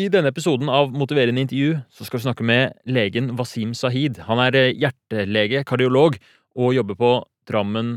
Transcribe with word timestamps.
I 0.00 0.06
denne 0.08 0.30
episoden 0.32 0.70
av 0.72 0.92
Motiverende 0.96 1.42
intervju 1.42 1.74
så 1.92 2.06
skal 2.06 2.20
vi 2.20 2.24
snakke 2.24 2.44
med 2.46 2.76
legen 2.88 3.34
Wasim 3.36 3.74
Sahid. 3.76 4.20
Han 4.28 4.40
er 4.40 4.56
eh, 4.56 4.70
hjertelege, 4.78 5.64
kardiolog, 5.68 6.16
og 6.56 6.72
jobber 6.76 6.96
på 6.96 7.10
Drammen 7.50 7.90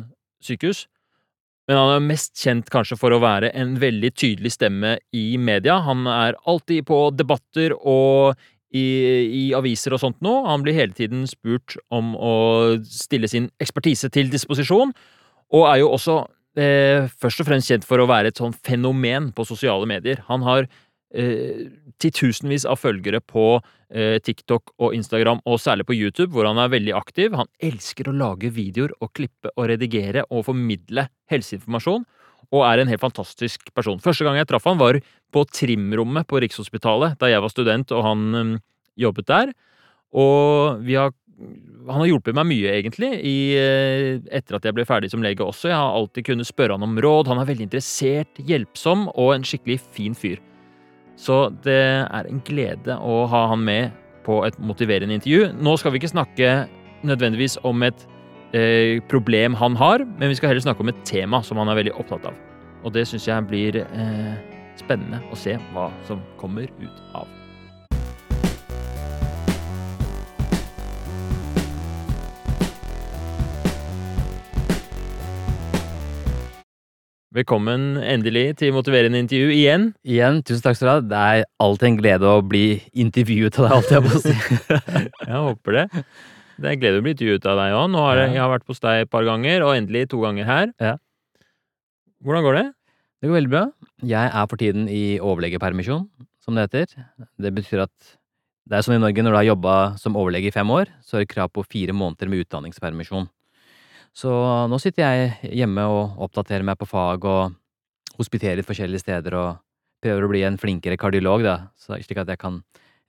sykehus. 0.43 0.87
Men 1.69 1.79
han 1.79 1.91
er 1.93 2.03
mest 2.03 2.33
kjent 2.41 2.67
kanskje 2.73 2.97
for 2.99 3.15
å 3.15 3.21
være 3.23 3.53
en 3.55 3.77
veldig 3.79 4.11
tydelig 4.19 4.55
stemme 4.57 4.97
i 5.15 5.37
media. 5.39 5.77
Han 5.85 6.03
er 6.09 6.35
alltid 6.49 6.89
på 6.89 6.99
debatter 7.15 7.75
og 7.77 8.35
i, 8.73 8.83
i 8.83 9.43
aviser 9.55 9.95
og 9.95 10.03
sånt 10.03 10.19
nå. 10.25 10.33
Han 10.49 10.65
blir 10.65 10.75
hele 10.75 10.97
tiden 10.97 11.23
spurt 11.29 11.77
om 11.93 12.17
å 12.17 12.35
stille 12.83 13.29
sin 13.31 13.47
ekspertise 13.63 14.11
til 14.11 14.33
disposisjon, 14.33 14.91
og 15.53 15.67
er 15.69 15.83
jo 15.85 15.93
også 15.93 16.17
eh, 16.59 17.07
først 17.21 17.45
og 17.45 17.51
fremst 17.51 17.71
kjent 17.71 17.87
for 17.87 18.01
å 18.01 18.09
være 18.09 18.33
et 18.33 18.41
sånn 18.41 18.55
fenomen 18.65 19.31
på 19.37 19.47
sosiale 19.47 19.87
medier. 19.87 20.25
Han 20.27 20.43
har 20.43 20.67
eh, 21.13 21.69
titusenvis 22.01 22.65
av 22.69 22.79
følgere 22.81 23.21
på 23.21 23.47
eh, 23.93 24.17
TikTok 24.23 24.73
og 24.79 24.95
Instagram, 24.97 25.41
og 25.45 25.61
særlig 25.61 25.87
på 25.89 25.97
YouTube, 25.97 26.31
hvor 26.33 26.49
han 26.49 26.59
er 26.61 26.73
veldig 26.73 26.95
aktiv. 26.97 27.37
Han 27.37 27.49
elsker 27.63 28.09
å 28.09 28.17
lage 28.17 28.51
videoer 28.53 28.95
og 28.99 29.13
klippe 29.17 29.53
og 29.55 29.69
redigere 29.71 30.25
og 30.29 30.47
formidle 30.49 31.07
helseinformasjon, 31.31 32.05
og 32.53 32.67
er 32.67 32.83
en 32.83 32.91
helt 32.91 33.01
fantastisk 33.01 33.71
person. 33.73 34.01
Første 34.03 34.25
gang 34.27 34.37
jeg 34.37 34.49
traff 34.49 34.67
han, 34.69 34.81
var 34.81 34.99
på 35.33 35.45
trimrommet 35.49 36.27
på 36.29 36.43
Rikshospitalet 36.43 37.17
da 37.21 37.31
jeg 37.31 37.41
var 37.41 37.53
student 37.53 37.93
og 37.95 38.05
han 38.05 38.25
um, 38.37 38.55
jobbet 38.99 39.29
der. 39.31 39.53
Og 40.13 40.83
vi 40.85 40.99
har 40.99 41.13
han 41.87 42.03
har 42.03 42.07
hjulpet 42.07 42.35
meg 42.37 42.47
mye, 42.47 42.71
egentlig, 42.77 43.09
i, 43.25 43.35
eh, 43.57 44.21
etter 44.31 44.57
at 44.57 44.67
jeg 44.67 44.77
ble 44.77 44.85
ferdig 44.87 45.09
som 45.11 45.23
lege 45.25 45.43
også. 45.43 45.71
Jeg 45.71 45.79
har 45.79 45.97
alltid 45.97 46.29
kunnet 46.29 46.47
spørre 46.47 46.77
han 46.77 46.85
om 46.85 46.95
råd. 46.95 47.31
Han 47.33 47.41
er 47.41 47.49
veldig 47.49 47.67
interessert, 47.67 48.39
hjelpsom 48.39 49.09
og 49.11 49.33
en 49.35 49.47
skikkelig 49.47 49.81
fin 49.97 50.15
fyr. 50.15 50.39
Så 51.19 51.47
det 51.65 51.81
er 52.03 52.29
en 52.29 52.41
glede 52.45 52.97
å 52.97 53.23
ha 53.29 53.45
han 53.51 53.61
med 53.65 53.93
på 54.25 54.39
et 54.47 54.57
motiverende 54.59 55.17
intervju. 55.19 55.51
Nå 55.59 55.75
skal 55.77 55.93
vi 55.93 56.01
ikke 56.01 56.13
snakke 56.13 56.53
nødvendigvis 57.03 57.59
om 57.67 57.83
et 57.85 58.07
eh, 58.55 59.01
problem 59.11 59.57
han 59.59 59.77
har, 59.79 60.05
men 60.05 60.31
vi 60.31 60.39
skal 60.39 60.53
heller 60.53 60.63
snakke 60.65 60.85
om 60.85 60.91
et 60.93 61.05
tema 61.07 61.43
som 61.43 61.59
han 61.61 61.71
er 61.71 61.81
veldig 61.83 61.95
opptatt 61.99 62.31
av. 62.31 62.39
Og 62.83 62.95
det 62.95 63.05
syns 63.07 63.27
jeg 63.29 63.47
blir 63.49 63.83
eh, 63.83 64.33
spennende 64.79 65.21
å 65.31 65.39
se 65.39 65.57
hva 65.73 65.89
som 66.07 66.23
kommer 66.41 66.67
ut 66.81 67.07
av. 67.15 67.42
Velkommen 77.33 77.95
endelig 77.97 78.59
til 78.59 78.75
motiverende 78.75 79.17
intervju 79.23 79.47
igjen. 79.55 79.87
Igjen, 80.05 80.35
tusen 80.45 80.61
takk 80.61 80.75
skal 80.77 80.85
du 80.85 80.91
ha. 80.91 80.97
Det 81.01 81.21
er 81.39 81.47
alltid 81.65 81.87
en 81.87 81.95
glede 81.97 82.29
å 82.29 82.43
bli 82.45 82.77
intervjuet 83.01 83.57
av 83.57 83.65
deg, 83.65 83.73
alt 83.73 83.93
jeg 83.95 84.03
må 84.05 84.19
si. 84.21 84.33
jeg 85.31 85.39
håper 85.47 85.77
det. 85.79 85.85
Det 86.61 86.67
er 86.67 86.75
en 86.75 86.83
glede 86.83 86.99
å 87.01 87.05
bli 87.07 87.15
intervjuet 87.15 87.47
av 87.49 87.57
deg 87.57 87.73
òg. 87.79 87.97
Ja. 87.97 88.11
jeg, 88.19 88.35
jeg 88.35 88.43
har 88.43 88.51
vært 88.53 88.69
hos 88.69 88.83
deg 88.85 89.07
et 89.07 89.11
par 89.15 89.25
ganger, 89.25 89.65
og 89.65 89.73
endelig 89.79 90.05
to 90.11 90.21
ganger 90.21 90.45
her. 90.45 90.69
Ja. 90.77 90.93
Hvordan 92.21 92.45
går 92.45 92.59
det? 92.59 92.65
Det 93.17 93.31
går 93.31 93.39
veldig 93.39 93.53
bra. 93.55 93.65
Jeg 94.13 94.33
er 94.43 94.53
for 94.53 94.61
tiden 94.61 94.85
i 94.93 95.03
overlegepermisjon, 95.17 96.05
som 96.45 96.53
det 96.53 96.67
heter. 96.67 97.07
Det 97.41 97.55
betyr 97.57 97.87
at 97.87 98.13
det 98.69 98.77
er 98.77 98.85
sånn 98.85 98.99
i 98.99 99.01
Norge 99.01 99.25
når 99.25 99.33
du 99.33 99.39
har 99.39 99.49
jobba 99.55 99.79
som 99.97 100.21
overlege 100.21 100.53
i 100.53 100.53
fem 100.53 100.69
år, 100.69 100.93
så 101.01 101.17
har 101.17 101.25
du 101.25 101.33
krav 101.33 101.49
på 101.49 101.65
fire 101.65 101.97
måneder 101.97 102.29
med 102.29 102.45
utdanningspermisjon. 102.45 103.25
Så 104.13 104.29
nå 104.69 104.77
sitter 104.81 105.03
jeg 105.07 105.53
hjemme 105.57 105.83
og 105.89 106.19
oppdaterer 106.27 106.63
meg 106.67 106.77
på 106.77 106.85
fag 106.89 107.25
og 107.25 107.55
hospiterer 108.19 108.59
litt 108.59 108.67
forskjellige 108.69 109.01
steder 109.01 109.33
og 109.39 109.57
prøver 110.03 110.25
å 110.25 110.29
bli 110.29 110.43
en 110.45 110.57
flinkere 110.61 110.97
kardiolog, 111.01 111.41
da, 111.45 111.55
slik 111.79 112.19
at 112.21 112.29
jeg 112.29 112.37
kan 112.41 112.59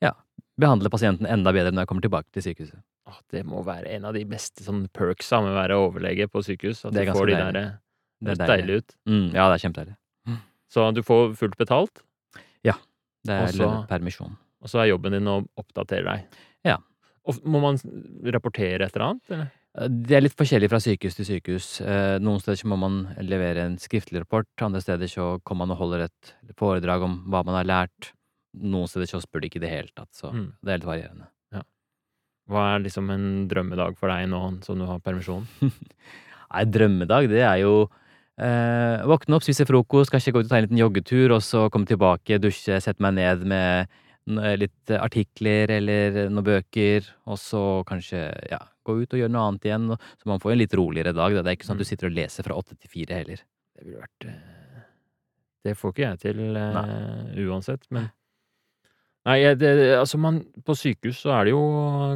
ja, 0.00 0.12
behandle 0.60 0.88
pasienten 0.92 1.26
enda 1.28 1.52
bedre 1.52 1.72
når 1.74 1.84
jeg 1.84 1.90
kommer 1.90 2.06
tilbake 2.06 2.30
til 2.32 2.46
sykehuset. 2.46 2.80
Åh, 3.10 3.18
det 3.34 3.42
må 3.44 3.60
være 3.66 3.90
en 3.98 4.06
av 4.08 4.14
de 4.16 4.22
beste 4.24 4.64
sånn 4.64 4.86
perksa 4.96 5.42
med 5.44 5.52
å 5.52 5.58
være 5.58 5.76
overlege 5.76 6.28
på 6.32 6.40
sykehus. 6.46 6.86
At 6.88 6.94
Det 6.96 7.02
er 7.02 7.10
du 7.12 7.18
får 7.18 7.26
de 7.28 7.34
deilig. 7.34 7.52
der 7.52 7.52
Det 8.24 8.30
er 8.32 8.38
høres 8.38 8.48
deilig 8.54 8.76
ut. 8.80 8.94
Mm, 9.10 9.26
ja, 9.34 9.48
det 9.50 9.58
er 9.58 9.64
kjempedeilig. 9.68 9.96
Så 10.74 10.86
du 10.96 11.02
får 11.06 11.34
fullt 11.38 11.58
betalt, 11.60 12.00
Ja. 12.64 12.72
Det 13.24 13.32
er 13.34 13.46
Også- 13.46 13.86
permisjon. 13.88 14.36
og 14.62 14.68
så 14.68 14.80
er 14.80 14.88
jobben 14.88 15.12
din 15.12 15.24
å 15.28 15.46
oppdatere 15.56 16.04
deg. 16.04 16.24
Ja. 16.64 16.78
Og 17.26 17.34
må 17.44 17.60
man 17.60 17.76
rapportere 18.32 18.82
et 18.86 18.96
eller 18.96 19.06
annet? 19.10 19.30
Eller? 19.30 19.50
Eh, 19.78 19.88
Det 19.88 20.16
er 20.16 20.24
litt 20.24 20.36
forskjellig 20.38 20.68
fra 20.70 20.80
sykehus 20.82 21.16
til 21.18 21.26
sykehus. 21.28 21.68
Eh, 21.84 22.18
Noen 22.22 22.40
steder 22.42 22.60
så 22.60 22.68
må 22.70 22.78
man 22.78 23.00
levere 23.20 23.64
en 23.66 23.76
skriftlig 23.78 24.22
rapport, 24.22 24.46
andre 24.62 24.80
steder 24.84 25.10
så 25.10 25.38
kommer 25.44 25.66
man 25.66 25.74
og 25.76 25.82
holder 25.82 26.06
et 26.08 26.34
foredrag 26.56 27.02
om 27.02 27.20
hva 27.28 27.44
man 27.44 27.54
har 27.60 27.64
lært. 27.68 28.12
Noen 28.54 28.86
steder 28.88 29.06
så 29.10 29.20
spør 29.22 29.42
de 29.42 29.48
ikke 29.50 29.58
i 29.58 29.64
det 29.66 29.70
hele 29.72 29.90
tatt, 29.96 30.12
så 30.14 30.30
Mm. 30.32 30.52
det 30.62 30.70
er 30.72 30.78
litt 30.78 30.86
varierende. 30.86 31.26
Hva 32.46 32.76
er 32.76 32.80
liksom 32.84 33.08
en 33.10 33.48
drømmedag 33.48 33.96
for 33.96 34.08
deg 34.12 34.28
nå 34.28 34.62
som 34.62 34.76
du 34.78 34.84
har 34.84 34.98
permisjon? 35.00 35.46
Nei, 36.52 36.64
drømmedag, 36.68 37.26
det 37.30 37.40
er 37.40 37.62
jo 37.62 37.88
eh, 38.38 39.00
Våkne 39.08 39.38
opp, 39.38 39.42
spise 39.46 39.64
frokost, 39.64 40.10
kanskje 40.12 40.30
gå 40.34 40.42
ut 40.42 40.44
og 40.44 40.50
ta 40.50 40.58
en 40.58 40.66
liten 40.66 40.76
joggetur, 40.76 41.32
og 41.32 41.40
så 41.40 41.70
komme 41.72 41.86
tilbake, 41.88 42.36
dusje, 42.38 42.76
sette 42.84 43.00
meg 43.00 43.14
ned 43.16 43.46
med 43.48 43.88
litt 44.58 44.90
artikler 44.96 45.70
eller 45.76 46.24
noen 46.32 46.46
bøker, 46.46 47.06
og 47.28 47.36
så 47.40 47.60
kanskje 47.88 48.22
ja, 48.50 48.60
gå 48.86 48.96
ut 49.02 49.16
og 49.16 49.20
gjøre 49.20 49.32
noe 49.32 49.46
annet 49.50 49.68
igjen. 49.68 49.86
Så 50.20 50.30
man 50.30 50.42
får 50.42 50.54
en 50.54 50.60
litt 50.62 50.76
roligere 50.78 51.14
dag. 51.16 51.36
Da. 51.36 51.44
Det 51.44 51.52
er 51.52 51.58
ikke 51.58 51.68
sånn 51.68 51.78
at 51.78 51.84
du 51.84 51.90
sitter 51.90 52.10
og 52.10 52.16
leser 52.16 52.46
fra 52.46 52.58
åtte 52.58 52.76
til 52.78 52.92
fire 52.92 53.20
heller. 53.20 53.44
Det 53.74 53.86
ville 53.86 54.02
vært 54.02 54.28
eh, 54.30 54.84
Det 55.66 55.76
får 55.78 55.94
ikke 55.94 56.04
jeg 56.06 56.22
til 56.24 56.60
eh, 56.60 57.40
uansett, 57.48 57.88
men 57.94 58.12
Nei, 59.24 59.38
det, 59.56 59.70
altså 59.96 60.18
man, 60.20 60.42
på 60.68 60.74
sykehus 60.76 61.22
så 61.24 61.30
er 61.32 61.46
det 61.46 61.54
jo 61.54 61.60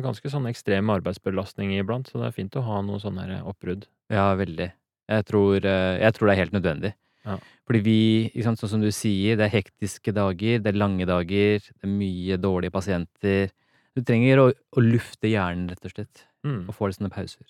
ganske 0.05 0.29
sånn 0.29 0.45
ekstrem 0.51 0.91
arbeidsbelastning 0.93 1.71
iblant, 1.79 2.11
så 2.11 2.21
det 2.21 2.27
er 2.27 2.35
fint 2.37 2.59
å 2.61 2.65
ha 2.67 2.83
noe 2.85 3.01
sånn 3.01 3.17
her 3.23 3.47
oppbrudd. 3.49 3.87
Ja, 4.13 4.27
veldig. 4.37 4.67
Jeg 5.09 5.25
tror, 5.31 5.57
eh, 5.57 5.95
jeg 6.03 6.17
tror 6.17 6.29
det 6.29 6.35
er 6.35 6.41
helt 6.43 6.57
nødvendig. 6.59 6.91
Ja. 7.27 7.37
Fordi 7.67 7.81
vi, 7.85 8.43
sant, 8.43 8.59
sånn 8.61 8.71
som 8.77 8.81
du 8.81 8.91
sier, 8.95 9.37
det 9.37 9.49
er 9.49 9.57
hektiske 9.63 10.13
dager, 10.15 10.61
det 10.63 10.71
er 10.73 10.79
lange 10.79 11.05
dager, 11.09 11.59
det 11.61 11.85
er 11.85 11.91
mye 11.93 12.37
dårlige 12.41 12.73
pasienter. 12.73 13.51
Du 13.97 14.03
trenger 14.07 14.39
å, 14.39 14.47
å 14.53 14.81
lufte 14.85 15.29
hjernen, 15.29 15.69
rett 15.73 15.85
og 15.85 15.91
slett, 15.97 16.25
Mm. 16.47 16.69
og 16.69 16.75
få 16.77 16.87
litt 16.87 16.97
sånne 17.01 17.11
pauser. 17.11 17.45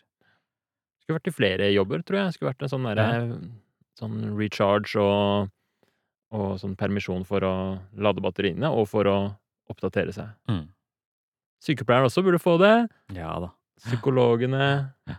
Skulle 1.03 1.19
vært 1.19 1.29
i 1.29 1.35
flere 1.37 1.67
jobber, 1.75 2.01
tror 2.03 2.19
jeg. 2.25 2.33
Skulle 2.35 2.51
vært 2.55 2.63
en 2.65 2.71
sånn 2.73 2.87
derre 2.89 3.07
sånn 4.01 4.17
recharge 4.39 4.97
og, 4.97 5.51
og 6.33 6.57
sånn 6.59 6.75
permisjon 6.77 7.27
for 7.29 7.41
å 7.45 7.53
lade 8.01 8.21
batteriene, 8.25 8.71
og 8.73 8.89
for 8.89 9.05
å 9.05 9.17
oppdatere 9.69 10.13
seg. 10.17 10.33
Mm. 10.49 10.65
Sykepleieren 11.63 12.09
også 12.09 12.25
burde 12.25 12.41
få 12.41 12.57
det. 12.59 12.89
Ja 13.15 13.39
da. 13.45 13.51
Psykologene, 13.85 14.93
Ja. 15.07 15.17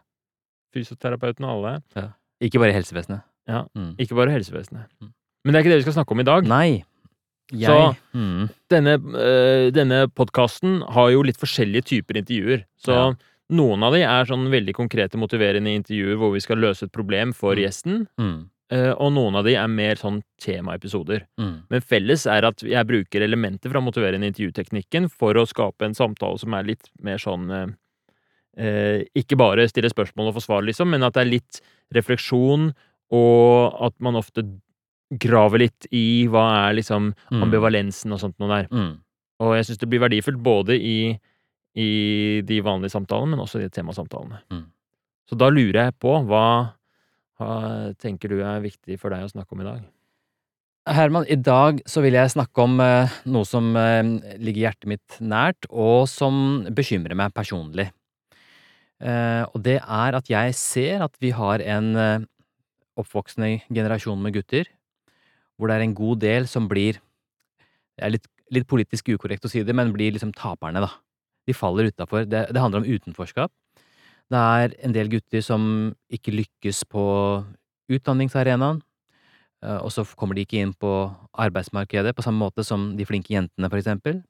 fysioterapeutene, 0.73 1.47
alle. 1.47 1.73
Ikke 2.41 2.59
bare 2.59 2.73
helsevesenet. 2.73 3.21
Ja. 3.49 3.63
Mm. 3.75 3.95
Ikke 3.97 4.15
bare 4.17 4.31
helsevesenet. 4.35 4.85
Mm. 5.01 5.09
Men 5.43 5.53
det 5.53 5.59
er 5.59 5.63
ikke 5.65 5.73
det 5.73 5.79
vi 5.81 5.87
skal 5.89 5.97
snakke 6.03 6.13
om 6.15 6.21
i 6.21 6.27
dag. 6.29 6.47
Nei. 6.49 6.83
Jeg 7.51 7.65
Så- 7.65 7.95
mm. 8.13 8.49
Denne, 8.69 8.93
øh, 9.01 9.71
denne 9.73 10.07
podkasten 10.13 10.83
har 10.93 11.09
jo 11.09 11.23
litt 11.25 11.37
forskjellige 11.41 11.83
typer 11.89 12.19
intervjuer. 12.21 12.63
Så 12.77 12.93
Ja. 12.93 13.13
noen 13.49 13.81
av 13.83 13.93
de 13.93 14.03
er 14.03 14.25
sånn 14.29 14.47
veldig 14.51 14.75
konkrete, 14.77 15.17
motiverende 15.17 15.73
intervjuer 15.73 16.15
hvor 16.17 16.31
vi 16.33 16.39
skal 16.45 16.57
løse 16.57 16.83
et 16.83 16.91
problem 16.91 17.33
for 17.33 17.55
Mm. 17.55 17.63
gjesten. 17.63 18.07
Mm. 18.19 18.49
øh, 18.71 18.93
Og 19.01 19.11
noen 19.13 19.35
av 19.35 19.43
de 19.45 19.55
er 19.55 19.67
mer 19.67 19.95
sånn 19.95 20.21
temaepisoder. 20.39 21.23
Mm. 21.39 21.63
Men 21.71 21.81
felles 21.81 22.27
er 22.27 22.45
at 22.45 22.57
jeg 22.61 22.85
bruker 22.85 23.19
elementer 23.23 23.71
fra 23.71 23.81
motiverende 23.81 24.27
intervjuteknikken 24.31 25.09
for 25.09 25.33
å 25.33 25.47
skape 25.47 25.81
en 25.85 25.95
samtale 25.95 26.37
som 26.37 26.53
er 26.53 26.63
litt 26.63 26.87
mer 27.01 27.17
sånn 27.17 27.49
eh, 28.57 29.03
Ikke 29.15 29.37
bare 29.37 29.67
stille 29.69 29.89
spørsmål 29.89 30.27
og 30.27 30.35
få 30.35 30.41
svar, 30.43 30.61
liksom, 30.67 30.89
men 30.89 31.01
at 31.03 31.13
det 31.13 31.21
er 31.25 31.31
litt 31.31 31.61
refleksjon, 31.95 32.73
og 33.11 33.77
at 33.87 33.95
man 34.03 34.15
ofte 34.19 34.43
graver 35.09 35.63
litt 35.63 35.87
i 35.95 36.27
hva 36.29 36.43
er 36.69 36.75
liksom 36.77 37.13
Mm. 37.31 37.43
ambivalensen 37.47 38.13
og 38.13 38.19
sånt 38.21 38.37
noe 38.39 38.49
der. 38.49 38.67
Mm. 38.69 38.99
Og 39.41 39.55
jeg 39.55 39.65
syns 39.65 39.79
det 39.81 39.89
blir 39.89 40.03
verdifullt 40.03 40.41
både 40.43 40.75
i, 40.77 41.17
i 41.75 42.41
de 42.45 42.59
vanlige 42.61 42.91
samtalene, 42.93 43.31
men 43.33 43.39
også 43.39 43.59
i 43.59 43.63
de 43.65 43.69
temasamtalene. 43.73 44.41
Mm. 44.51 44.65
Så 45.29 45.37
da 45.37 45.49
lurer 45.49 45.87
jeg 45.87 45.95
på 46.01 46.13
hva, 46.27 46.73
hva 47.39 47.93
tenker 47.97 48.29
du 48.29 48.41
er 48.43 48.61
viktig 48.61 48.99
for 48.99 49.09
deg 49.09 49.23
å 49.25 49.31
snakke 49.31 49.53
om 49.55 49.61
i 49.61 49.69
dag? 49.69 49.81
Herman, 50.89 51.25
i 51.29 51.35
dag 51.37 51.81
så 51.85 52.01
vil 52.01 52.13
jeg 52.17 52.31
snakke 52.33 52.63
om 52.65 52.79
eh, 52.81 53.09
noe 53.29 53.45
som 53.45 53.75
eh, 53.77 54.01
ligger 54.41 54.69
hjertet 54.69 54.89
mitt 54.89 55.17
nært, 55.21 55.67
og 55.69 56.07
som 56.09 56.65
bekymrer 56.73 57.13
meg 57.17 57.33
personlig. 57.37 57.89
Eh, 58.99 59.43
og 59.53 59.61
det 59.63 59.77
er 59.79 60.17
at 60.17 60.29
jeg 60.31 60.55
ser 60.57 61.05
at 61.05 61.13
vi 61.21 61.29
har 61.35 61.61
en 61.61 61.95
eh, 61.95 62.19
oppvoksende 62.99 63.61
generasjon 63.69 64.19
med 64.21 64.35
gutter, 64.35 64.69
hvor 65.57 65.69
det 65.69 65.79
er 65.79 65.85
en 65.87 65.95
god 65.97 66.21
del 66.23 66.47
som 66.47 66.67
blir 66.71 66.99
Det 67.99 68.05
er 68.07 68.13
litt, 68.13 68.27
litt 68.55 68.67
politisk 68.69 69.09
ukorrekt 69.11 69.43
å 69.43 69.49
si 69.51 69.59
det, 69.67 69.73
men 69.75 69.91
blir 69.91 70.13
liksom 70.15 70.31
taperne, 70.31 70.79
da. 70.79 70.87
De 71.43 71.51
faller 71.51 71.89
utafor. 71.91 72.23
Det, 72.23 72.45
det 72.55 72.61
handler 72.61 72.79
om 72.79 72.87
utenforskap. 72.87 73.51
Det 74.31 74.39
er 74.39 74.75
en 74.87 74.93
del 74.95 75.09
gutter 75.11 75.43
som 75.43 75.63
ikke 76.07 76.31
lykkes 76.31 76.85
på 76.87 77.03
utdanningsarenaen. 77.91 78.79
eh, 79.65 79.79
og 79.83 79.91
så 79.91 80.05
kommer 80.15 80.37
de 80.37 80.45
ikke 80.45 80.61
inn 80.63 80.71
på 80.71 81.11
arbeidsmarkedet 81.33 82.15
på 82.15 82.23
samme 82.23 82.39
måte 82.39 82.63
som 82.63 82.95
de 82.95 83.03
flinke 83.03 83.33
jentene, 83.33 83.67
for 83.67 83.81
eksempel. 83.81 84.21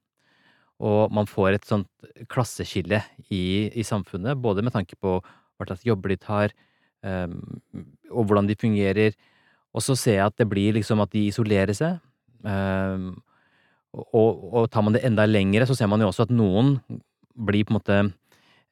Og 0.79 1.11
man 1.13 1.27
får 1.27 1.53
et 1.53 1.67
sånt 1.67 1.89
klasseskille 2.31 3.03
i, 3.29 3.69
i 3.69 3.83
samfunnet, 3.83 4.39
både 4.41 4.63
med 4.63 4.73
tanke 4.73 4.95
på 4.97 5.19
hva 5.21 5.67
slags 5.67 5.85
jobber 5.85 6.09
de 6.09 6.17
tar, 6.17 6.55
og 7.05 8.25
hvordan 8.25 8.49
de 8.49 8.57
fungerer. 8.59 9.15
Og 9.73 9.85
så 9.85 9.95
ser 9.97 10.19
jeg 10.19 10.25
at 10.25 10.37
det 10.41 10.49
blir 10.49 10.75
liksom 10.77 11.01
at 11.03 11.11
de 11.13 11.27
isolerer 11.29 11.75
seg. 11.77 11.99
Um, 12.43 13.19
og, 13.93 14.43
og, 14.53 14.63
tar 14.71 14.85
man 14.85 14.95
det 14.95 15.03
enda 15.07 15.25
lengre, 15.25 15.65
så 15.65 15.75
ser 15.77 15.89
man 15.89 16.01
jo 16.01 16.09
også 16.11 16.27
at 16.27 16.33
noen 16.33 16.77
blir 17.33 17.65
på 17.65 17.73
en 17.73 17.77
måte 17.79 17.97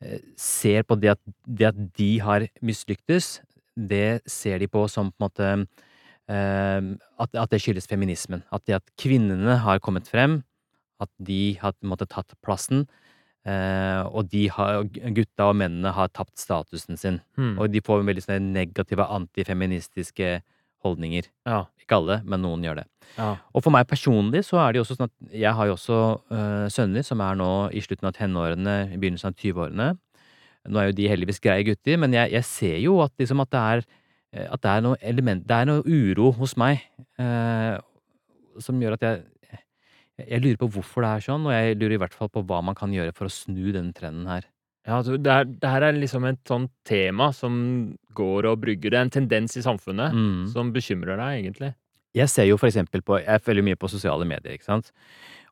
eh, 0.04 0.22
Ser 0.38 0.86
på 0.86 0.98
det 1.00 1.16
at, 1.16 1.22
det 1.44 1.70
at 1.72 1.80
de 1.98 2.10
har 2.22 2.46
mislyktes, 2.62 3.40
det 3.74 4.22
ser 4.30 4.62
de 4.62 4.70
på 4.70 4.84
som 4.92 5.10
på 5.10 5.18
en 5.18 5.26
måte 5.26 5.50
um, 5.58 6.92
at, 7.18 7.34
at, 7.34 7.50
det 7.50 7.62
skyldes 7.64 7.90
feminismen. 7.90 8.44
At 8.54 8.66
det 8.70 8.78
at 8.78 8.94
kvinnene 9.02 9.58
har 9.64 9.82
kommet 9.82 10.10
frem, 10.10 10.42
at 11.02 11.10
de 11.18 11.58
har 11.62 11.74
måttet 11.86 12.14
tatt 12.14 12.38
plassen. 12.46 12.86
Eh, 13.48 14.04
og 14.12 14.28
de 14.32 14.48
har, 14.52 14.82
gutta 15.16 15.48
og 15.48 15.58
mennene 15.62 15.94
har 15.96 16.12
tapt 16.12 16.36
statusen 16.42 17.00
sin. 17.00 17.22
Hmm. 17.40 17.56
Og 17.62 17.72
de 17.72 17.82
får 17.84 18.04
veldig 18.08 18.26
sånne 18.26 18.54
negative 18.60 19.08
antifeministiske 19.18 20.40
holdninger. 20.86 21.30
Ja. 21.48 21.62
Ikke 21.82 22.02
alle, 22.02 22.20
men 22.28 22.44
noen 22.44 22.66
gjør 22.66 22.82
det. 22.82 22.88
Ja. 23.16 23.30
Og 23.56 23.64
for 23.66 23.74
meg 23.74 23.88
personlig 23.90 24.44
så 24.46 24.60
er 24.62 24.74
det 24.74 24.82
jo 24.82 24.86
også 24.86 24.98
sånn 24.98 25.08
at 25.08 25.38
jeg 25.46 25.54
har 25.58 25.70
jo 25.70 25.78
også 25.78 26.02
øh, 26.36 26.66
sønner 26.74 27.08
som 27.08 27.24
er 27.24 27.40
nå 27.40 27.52
i 27.72 27.84
slutten 27.86 28.10
av 28.10 28.18
tenårene, 28.18 28.76
i 28.92 29.00
begynnelsen 29.00 29.32
av 29.32 29.40
20-årene. 29.40 29.88
Nå 30.68 30.82
er 30.82 30.90
jo 30.90 30.98
de 30.98 31.08
heldigvis 31.08 31.40
greie 31.42 31.64
gutter, 31.64 31.98
men 32.02 32.14
jeg, 32.14 32.34
jeg 32.36 32.46
ser 32.46 32.78
jo 32.84 33.00
at, 33.06 33.16
liksom, 33.22 33.42
at 33.46 33.54
det 33.56 33.64
er 33.64 33.88
at 34.38 34.60
det 34.62 34.70
er 34.70 34.82
noe 34.84 34.98
element 35.08 35.46
Det 35.48 35.56
er 35.56 35.68
noe 35.70 35.82
uro 35.88 36.34
hos 36.36 36.52
meg 36.60 36.82
øh, 37.18 37.78
som 38.62 38.82
gjør 38.82 38.98
at 38.98 39.06
jeg 39.06 39.22
jeg 40.18 40.42
lurer 40.44 40.58
på 40.62 40.70
hvorfor 40.74 41.06
det 41.06 41.10
er 41.14 41.26
sånn, 41.28 41.46
og 41.46 41.54
jeg 41.54 41.78
lurer 41.78 41.98
i 41.98 42.02
hvert 42.02 42.16
fall 42.18 42.30
på 42.34 42.42
hva 42.50 42.62
man 42.66 42.78
kan 42.78 42.94
gjøre 42.94 43.14
for 43.18 43.30
å 43.30 43.34
snu 43.34 43.72
denne 43.76 43.94
trenden 43.94 44.26
her. 44.30 44.48
Ja, 44.88 45.02
altså, 45.02 45.18
det, 45.20 45.30
er, 45.34 45.44
det 45.46 45.70
her 45.70 45.84
er 45.84 45.98
liksom 46.00 46.26
et 46.30 46.40
sånt 46.48 46.72
tema 46.88 47.32
som 47.36 47.58
går 48.16 48.48
og 48.50 48.62
brygger. 48.64 48.94
Det 48.94 48.98
er 49.02 49.06
en 49.10 49.16
tendens 49.18 49.58
i 49.60 49.64
samfunnet 49.66 50.16
Mm. 50.16 50.46
som 50.54 50.72
bekymrer 50.74 51.20
deg, 51.20 51.42
egentlig. 51.44 51.74
Jeg 52.16 52.32
ser 52.32 52.48
jo 52.48 52.56
for 52.58 52.70
eksempel 52.70 53.04
på 53.06 53.20
Jeg 53.20 53.44
følger 53.44 53.66
mye 53.68 53.78
på 53.78 53.90
sosiale 53.92 54.26
medier, 54.26 54.56
ikke 54.56 54.66
sant. 54.66 54.92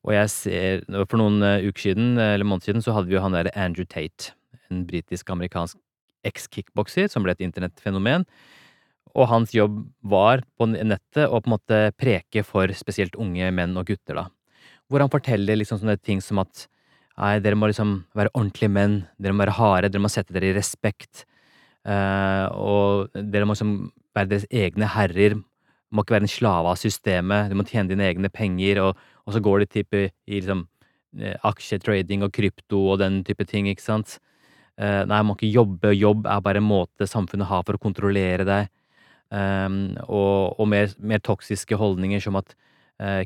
Og 0.05 0.13
jeg 0.15 0.29
ser 0.29 0.85
For 1.05 1.17
noen 1.17 1.43
eh, 1.43 1.67
uker 1.67 1.81
siden, 1.91 2.17
eller 2.17 2.45
måneder 2.47 2.71
siden, 2.71 2.81
så 2.81 2.93
hadde 2.95 3.09
vi 3.11 3.17
jo 3.17 3.21
han 3.21 3.33
derre 3.35 3.51
Andrew 3.55 3.85
Tate. 3.85 4.31
En 4.71 4.85
britisk-amerikansk 4.87 5.77
eks-kickbokser 6.25 7.09
som 7.11 7.23
ble 7.25 7.35
et 7.35 7.43
internettfenomen. 7.45 8.25
Og 9.15 9.27
hans 9.29 9.51
jobb 9.53 9.83
var 10.01 10.41
på 10.57 10.67
nettet 10.71 11.27
å 11.27 11.37
på 11.41 11.47
en 11.51 11.55
måte 11.57 11.81
preke 11.99 12.43
for 12.43 12.71
spesielt 12.73 13.15
unge 13.15 13.51
menn 13.53 13.75
og 13.77 13.85
gutter, 13.91 14.15
da. 14.15 14.25
Hvor 14.89 15.01
han 15.01 15.11
forteller 15.11 15.57
liksom 15.57 15.81
sånne 15.81 15.97
ting 16.01 16.21
som 16.21 16.41
at 16.43 16.67
nei, 17.17 17.37
dere 17.41 17.57
må 17.57 17.69
liksom 17.69 17.97
være 18.17 18.33
ordentlige 18.33 18.71
menn, 18.71 18.99
dere 19.21 19.33
må 19.33 19.45
være 19.45 19.57
harde, 19.57 19.89
dere 19.91 20.03
må 20.03 20.11
sette 20.11 20.35
dere 20.35 20.51
i 20.51 20.57
respekt. 20.57 21.25
uh, 21.85 22.49
og 22.57 23.13
dere 23.13 23.45
må 23.45 23.53
liksom 23.53 23.75
være 24.15 24.31
deres 24.31 24.47
egne 24.49 24.89
herrer. 24.89 25.35
Må 25.91 26.03
ikke 26.03 26.15
være 26.17 26.27
en 26.27 26.31
slave 26.31 26.71
av 26.71 26.79
systemet. 26.81 27.51
Du 27.51 27.57
må 27.59 27.65
tjene 27.67 27.91
dine 27.91 28.07
egne 28.07 28.31
penger. 28.33 28.81
Og, 28.83 29.03
og 29.25 29.35
så 29.35 29.41
går 29.43 29.63
det 29.63 29.73
type 29.75 30.01
i 30.09 30.39
liksom 30.39 30.65
eh, 31.19 31.35
aksjetrading 31.45 32.25
og 32.25 32.33
krypto 32.35 32.81
og 32.93 32.99
den 33.03 33.21
type 33.27 33.45
ting, 33.47 33.69
ikke 33.69 33.85
sant. 33.85 34.17
Uh, 34.81 35.05
nei, 35.07 35.21
må 35.23 35.37
ikke 35.37 35.53
jobbe. 35.53 35.93
Jobb 35.95 36.27
er 36.27 36.41
bare 36.43 36.61
en 36.63 36.67
måte 36.67 37.07
samfunnet 37.07 37.47
har 37.51 37.63
for 37.67 37.77
å 37.77 37.83
kontrollere 37.83 38.47
deg. 38.47 38.71
Um, 39.33 39.95
og 40.05 40.59
og 40.61 40.67
mer, 40.69 40.91
mer 41.01 41.21
toksiske 41.23 41.77
holdninger 41.79 42.21
som 42.21 42.37
at 42.39 42.53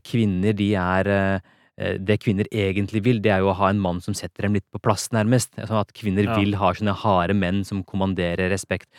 kvinner, 0.04 0.54
de 0.57 0.74
er 0.75 1.07
eh, 1.07 1.98
Det 2.00 2.19
kvinner 2.19 2.48
egentlig 2.51 3.04
vil, 3.06 3.21
det 3.24 3.31
er 3.31 3.39
jo 3.39 3.51
å 3.54 3.56
ha 3.56 3.69
en 3.69 3.80
mann 3.80 4.01
som 4.01 4.13
setter 4.13 4.44
dem 4.44 4.54
litt 4.57 4.66
på 4.74 4.81
plass, 4.83 5.10
nærmest. 5.16 5.54
Sånn 5.56 5.80
at 5.80 5.94
kvinner 5.94 6.25
Ja. 6.25 6.36
vil 6.36 6.56
ha 6.60 6.74
sånne 6.74 6.95
harde 6.95 7.33
menn 7.33 7.63
som 7.63 7.83
kommanderer 7.83 8.50
respekt. 8.51 8.89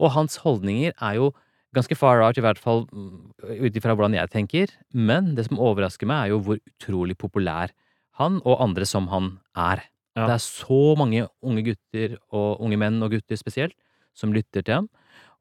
Og 0.00 0.10
hans 0.16 0.38
holdninger 0.42 0.92
er 1.00 1.14
jo 1.14 1.32
ganske 1.74 1.96
far 1.96 2.22
out, 2.22 2.38
i 2.38 2.40
hvert 2.42 2.58
fall 2.58 2.86
mm, 2.90 3.34
ut 3.44 3.76
ifra 3.76 3.94
hvordan 3.94 4.16
jeg 4.16 4.30
tenker. 4.30 4.66
Men 4.92 5.34
det 5.36 5.46
som 5.46 5.58
overrasker 5.62 6.06
meg, 6.06 6.24
er 6.24 6.28
jo 6.32 6.40
hvor 6.40 6.58
utrolig 6.58 7.16
populær 7.18 7.70
han 8.18 8.40
og 8.44 8.60
andre 8.64 8.86
som 8.88 9.06
han 9.12 9.38
er. 9.54 9.84
Ja. 10.16 10.26
Det 10.26 10.34
er 10.34 10.42
så 10.42 10.96
mange 10.98 11.28
unge 11.44 11.62
gutter, 11.68 12.16
og 12.32 12.60
unge 12.64 12.78
menn 12.80 13.02
og 13.04 13.12
gutter 13.14 13.38
spesielt, 13.38 13.76
som 14.16 14.32
lytter 14.34 14.64
til 14.64 14.74
ham. 14.74 14.88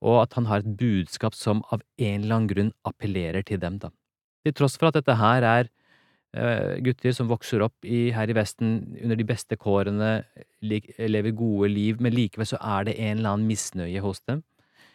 Og 0.06 0.22
at 0.22 0.34
han 0.38 0.46
har 0.46 0.62
et 0.62 0.78
budskap 0.78 1.34
som 1.34 1.64
av 1.72 1.82
en 1.98 2.22
eller 2.22 2.36
annen 2.36 2.52
grunn 2.52 2.74
appellerer 2.86 3.44
til 3.48 3.58
dem, 3.64 3.80
da. 3.82 3.90
Til 4.46 4.54
tross 4.54 4.78
for 4.78 4.90
at 4.92 5.00
dette 5.00 5.16
her 5.18 5.44
er 5.44 5.70
eh, 6.38 6.78
gutter 6.86 7.16
som 7.16 7.30
vokser 7.32 7.64
opp 7.66 7.86
i, 7.88 8.12
her 8.16 8.30
i 8.30 8.36
Vesten 8.38 8.98
under 9.02 9.18
de 9.20 9.26
beste 9.28 9.58
kårene, 9.60 10.24
lever 10.62 11.34
gode 11.38 11.72
liv, 11.74 12.02
men 12.04 12.14
likevel 12.16 12.48
så 12.48 12.60
er 12.62 12.88
det 12.90 12.98
en 13.00 13.18
eller 13.18 13.36
annen 13.38 13.50
misnøye 13.50 14.04
hos 14.04 14.22
dem 14.28 14.44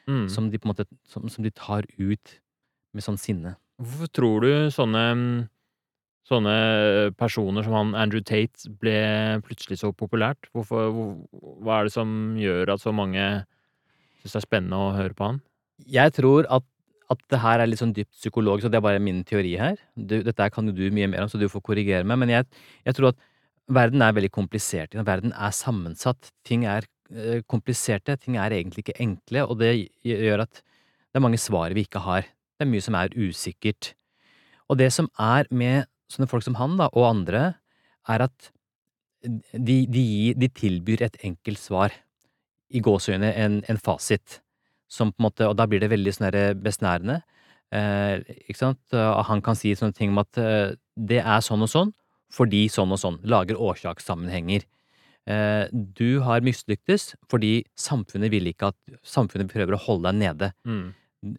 Mm. 0.02 0.24
som 0.28 0.48
de 0.50 0.58
på 0.58 0.66
en 0.66 0.72
måte 0.72 0.84
som, 1.06 1.28
som 1.30 1.44
de 1.44 1.50
tar 1.54 1.86
ut 1.94 2.32
med 2.92 3.04
sånn 3.04 3.14
sinne. 3.22 3.52
Hvorfor 3.78 4.08
tror 4.10 4.40
du 4.42 4.70
sånne 4.74 5.48
Sånne 6.22 7.10
personer 7.18 7.64
som 7.66 7.74
han 7.74 7.94
Andrew 7.98 8.22
Tate 8.22 8.70
ble 8.78 9.40
plutselig 9.42 9.80
så 9.80 9.90
populært? 9.90 10.46
Hvorfor, 10.54 10.92
hvor, 10.94 11.08
hva 11.62 11.80
er 11.80 11.88
det 11.88 11.94
som 11.96 12.12
gjør 12.38 12.70
at 12.76 12.82
så 12.82 12.92
mange 12.94 13.24
syns 14.22 14.36
det 14.36 14.38
er 14.38 14.44
spennende 14.46 14.78
å 14.78 14.92
høre 14.94 15.16
på 15.18 15.26
han? 15.26 15.40
Jeg 15.82 16.14
tror 16.14 16.46
at, 16.46 16.66
at 17.14 17.20
det 17.32 17.40
her 17.42 17.62
er 17.62 17.68
litt 17.68 17.80
sånn 17.80 17.94
dypt 17.96 18.12
psykologisk, 18.16 18.68
og 18.68 18.72
det 18.72 18.80
er 18.80 18.84
bare 18.84 19.02
min 19.02 19.22
teori 19.28 19.54
her. 19.60 19.78
Du, 19.96 20.18
dette 20.24 20.48
kan 20.54 20.68
jo 20.68 20.74
du 20.76 20.86
mye 20.94 21.08
mer 21.10 21.24
om, 21.24 21.30
så 21.30 21.40
du 21.40 21.48
får 21.50 21.64
korrigere 21.64 22.06
meg, 22.08 22.20
men 22.22 22.32
jeg, 22.32 22.48
jeg 22.86 22.98
tror 22.98 23.12
at 23.12 23.20
verden 23.72 24.04
er 24.04 24.14
veldig 24.16 24.32
komplisert. 24.34 24.96
Verden 25.06 25.32
er 25.32 25.54
sammensatt. 25.56 26.32
Ting 26.46 26.66
er 26.68 26.86
eh, 27.12 27.40
kompliserte. 27.48 28.16
Ting 28.20 28.38
er 28.40 28.54
egentlig 28.56 28.86
ikke 28.86 29.00
enkle, 29.02 29.46
og 29.46 29.58
det 29.62 29.72
gjør 30.06 30.46
at 30.46 30.62
det 30.62 31.20
er 31.20 31.24
mange 31.24 31.40
svar 31.40 31.74
vi 31.76 31.84
ikke 31.86 32.02
har. 32.04 32.26
Det 32.56 32.66
er 32.66 32.72
mye 32.72 32.84
som 32.84 32.96
er 32.98 33.14
usikkert. 33.16 33.92
Og 34.70 34.78
det 34.80 34.92
som 34.94 35.10
er 35.20 35.48
med 35.52 35.88
sånne 36.12 36.28
folk 36.28 36.44
som 36.44 36.56
han, 36.60 36.76
da, 36.80 36.88
og 36.92 37.08
andre, 37.08 37.44
er 38.10 38.26
at 38.26 38.52
de, 39.22 39.84
de, 39.86 40.06
de 40.36 40.48
tilbyr 40.48 41.04
et 41.06 41.20
enkelt 41.26 41.60
svar. 41.60 41.94
I 42.72 42.80
gåseøyne 42.80 43.34
en, 43.36 43.60
en 43.68 43.80
fasit. 43.80 44.40
Som 44.92 45.14
på 45.14 45.22
en 45.22 45.28
måte, 45.30 45.48
og 45.48 45.56
da 45.56 45.64
blir 45.70 45.80
det 45.80 45.88
veldig 45.92 46.12
sånn 46.12 46.34
besnærende. 46.60 47.22
Eh, 47.72 48.20
ikke 48.44 48.60
sant? 48.60 48.82
Og 48.92 49.22
han 49.30 49.40
kan 49.44 49.56
si 49.56 49.72
sånne 49.78 49.96
ting 49.96 50.12
om 50.12 50.20
at 50.20 50.40
eh, 50.40 50.74
det 51.00 51.22
er 51.22 51.40
sånn 51.44 51.64
og 51.64 51.70
sånn, 51.72 51.94
fordi 52.32 52.66
sånn 52.72 52.92
og 52.92 53.00
sånn. 53.00 53.16
Lager 53.24 53.56
årsakssammenhenger. 53.56 54.66
Eh, 55.30 55.68
du 55.70 56.18
har 56.26 56.42
mislyktes 56.42 57.12
fordi 57.30 57.60
samfunnet 57.78 58.32
vil 58.32 58.48
ikke 58.50 58.72
at 58.72 58.96
Samfunnet 59.06 59.52
prøver 59.52 59.76
å 59.76 59.82
holde 59.84 60.10
deg 60.10 60.18
nede. 60.18 60.48
Mm. 60.66 60.88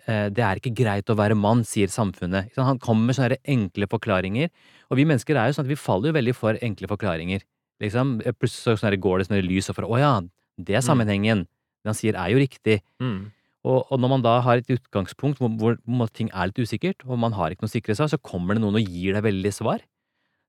Eh, 0.08 0.28
det 0.32 0.44
er 0.44 0.60
ikke 0.60 0.72
greit 0.78 1.12
å 1.12 1.18
være 1.20 1.36
mann, 1.36 1.66
sier 1.68 1.92
samfunnet. 1.92 2.54
Han 2.56 2.80
kommer 2.80 3.10
med 3.10 3.18
sånne 3.18 3.40
enkle 3.44 3.90
forklaringer. 3.92 4.52
Og 4.90 5.00
vi 5.00 5.08
mennesker 5.10 5.36
er 5.36 5.50
jo 5.50 5.58
sånn 5.58 5.68
at 5.68 5.74
vi 5.74 5.80
faller 5.80 6.12
jo 6.12 6.18
veldig 6.18 6.36
for 6.38 6.60
enkle 6.64 6.88
forklaringer. 6.92 7.44
Liksom, 7.84 8.20
Plutselig 8.40 8.78
så 8.78 8.78
sånn 8.80 9.00
går 9.04 9.20
det 9.20 9.28
sånn 9.28 9.40
her 9.42 9.48
lys, 9.48 9.68
og 9.72 9.78
for 9.80 9.90
å 9.90 10.00
ja, 10.00 10.14
det 10.56 10.78
er 10.80 10.86
sammenhengen. 10.86 11.44
Det 11.84 11.92
han 11.92 11.98
sier 12.00 12.16
er 12.16 12.32
jo 12.32 12.40
riktig. 12.40 12.80
Mm. 13.04 13.34
Og, 13.64 13.86
og 13.88 14.00
når 14.02 14.12
man 14.12 14.24
da 14.26 14.34
har 14.44 14.60
et 14.60 14.72
utgangspunkt 14.76 15.40
hvor, 15.40 15.78
hvor, 15.80 16.10
ting 16.12 16.30
er 16.34 16.50
litt 16.50 16.60
usikkert, 16.60 17.06
og 17.08 17.20
man 17.22 17.36
har 17.38 17.54
ikke 17.54 17.64
noe 17.64 17.72
sikre 17.72 17.96
seg, 17.96 18.12
så 18.12 18.20
kommer 18.20 18.58
det 18.58 18.64
noen 18.64 18.80
og 18.82 18.90
gir 18.90 19.16
deg 19.16 19.24
veldig 19.24 19.54
svar. 19.56 19.86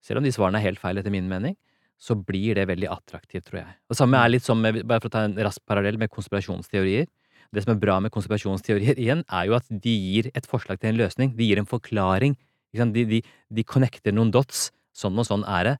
Selv 0.04 0.20
om 0.20 0.26
de 0.26 0.32
svarene 0.34 0.58
er 0.58 0.66
helt 0.66 0.82
feil, 0.82 0.98
etter 0.98 1.14
min 1.14 1.30
mening, 1.30 1.54
så 2.00 2.16
blir 2.18 2.58
det 2.58 2.66
veldig 2.68 2.90
attraktivt, 2.90 3.46
tror 3.48 3.62
jeg. 3.62 3.76
Det 3.88 3.96
samme 3.96 4.18
er 4.18 4.34
litt 4.34 4.44
som, 4.44 4.58
med, 4.60 4.82
bare 4.82 5.00
for 5.00 5.12
å 5.12 5.14
ta 5.14 5.22
en 5.28 5.38
rask 5.46 5.62
parallell 5.68 6.00
med 6.00 6.10
konspirasjonsteorier. 6.12 7.06
Det 7.54 7.62
som 7.62 7.76
er 7.76 7.80
bra 7.80 8.00
med 8.02 8.12
konspirasjonsteorier, 8.12 8.98
igjen, 8.98 9.22
er 9.30 9.48
jo 9.48 9.56
at 9.56 9.70
de 9.70 9.94
gir 9.94 10.30
et 10.34 10.50
forslag 10.50 10.82
til 10.82 10.90
en 10.90 10.98
løsning. 10.98 11.32
De 11.38 11.46
gir 11.46 11.62
en 11.62 11.70
forklaring. 11.70 12.34
De, 12.74 13.06
de, 13.14 13.22
de 13.22 13.66
connecter 13.68 14.14
noen 14.14 14.34
dots. 14.34 14.72
Sånn 14.94 15.18
og 15.18 15.28
sånn 15.30 15.46
er 15.46 15.70
det. 15.70 15.76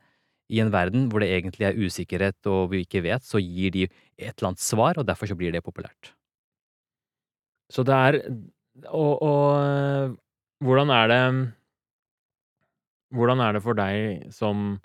I 0.54 0.60
en 0.62 0.70
verden 0.72 1.08
hvor 1.10 1.24
det 1.24 1.32
egentlig 1.34 1.66
er 1.66 1.78
usikkerhet 1.80 2.46
og 2.52 2.70
vi 2.72 2.84
ikke 2.84 3.02
vet, 3.04 3.26
så 3.26 3.42
gir 3.42 3.74
de 3.74 3.88
et 3.88 4.30
eller 4.36 4.52
annet 4.52 4.62
svar, 4.62 5.00
og 5.00 5.08
derfor 5.08 5.30
så 5.30 5.36
blir 5.38 5.54
det 5.54 5.64
populært. 5.66 6.14
Så 7.74 7.82
det 7.86 7.94
er 7.94 8.18
Og, 8.94 9.22
og 9.22 10.16
hvordan 10.64 10.90
er 10.94 11.08
det 11.10 11.22
Hvordan 13.14 13.40
er 13.44 13.56
det 13.56 13.62
for 13.64 13.78
deg 13.78 14.30
som 14.34 14.76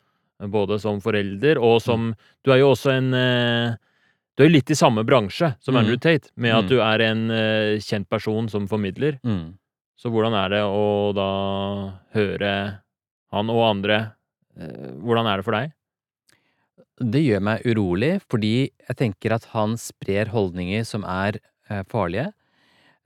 Både 0.53 0.77
som 0.79 1.01
forelder 1.03 1.59
og 1.59 1.81
som 1.83 2.11
Du 2.45 2.51
er 2.53 2.61
jo 2.61 2.71
også 2.73 2.93
en 2.97 3.09
øh, 3.13 3.73
Du 4.37 4.43
er 4.45 4.47
jo 4.49 4.53
litt 4.55 4.69
i 4.71 4.77
samme 4.79 5.03
bransje 5.07 5.53
som 5.59 5.75
Mm. 5.75 5.79
Andrew 5.81 5.97
Tate, 5.99 6.29
med 6.35 6.53
at 6.55 6.63
Mm. 6.63 6.69
du 6.69 6.77
er 6.79 7.01
en 7.11 7.23
øh, 7.31 7.79
kjent 7.83 8.07
person 8.09 8.47
som 8.49 8.67
formidler. 8.71 9.17
Mm. 9.23 9.57
Så 9.99 10.07
hvordan 10.09 10.31
er 10.33 10.47
det 10.49 10.61
å 10.63 11.11
da 11.13 11.27
høre 12.15 12.79
han 13.33 13.49
og 13.51 13.65
andre 13.69 14.13
øh, 14.57 14.95
Hvordan 15.03 15.27
er 15.27 15.37
det 15.37 15.45
for 15.45 15.51
deg? 15.57 15.73
Det 16.99 17.21
gjør 17.25 17.39
meg 17.43 17.65
urolig, 17.67 18.21
fordi 18.31 18.71
jeg 18.87 18.95
tenker 18.97 19.33
at 19.35 19.45
han 19.51 19.75
sprer 19.79 20.31
holdninger 20.31 20.83
som 20.87 21.03
er 21.03 21.39
eh, 21.69 21.83
farlige. 21.91 22.31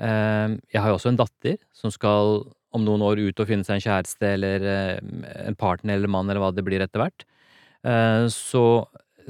Eh, 0.04 0.58
jeg 0.74 0.82
har 0.84 0.92
jo 0.92 0.98
også 0.98 1.14
en 1.14 1.20
datter 1.20 1.60
som 1.76 1.94
skal 1.94 2.44
om 2.74 2.84
noen 2.84 3.04
år 3.06 3.22
ut 3.22 3.40
og 3.40 3.50
finne 3.50 3.66
seg 3.68 3.78
en 3.78 3.86
kjæreste 3.86 4.34
eller 4.36 4.66
eh, 4.66 5.14
en 5.46 5.58
partner 5.60 6.00
eller 6.00 6.12
mann 6.12 6.30
eller 6.30 6.42
hva 6.44 6.52
det 6.56 6.66
blir 6.66 6.84
etter 6.84 7.04
hvert. 7.04 7.26
Eh, 7.86 8.26
så 8.34 8.66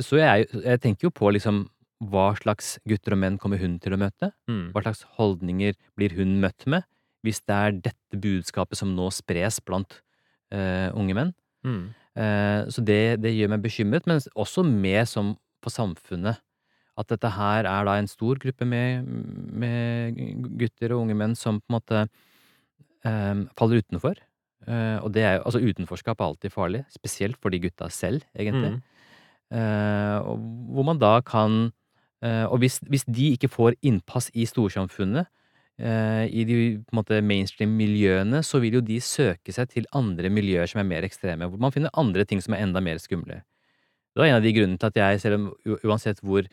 så 0.01 0.17
jeg, 0.17 0.47
jeg 0.63 0.81
tenker 0.81 1.07
jo 1.07 1.13
på 1.13 1.29
liksom 1.35 1.67
hva 2.11 2.31
slags 2.37 2.77
gutter 2.89 3.15
og 3.15 3.19
menn 3.21 3.37
kommer 3.39 3.59
hun 3.61 3.77
til 3.81 3.95
å 3.95 3.99
møte? 4.01 4.31
Mm. 4.49 4.71
Hva 4.73 4.83
slags 4.85 5.03
holdninger 5.19 5.75
blir 5.99 6.15
hun 6.17 6.39
møtt 6.43 6.65
med, 6.69 6.85
hvis 7.23 7.43
det 7.47 7.55
er 7.55 7.77
dette 7.89 8.19
budskapet 8.19 8.79
som 8.79 8.95
nå 8.97 9.09
spres 9.13 9.61
blant 9.63 9.99
uh, 10.53 10.89
unge 10.97 11.15
menn? 11.15 11.31
Mm. 11.63 11.83
Uh, 12.17 12.65
så 12.73 12.83
det, 12.85 13.21
det 13.23 13.35
gjør 13.35 13.53
meg 13.53 13.63
bekymret, 13.63 14.09
men 14.09 14.19
også 14.33 14.65
med 14.67 15.07
som 15.07 15.35
på 15.63 15.71
samfunnet. 15.71 16.41
At 16.99 17.09
dette 17.09 17.29
her 17.33 17.65
er 17.65 17.87
da 17.87 17.95
en 17.97 18.09
stor 18.09 18.37
gruppe 18.41 18.65
med, 18.69 19.07
med 19.49 20.19
gutter 20.59 20.93
og 20.93 21.07
unge 21.07 21.17
menn 21.17 21.33
som 21.37 21.57
på 21.61 21.71
en 21.71 21.77
måte 21.79 22.03
um, 23.05 23.47
faller 23.57 23.81
utenfor. 23.81 24.19
Uh, 24.67 25.01
og 25.03 25.09
det 25.15 25.23
er 25.25 25.37
jo, 25.37 25.45
altså 25.49 25.61
utenforskap 25.63 26.21
er 26.21 26.29
alltid 26.29 26.53
farlig, 26.53 26.83
spesielt 26.93 27.39
for 27.41 27.53
de 27.53 27.59
gutta 27.63 27.89
selv, 27.91 28.23
egentlig. 28.37 28.75
Mm. 28.75 28.81
Uh, 29.53 30.33
hvor 30.73 30.85
man 30.87 30.97
da 31.01 31.19
kan 31.21 31.67
uh, 32.23 32.45
Og 32.49 32.57
hvis, 32.63 32.79
hvis 32.89 33.03
de 33.05 33.33
ikke 33.35 33.51
får 33.51 33.75
innpass 33.81 34.31
i 34.33 34.45
storsamfunnet, 34.49 35.29
i 35.73 36.43
de 36.45 36.55
måte 36.93 37.17
mainstream-miljøene, 37.25 38.43
så 38.45 38.59
vil 38.61 38.75
jo 38.77 38.81
de 38.85 38.99
søke 39.01 39.51
seg 39.51 39.71
til 39.71 39.87
andre 39.97 40.29
miljøer 40.29 40.69
som 40.69 40.79
er 40.79 40.85
mer 40.85 41.03
ekstreme, 41.03 41.47
hvor 41.49 41.57
man 41.59 41.73
finner 41.73 41.89
andre 41.97 42.23
ting 42.29 42.43
som 42.45 42.53
er 42.53 42.61
enda 42.61 42.79
mer 42.79 43.01
skumle. 43.01 43.39
Det 44.13 44.21
var 44.21 44.29
en 44.29 44.37
av 44.37 44.45
de 44.45 44.51
grunnene 44.53 44.77
til 44.77 44.91
at 44.91 44.99
jeg, 45.01 45.21
selv 45.23 45.39
om 45.39 45.47
uansett 45.89 46.21
hvor 46.21 46.45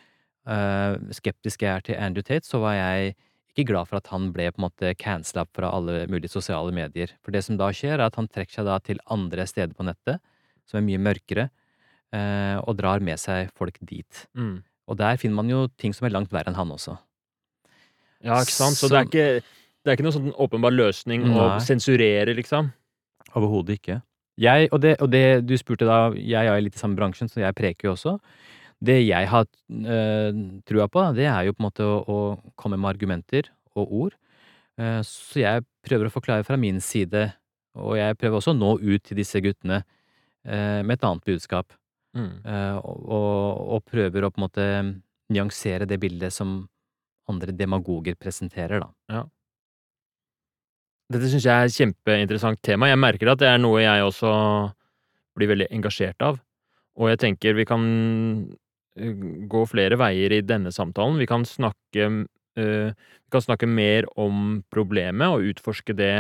skeptisk 1.15 1.63
jeg 1.63 1.71
er 1.71 1.85
til 1.85 1.99
Andrew 2.01 2.25
Tate, 2.25 2.47
så 2.49 2.63
var 2.63 2.75
jeg 2.79 3.15
ikke 3.51 3.73
glad 3.73 3.89
for 3.91 3.99
at 3.99 4.11
han 4.13 4.31
ble 4.35 4.49
på 4.53 4.61
en 4.61 4.67
måte 4.69 4.93
cancela 4.99 5.45
fra 5.55 5.73
alle 5.75 6.05
mulige 6.11 6.33
sosiale 6.33 6.73
medier. 6.75 7.13
For 7.25 7.35
det 7.35 7.43
som 7.47 7.59
da 7.61 7.71
skjer, 7.75 7.99
er 7.99 8.07
at 8.07 8.19
han 8.19 8.29
trekker 8.31 8.61
seg 8.61 8.69
da 8.69 8.79
til 8.85 9.01
andre 9.11 9.47
steder 9.49 9.75
på 9.77 9.87
nettet, 9.87 10.23
som 10.69 10.81
er 10.81 10.87
mye 10.87 11.03
mørkere, 11.03 11.49
eh, 12.15 12.59
og 12.63 12.77
drar 12.79 13.03
med 13.05 13.21
seg 13.21 13.51
folk 13.59 13.79
dit. 13.83 14.27
Mm. 14.39 14.61
Og 14.91 14.99
der 14.99 15.19
finner 15.21 15.43
man 15.43 15.51
jo 15.51 15.65
ting 15.79 15.95
som 15.95 16.07
er 16.07 16.15
langt 16.15 16.33
verre 16.35 16.51
enn 16.51 16.59
han 16.59 16.75
også. 16.75 16.97
Ja, 18.25 18.41
ikke 18.43 18.55
sant? 18.55 18.79
Så 18.79 18.91
det 18.91 19.01
er 19.01 19.09
ikke, 19.09 19.27
det 19.81 19.91
er 19.91 19.97
ikke 19.97 20.07
noen 20.07 20.17
sånn 20.19 20.37
åpenbar 20.37 20.75
løsning 20.75 21.27
å 21.33 21.53
sensurere, 21.65 22.35
liksom. 22.37 22.73
Overhodet 23.33 23.79
ikke. 23.79 24.01
Jeg, 24.41 24.71
og, 24.73 24.81
det, 24.83 24.95
og 25.05 25.11
det 25.13 25.43
du 25.45 25.55
spurte 25.61 25.89
da, 25.89 26.11
jeg 26.17 26.49
er 26.49 26.63
litt 26.65 26.77
i 26.77 26.81
samme 26.81 26.97
bransjen, 26.99 27.29
så 27.29 27.43
jeg 27.43 27.57
preker 27.57 27.91
jo 27.91 27.95
også. 27.97 28.17
Det 28.81 28.97
jeg 29.03 29.29
har 29.29 29.45
øh, 29.45 30.39
trua 30.65 30.87
på, 30.89 31.03
det 31.17 31.27
er 31.29 31.45
jo 31.45 31.55
på 31.57 31.61
en 31.61 31.67
måte 31.67 31.85
å, 31.85 31.99
å 32.01 32.55
komme 32.57 32.79
med 32.81 32.95
argumenter 32.95 33.51
og 33.77 33.93
ord. 34.05 34.17
Eh, 34.81 35.01
så 35.05 35.43
jeg 35.43 35.67
prøver 35.85 36.09
å 36.09 36.15
forklare 36.15 36.47
fra 36.47 36.57
min 36.61 36.81
side, 36.85 37.27
og 37.77 37.99
jeg 37.99 38.17
prøver 38.17 38.41
også 38.41 38.55
å 38.55 38.59
nå 38.59 38.73
ut 38.81 39.05
til 39.05 39.21
disse 39.21 39.43
guttene 39.45 39.83
eh, 39.83 40.81
med 40.81 40.97
et 40.97 41.07
annet 41.07 41.29
budskap. 41.29 41.77
Mm. 42.17 42.33
Eh, 42.41 42.79
og, 42.81 43.05
og, 43.05 43.61
og 43.77 43.85
prøver 43.91 44.25
å 44.25 44.33
på 44.33 44.41
en 44.41 44.47
måte 44.47 44.67
nyansere 45.31 45.87
det 45.87 46.01
bildet 46.03 46.35
som 46.35 46.63
andre 47.31 47.53
demagoger 47.55 48.17
presenterer, 48.19 48.83
da. 48.83 48.91
Dette 51.11 51.29
syns 51.31 51.47
jeg 51.47 51.53
er 51.53 51.69
et 51.69 51.75
kjempeinteressant 51.75 52.61
tema. 52.63 52.89
Jeg 52.91 52.99
merker 53.03 53.33
at 53.33 53.41
det 53.43 53.49
er 53.51 53.61
noe 53.61 53.83
jeg 53.83 54.03
også 54.07 54.31
blir 55.39 55.51
veldig 55.51 55.69
engasjert 55.75 56.23
av. 56.23 56.39
Og 57.01 57.11
jeg 57.11 57.21
tenker 57.23 57.57
vi 57.59 57.67
kan 57.67 57.85
eh, 57.87 58.57
gå 58.97 59.63
flere 59.71 59.99
veier 60.01 60.33
i 60.35 60.43
denne 60.43 60.73
samtalen. 60.75 61.19
Vi 61.21 61.29
kan 61.31 61.45
snakke 61.47 62.09
uh, 62.11 62.91
Vi 62.91 63.31
kan 63.31 63.45
snakke 63.45 63.69
mer 63.71 64.09
om 64.19 64.63
problemet 64.73 65.29
og 65.31 65.47
utforske 65.53 65.95
det 65.97 66.15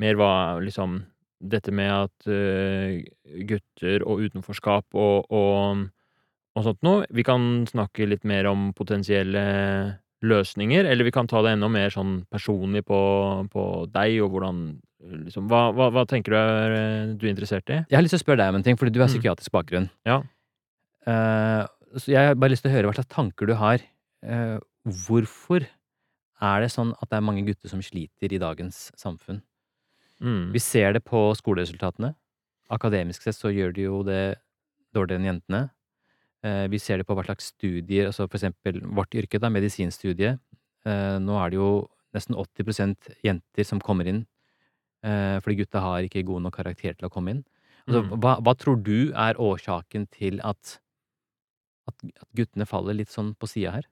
mer 0.00 0.14
hva 0.20 0.60
liksom 0.62 1.02
Dette 1.40 1.72
med 1.72 1.88
at 1.88 2.26
uh, 2.28 3.00
gutter 3.48 4.02
og 4.04 4.20
utenforskap 4.26 4.84
og, 4.92 5.24
og, 5.32 5.86
og 6.52 6.66
sånt 6.66 6.82
noe. 6.84 7.06
Vi 7.08 7.24
kan 7.24 7.64
snakke 7.64 8.04
litt 8.04 8.26
mer 8.28 8.44
om 8.50 8.74
potensielle 8.76 9.40
løsninger, 10.20 10.84
eller 10.84 11.08
vi 11.08 11.14
kan 11.16 11.24
ta 11.30 11.40
det 11.40 11.54
enda 11.56 11.70
mer 11.72 11.88
sånn 11.88 12.26
personlig 12.28 12.84
på, 12.84 13.00
på 13.48 13.64
deg, 13.88 14.18
og 14.20 14.34
hvordan 14.34 14.58
liksom, 15.24 15.46
hva, 15.48 15.70
hva, 15.72 15.88
hva 15.96 16.04
tenker 16.04 16.34
du 16.34 16.36
er 16.36 16.76
eh, 16.76 17.14
du 17.16 17.24
er 17.24 17.32
interessert 17.32 17.72
i? 17.72 17.78
Jeg 17.88 17.96
har 17.96 18.04
lyst 18.04 18.12
til 18.18 18.20
å 18.20 18.24
spørre 18.26 18.42
deg 18.42 18.52
om 18.52 18.58
en 18.60 18.66
ting, 18.66 18.76
fordi 18.76 18.92
du 18.92 19.00
har 19.00 19.08
Mm. 19.08 19.14
psykiatrisk 19.14 19.56
bakgrunn. 19.56 19.88
Ja. 20.04 20.20
Eh, 21.08 21.64
så 21.96 22.12
jeg 22.12 22.28
har 22.30 22.34
bare 22.38 22.52
lyst 22.52 22.62
til 22.64 22.70
å 22.70 22.74
høre 22.76 22.90
hva 22.90 22.94
slags 22.96 23.10
tanker 23.14 23.46
du 23.50 23.54
har. 23.58 23.82
Eh, 24.22 24.58
hvorfor 24.84 25.64
er 26.40 26.60
det 26.64 26.70
sånn 26.72 26.92
at 27.00 27.10
det 27.10 27.18
er 27.18 27.24
mange 27.26 27.44
gutter 27.46 27.68
som 27.72 27.82
sliter 27.84 28.32
i 28.32 28.40
dagens 28.40 28.90
samfunn? 29.00 29.42
Mm. 30.20 30.50
Vi 30.52 30.60
ser 30.60 30.92
det 30.96 31.04
på 31.04 31.30
skoleresultatene. 31.36 32.14
Akademisk 32.70 33.22
sett 33.24 33.34
så 33.38 33.50
gjør 33.52 33.72
de 33.74 33.86
jo 33.88 34.02
det 34.06 34.38
dårligere 34.94 35.20
enn 35.22 35.30
jentene. 35.34 35.62
Eh, 36.44 36.66
vi 36.72 36.78
ser 36.80 36.98
det 37.00 37.06
på 37.08 37.14
hva 37.16 37.24
slags 37.26 37.50
studier, 37.52 38.06
altså 38.10 38.26
for 38.28 38.38
eksempel 38.38 38.80
vårt 38.96 39.12
yrke, 39.16 39.40
da, 39.40 39.48
medisinstudiet. 39.52 40.40
Nå 40.86 41.34
er 41.36 41.50
det 41.52 41.58
jo 41.58 41.70
nesten 42.16 42.32
80% 42.40 43.10
jenter 43.22 43.66
som 43.68 43.78
kommer 43.84 44.08
inn, 44.08 44.22
fordi 45.04 45.58
gutta 45.58 45.82
har 45.84 46.06
ikke 46.06 46.22
god 46.24 46.40
nok 46.46 46.54
karakter 46.56 46.94
til 46.96 47.04
å 47.06 47.10
komme 47.12 47.34
inn. 47.34 47.42
Altså, 47.86 48.00
Mm. 48.06 48.14
hva, 48.22 48.32
hva 48.40 48.54
tror 48.56 48.80
du 48.82 49.12
er 49.12 49.34
årsaken 49.36 50.08
til 50.10 50.40
at, 50.42 50.78
at, 51.88 51.94
at 52.20 52.28
guttene 52.36 52.66
faller 52.66 52.94
litt 52.94 53.08
sånn 53.12 53.34
på 53.38 53.48
sida 53.48 53.72
her? 53.78 53.86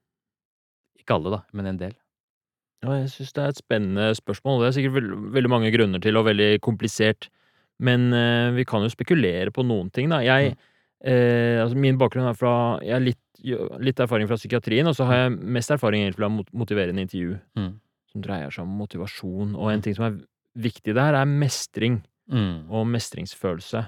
Ikke 0.99 1.14
alle, 1.16 1.30
da, 1.30 1.42
men 1.52 1.66
en 1.66 1.78
del. 1.80 1.95
Ja, 2.85 2.92
jeg 3.00 3.09
syns 3.11 3.33
det 3.35 3.42
er 3.42 3.49
et 3.54 3.59
spennende 3.59 4.09
spørsmål. 4.14 4.61
Det 4.62 4.68
er 4.68 4.76
sikkert 4.76 4.97
veld, 5.00 5.14
veldig 5.35 5.50
mange 5.50 5.71
grunner 5.75 6.02
til, 6.02 6.16
og 6.21 6.26
veldig 6.28 6.61
komplisert. 6.62 7.28
Men 7.83 8.12
eh, 8.14 8.50
vi 8.54 8.64
kan 8.66 8.83
jo 8.83 8.90
spekulere 8.90 9.50
på 9.54 9.64
noen 9.66 9.90
ting, 9.95 10.11
da. 10.11 10.21
Jeg, 10.23 10.54
eh, 11.02 11.59
altså 11.62 11.78
min 11.78 11.99
bakgrunn 11.99 12.26
er 12.30 12.35
fra 12.38 12.52
Jeg 12.83 12.92
har 12.97 13.02
litt, 13.02 13.18
litt 13.83 14.00
erfaring 14.02 14.26
fra 14.30 14.38
psykiatrien, 14.38 14.87
og 14.90 14.95
så 14.99 15.07
har 15.07 15.25
jeg 15.25 15.37
mest 15.59 15.71
erfaring 15.71 16.02
egentlig 16.04 16.18
fra 16.21 16.28
mot- 16.30 16.52
motiverende 16.54 17.02
intervju, 17.07 17.38
Mm. 17.57 17.80
som 18.12 18.23
dreier 18.23 18.50
seg 18.50 18.62
om 18.64 18.78
motivasjon. 18.78 19.54
Og 19.57 19.71
en 19.73 19.83
ting 19.83 19.95
som 19.95 20.04
er 20.07 20.21
viktig 20.59 20.95
der, 20.95 21.14
er 21.14 21.25
mestring 21.26 22.02
Mm. 22.30 22.71
og 22.71 22.87
mestringsfølelse. 22.87 23.87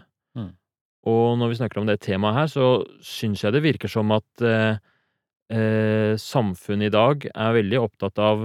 Og 1.09 1.38
når 1.40 1.49
vi 1.49 1.57
snakker 1.61 1.80
om 1.80 1.87
det 1.88 2.00
temaet 2.04 2.35
her, 2.37 2.47
så 2.52 2.64
syns 3.00 3.40
jeg 3.45 3.52
det 3.54 3.62
virker 3.64 3.88
som 3.88 4.11
at 4.12 4.42
eh, 4.45 4.76
eh, 5.54 6.12
samfunnet 6.21 6.90
i 6.90 6.95
dag 6.95 7.25
er 7.33 7.54
veldig 7.57 7.80
opptatt 7.80 8.19
av 8.21 8.42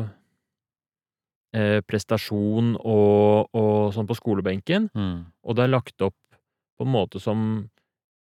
eh, 1.56 1.82
prestasjon 1.88 2.76
og, 2.80 3.50
og 3.56 3.94
sånn 3.96 4.08
på 4.10 4.18
skolebenken, 4.18 4.90
Mm. 4.96 5.26
og 5.44 5.56
det 5.56 5.64
er 5.66 5.74
lagt 5.76 6.02
opp 6.02 6.16
på 6.80 6.84
en 6.88 6.92
måte 6.92 7.20
som 7.24 7.70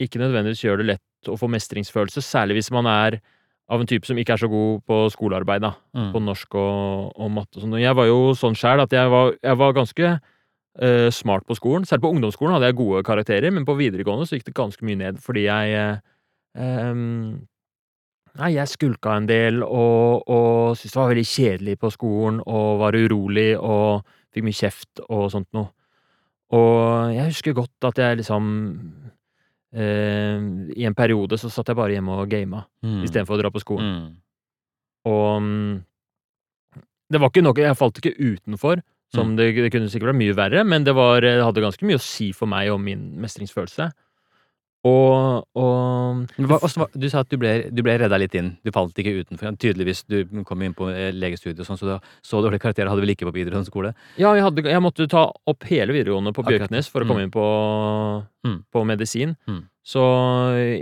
ikke 0.02 0.21
nødvendigvis 0.21 0.62
gjør 0.66 0.83
det 0.83 0.87
lett 0.95 1.30
å 1.33 1.38
få 1.38 1.49
mestringsfølelse, 1.50 2.23
særlig 2.23 2.59
hvis 2.61 2.71
man 2.75 2.87
er 2.87 3.21
av 3.68 3.80
en 3.83 3.88
type 3.90 4.06
som 4.06 4.18
ikke 4.18 4.35
er 4.37 4.42
så 4.45 4.49
god 4.50 4.83
på 4.87 4.99
skolearbeid, 5.11 5.62
da 5.64 5.73
Mm. 5.97 6.12
på 6.12 6.21
norsk 6.23 6.54
og, 6.54 7.12
og 7.18 7.30
matte 7.30 7.56
og 7.59 7.62
sånn. 7.64 7.78
Jeg 7.80 7.95
var 7.97 8.06
jo 8.06 8.35
sånn 8.38 8.54
sjæl 8.54 8.83
at 8.83 8.92
jeg 8.92 9.09
var, 9.11 9.33
jeg 9.42 9.56
var 9.56 9.73
ganske 9.73 10.21
eh, 10.80 11.09
smart 11.14 11.47
på 11.49 11.56
skolen. 11.59 11.85
Selv 11.88 12.02
på 12.04 12.11
ungdomsskolen 12.14 12.54
hadde 12.56 12.71
jeg 12.71 12.78
gode 12.78 13.02
karakterer, 13.06 13.50
men 13.52 13.64
på 13.68 13.76
videregående 13.78 14.26
så 14.28 14.37
gikk 14.38 14.49
det 14.50 14.56
ganske 14.59 14.85
mye 14.87 15.00
ned 15.04 15.21
fordi 15.23 15.47
jeg 15.49 15.76
eh, 16.56 16.95
Nei, 18.37 18.50
jeg 18.52 18.68
skulka 18.68 19.14
en 19.16 19.25
del 19.30 19.62
og, 19.64 20.26
og 20.28 20.75
syntes 20.76 20.92
det 20.92 21.00
var 21.00 21.09
veldig 21.14 21.28
kjedelig 21.30 21.75
på 21.80 21.88
skolen 21.95 22.42
og 22.45 22.83
var 22.83 22.92
urolig 23.00 23.54
og 23.56 24.02
fikk 24.35 24.45
mye 24.45 24.59
kjeft 24.59 25.00
og 25.06 25.30
sånt 25.33 25.49
noe. 25.56 25.71
Og 26.52 27.14
jeg 27.16 27.30
husker 27.30 27.56
godt 27.56 27.87
at 27.88 27.97
jeg 28.02 28.18
liksom 28.21 28.45
eh, 29.73 30.37
I 30.76 30.85
en 30.87 30.95
periode 30.99 31.38
så 31.40 31.49
satt 31.50 31.73
jeg 31.73 31.78
bare 31.80 31.97
hjemme 31.97 32.18
og 32.21 32.28
gama 32.30 32.66
Mm. 32.85 33.00
istedenfor 33.02 33.35
å 33.35 33.40
dra 33.40 33.50
på 33.50 33.62
skolen. 33.64 33.88
Mm. 33.88 34.11
Og 35.11 35.42
mm, 35.42 35.73
det 37.11 37.18
var 37.23 37.33
ikke 37.33 37.42
noe 37.42 37.64
Jeg 37.64 37.78
falt 37.78 37.99
ikke 37.99 38.12
utenfor, 38.21 38.83
som 39.14 39.36
det, 39.36 39.54
det 39.54 39.70
kunne 39.72 39.88
sikkert 39.88 40.10
vært 40.14 40.20
mye 40.22 40.34
verre, 40.36 40.64
men 40.66 40.84
det, 40.84 40.94
var, 40.94 41.20
det 41.20 41.38
hadde 41.44 41.62
ganske 41.62 41.86
mye 41.86 41.96
å 42.00 42.02
si 42.02 42.32
for 42.32 42.46
meg 42.50 42.70
om 42.72 42.82
min 42.82 43.12
mestringsfølelse. 43.22 43.90
Og, 44.86 45.42
og 45.58 46.28
hva- 46.46 46.60
også, 46.62 46.84
Du 46.94 47.08
sa 47.10 47.25
at 47.25 47.30
du 47.32 47.36
ble, 47.42 47.70
du 47.75 47.80
ble 47.82 47.96
redda 47.98 48.18
litt 48.22 48.34
inn. 48.38 48.52
Du 48.62 48.70
falt 48.70 48.94
ikke 49.02 49.16
utenfor. 49.25 49.56
Tydeligvis, 49.58 50.04
du 50.06 50.20
kom 50.46 50.62
inn 50.62 50.76
på 50.78 50.86
eh, 50.92 51.08
legestudiet 51.16 51.58
og 51.64 51.66
sånn, 51.66 51.80
så 51.80 51.88
du 51.88 52.10
så 52.22 52.38
dårlige 52.44 52.62
karakterer 52.62 52.92
hadde 52.92 53.02
vel 53.02 53.10
ikke 53.16 53.26
på 53.26 53.34
videregående 53.34 53.66
skole? 53.66 53.90
Ja, 54.20 54.30
jeg, 54.38 54.44
hadde, 54.46 54.62
jeg 54.70 54.84
måtte 54.84 55.08
ta 55.10 55.25
opp 55.50 55.66
hele 55.66 55.96
videregående 55.96 56.30
på 56.36 56.44
Bjørknes 56.46 56.90
for 56.92 57.02
å 57.02 57.06
Mm. 57.06 57.10
komme 57.10 57.25
inn 57.26 57.34
på, 57.34 57.46
Mm. 58.46 58.60
på 58.70 58.84
medisin. 58.86 59.34
Mm. 59.48 59.64
Så 59.82 60.04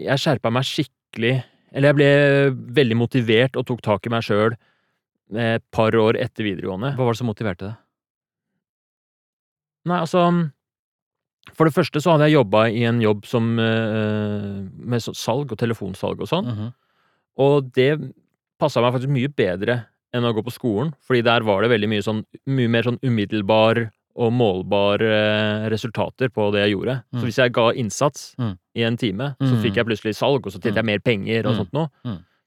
jeg 0.04 0.18
skjerpa 0.20 0.52
meg 0.52 0.64
skikkelig. 0.68 1.44
Eller 1.72 1.88
jeg 1.88 1.96
ble 1.96 2.74
veldig 2.84 2.96
motivert 3.00 3.56
og 3.56 3.64
tok 3.66 3.80
tak 3.82 4.06
i 4.06 4.10
meg 4.12 4.22
sjøl 4.22 4.52
et 5.34 5.62
par 5.72 5.90
år 5.96 6.20
etter 6.20 6.44
videregående. 6.44 6.92
Hva 6.94 7.04
var 7.08 7.12
det 7.16 7.18
som 7.18 7.26
motiverte 7.32 7.70
deg? 7.70 7.74
Nei, 9.86 10.00
altså 10.00 10.50
For 11.54 11.68
det 11.68 11.74
første 11.76 12.00
så 12.00 12.14
hadde 12.14 12.30
jeg 12.30 12.38
jobba 12.38 12.62
i 12.72 12.84
en 12.88 13.00
jobb 13.04 13.26
som 13.28 13.58
eh, 13.60 14.62
med 14.80 15.02
salg 15.04 15.52
og 15.52 15.58
telefonsalg 15.60 16.22
og 16.24 16.30
sånn. 16.30 16.46
Mhm. 16.48 16.70
Og 17.44 17.72
det 17.74 17.98
passa 18.60 18.80
meg 18.80 18.94
faktisk 18.94 19.10
mye 19.12 19.28
bedre 19.34 19.80
enn 20.14 20.24
å 20.24 20.32
gå 20.32 20.44
på 20.46 20.52
skolen, 20.54 20.92
fordi 21.04 21.24
der 21.26 21.42
var 21.42 21.60
det 21.62 21.70
veldig 21.74 21.88
mye 21.90 22.04
sånn 22.06 22.24
mye 22.46 22.70
mer 22.70 22.82
sånn 22.86 23.00
umiddelbar 23.02 23.90
og 24.16 24.30
målbare 24.32 25.08
eh, 25.10 25.68
resultater 25.74 26.30
på 26.30 26.52
det 26.54 26.62
jeg 26.68 26.76
gjorde. 26.76 27.00
Mm. 27.12 27.18
Så 27.20 27.24
hvis 27.26 27.40
jeg 27.42 27.52
ga 27.52 27.72
innsats 27.74 28.34
Mm. 28.38 28.56
i 28.76 28.82
en 28.86 28.96
time, 28.96 29.34
så 29.42 29.52
Mm. 29.58 29.62
fikk 29.62 29.74
jeg 29.74 29.86
plutselig 29.86 30.14
salg, 30.14 30.46
og 30.46 30.52
så 30.52 30.60
tjente 30.62 30.76
jeg 30.76 30.84
mer 30.84 31.00
penger 31.00 31.46
og 31.46 31.52
Mm. 31.54 31.58
sånt 31.58 31.72
noe. 31.74 31.90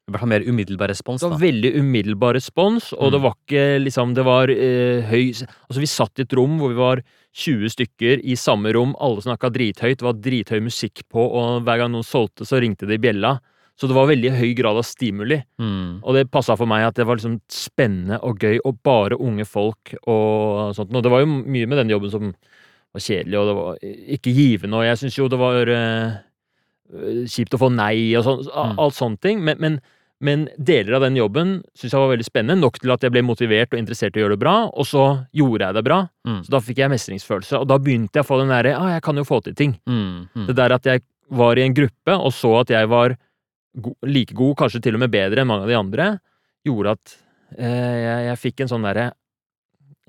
I 0.08 0.12
hvert 0.14 0.20
fall 0.22 0.30
mer 0.30 0.40
umiddelbar 0.48 0.88
respons, 0.88 1.20
da. 1.20 1.28
Det 1.28 1.36
var 1.38 1.48
veldig 1.52 1.76
umiddelbar 1.76 2.34
respons, 2.36 2.94
og 2.94 3.12
det 3.12 3.20
Mm. 3.20 3.24
var 3.24 3.34
ikke 3.46 3.84
liksom 3.84 4.14
Det 4.16 4.24
var 4.24 4.48
eh, 4.50 5.02
høy 5.04 5.30
Altså, 5.70 5.80
vi 5.80 5.86
satt 5.86 6.18
i 6.20 6.22
et 6.22 6.34
rom 6.34 6.58
hvor 6.58 6.70
vi 6.70 6.76
var 6.80 7.04
20 7.38 7.70
stykker 7.76 8.24
i 8.26 8.34
samme 8.40 8.72
rom, 8.74 8.96
alle 9.04 9.22
snakka 9.22 9.52
drithøyt, 9.54 10.00
det 10.02 10.06
var 10.08 10.18
drithøy 10.18 10.60
musikk 10.66 11.04
på, 11.14 11.22
og 11.22 11.62
hver 11.68 11.84
gang 11.84 11.92
noen 11.94 12.06
solgte, 12.08 12.48
så 12.50 12.58
ringte 12.64 12.88
det 12.90 12.98
i 12.98 13.04
bjella. 13.04 13.36
Så 13.78 13.86
det 13.86 13.94
var 13.94 14.08
veldig 14.10 14.32
høy 14.40 14.56
grad 14.58 14.80
av 14.80 14.86
stimuli, 14.90 15.38
Mm. 15.62 16.00
og 16.02 16.16
det 16.18 16.32
passa 16.34 16.56
for 16.58 16.66
meg 16.66 16.82
at 16.88 16.96
det 16.98 17.06
var 17.06 17.16
liksom 17.20 17.40
spennende 17.48 18.18
og 18.26 18.40
gøy, 18.42 18.58
og 18.66 18.80
bare 18.82 19.20
unge 19.22 19.46
folk 19.46 19.94
og 20.08 20.74
sånt. 20.74 20.90
Og 20.96 21.04
det 21.06 21.12
var 21.14 21.20
jo 21.22 21.28
mye 21.46 21.68
med 21.70 21.78
den 21.78 21.90
jobben 21.94 22.10
som 22.10 22.32
var 22.94 23.02
kjedelig, 23.06 23.38
og 23.38 23.46
det 23.46 23.56
var 23.60 23.78
ikke 24.18 24.34
givende, 24.34 24.74
og 24.82 24.84
jeg 24.88 24.98
syns 24.98 25.18
jo 25.20 25.28
det 25.30 25.38
var 25.38 25.70
eh, 25.70 26.18
kjipt 27.30 27.54
å 27.54 27.60
få 27.62 27.70
nei 27.74 28.16
og 28.18 28.24
sånn, 28.26 28.44
Mm. 28.50 28.80
alt 28.80 28.96
sånne 28.98 29.20
ting, 29.22 29.44
men, 29.44 29.58
men 29.60 29.82
men 30.24 30.48
deler 30.58 30.98
av 30.98 31.04
den 31.06 31.18
jobben 31.20 31.52
syntes 31.78 31.94
jeg 31.94 32.02
var 32.02 32.10
veldig 32.10 32.26
spennende, 32.26 32.62
nok 32.64 32.80
til 32.82 32.94
at 32.96 33.04
jeg 33.06 33.14
ble 33.14 33.22
motivert 33.26 33.74
og 33.74 33.78
interessert 33.80 34.16
i 34.18 34.22
å 34.22 34.24
gjøre 34.26 34.38
det 34.38 34.42
bra, 34.42 34.56
og 34.74 34.88
så 34.90 35.04
gjorde 35.38 35.68
jeg 35.68 35.78
det 35.78 35.84
bra. 35.86 36.00
Mm. 36.26 36.40
Så 36.46 36.54
da 36.56 36.62
fikk 36.64 36.82
jeg 36.82 36.94
mestringsfølelse, 36.94 37.60
og 37.62 37.70
da 37.70 37.78
begynte 37.82 38.18
jeg 38.18 38.26
å 38.26 38.30
få 38.32 38.40
den 38.42 38.50
derre 38.54 38.74
ah, 38.80 38.90
jeg 38.96 39.06
kan 39.06 39.22
jo 39.22 39.28
få 39.28 39.40
til 39.46 39.58
ting. 39.58 39.78
Mm. 39.86 40.26
Mm. 40.34 40.48
Det 40.50 40.58
der 40.58 40.76
at 40.80 40.90
jeg 40.90 41.06
var 41.38 41.60
i 41.60 41.66
en 41.68 41.76
gruppe 41.78 42.18
og 42.18 42.34
så 42.34 42.54
at 42.64 42.74
jeg 42.74 42.90
var 42.90 43.18
go 43.78 43.94
like 44.10 44.34
god, 44.34 44.56
kanskje 44.64 44.82
til 44.88 44.98
og 44.98 45.04
med 45.06 45.14
bedre 45.14 45.44
enn 45.44 45.50
mange 45.50 45.68
av 45.68 45.72
de 45.72 45.78
andre, 45.78 46.10
gjorde 46.66 46.98
at 46.98 47.18
eh, 47.60 47.98
jeg, 48.02 48.20
jeg 48.32 48.42
fikk 48.42 48.64
en 48.64 48.72
sånn 48.72 48.88
derre 48.88 49.10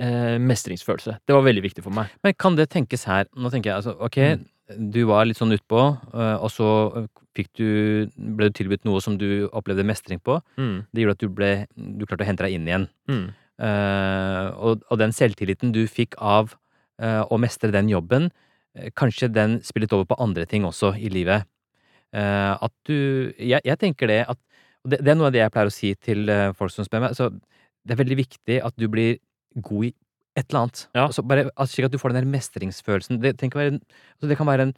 eh, 0.00 0.36
mestringsfølelse. 0.40 1.18
Det 1.28 1.36
var 1.36 1.44
veldig 1.44 1.64
viktig 1.68 1.84
for 1.84 1.94
meg. 1.94 2.14
Men 2.24 2.36
kan 2.38 2.56
det 2.56 2.70
tenkes 2.72 3.04
her 3.10 3.28
Nå 3.36 3.52
tenker 3.52 3.74
jeg 3.74 3.82
altså, 3.82 3.98
ok, 4.00 4.22
Mm. 4.38 4.46
Du 4.76 5.00
var 5.08 5.26
litt 5.28 5.38
sånn 5.38 5.54
utpå, 5.56 5.80
øh, 6.12 6.36
og 6.44 6.50
så 6.52 6.68
fikk 7.38 7.50
du 7.56 7.68
ble 8.16 8.50
du 8.50 8.56
tilbudt 8.58 8.84
noe 8.88 9.00
som 9.04 9.16
du 9.20 9.48
opplevde 9.48 9.86
mestring 9.86 10.20
på. 10.20 10.40
Mm. 10.60 10.86
Det 10.92 11.04
gjorde 11.04 11.16
at 11.16 11.22
du 11.22 11.28
ble 11.32 11.50
Du 11.76 12.04
klarte 12.06 12.26
å 12.26 12.28
hente 12.28 12.44
deg 12.44 12.56
inn 12.56 12.66
igjen. 12.68 12.88
Mm. 13.10 13.28
Uh, 13.58 14.46
og, 14.54 14.82
og 14.86 14.98
den 15.00 15.10
selvtilliten 15.10 15.72
du 15.74 15.80
fikk 15.90 16.14
av 16.22 16.52
uh, 17.02 17.24
å 17.26 17.38
mestre 17.42 17.72
den 17.74 17.88
jobben, 17.90 18.28
uh, 18.78 18.90
kanskje 18.94 19.30
den 19.34 19.56
spillet 19.66 19.94
over 19.96 20.06
på 20.06 20.18
andre 20.22 20.44
ting 20.46 20.66
også 20.66 20.92
i 20.94 21.10
livet. 21.10 21.48
Eh, 22.16 22.52
at 22.64 22.72
du 22.88 23.32
jeg, 23.36 23.60
jeg 23.60 23.76
tenker 23.76 24.08
det 24.08 24.22
at 24.32 24.38
det, 24.88 25.02
det 25.04 25.12
er 25.12 25.16
noe 25.18 25.28
av 25.28 25.34
det 25.34 25.42
jeg 25.42 25.52
pleier 25.52 25.68
å 25.68 25.74
si 25.74 25.90
til 26.00 26.30
eh, 26.32 26.52
folk 26.56 26.72
som 26.72 26.86
spør 26.86 27.04
meg. 27.04 27.16
Så 27.18 27.28
det 27.28 27.94
er 27.94 28.00
veldig 28.00 28.18
viktig 28.22 28.60
at 28.64 28.76
du 28.80 28.86
blir 28.88 29.18
god 29.56 29.90
i 29.90 29.92
et 30.38 30.46
eller 30.48 30.64
annet. 30.64 30.84
Ja. 30.94 31.08
Altså 31.08 31.24
bare, 31.26 31.48
at, 31.50 31.72
slik 31.72 31.88
at 31.88 31.94
du 31.94 31.98
får 32.00 32.14
den 32.14 32.22
der 32.22 32.30
mestringsfølelsen. 32.36 33.20
Det, 33.22 33.34
en, 33.42 33.82
altså 33.82 34.30
det 34.30 34.38
kan 34.40 34.48
være 34.48 34.68
en 34.70 34.74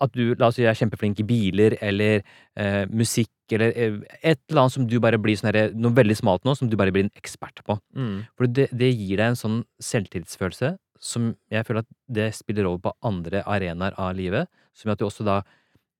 at 0.00 0.14
du 0.16 0.34
la 0.40 0.48
oss 0.48 0.56
si, 0.56 0.64
er 0.64 0.76
kjempeflink 0.78 1.18
i 1.20 1.26
biler 1.28 1.74
eller 1.84 2.22
eh, 2.56 2.86
musikk 2.88 3.52
eller 3.52 3.74
eh, 3.76 3.98
et 4.22 4.40
eller 4.48 4.62
annet 4.62 4.72
som 4.78 4.86
du 4.88 4.96
bare 5.02 5.18
blir 5.20 5.36
sånn 5.36 5.52
noe 5.76 5.92
veldig 5.96 6.16
smalt 6.16 6.46
nå, 6.48 6.54
som 6.56 6.70
du 6.70 6.76
bare 6.80 6.94
blir 6.94 7.04
en 7.04 7.12
ekspert 7.20 7.60
på. 7.66 7.76
Mm. 7.96 8.14
For 8.38 8.48
det, 8.48 8.70
det 8.72 8.88
gir 8.94 9.20
deg 9.20 9.34
en 9.34 9.40
sånn 9.40 9.58
selvtillitsfølelse 9.84 10.72
som 11.00 11.30
jeg 11.52 11.66
føler 11.68 11.84
at 11.84 11.90
det 12.12 12.30
spiller 12.36 12.68
over 12.68 12.80
på 12.88 12.94
andre 13.08 13.42
arenaer 13.48 13.96
av 14.00 14.16
livet, 14.16 14.48
som 14.76 14.88
gjør 14.88 14.96
at 14.96 15.02
du 15.02 15.06
også 15.08 15.28
da 15.28 15.36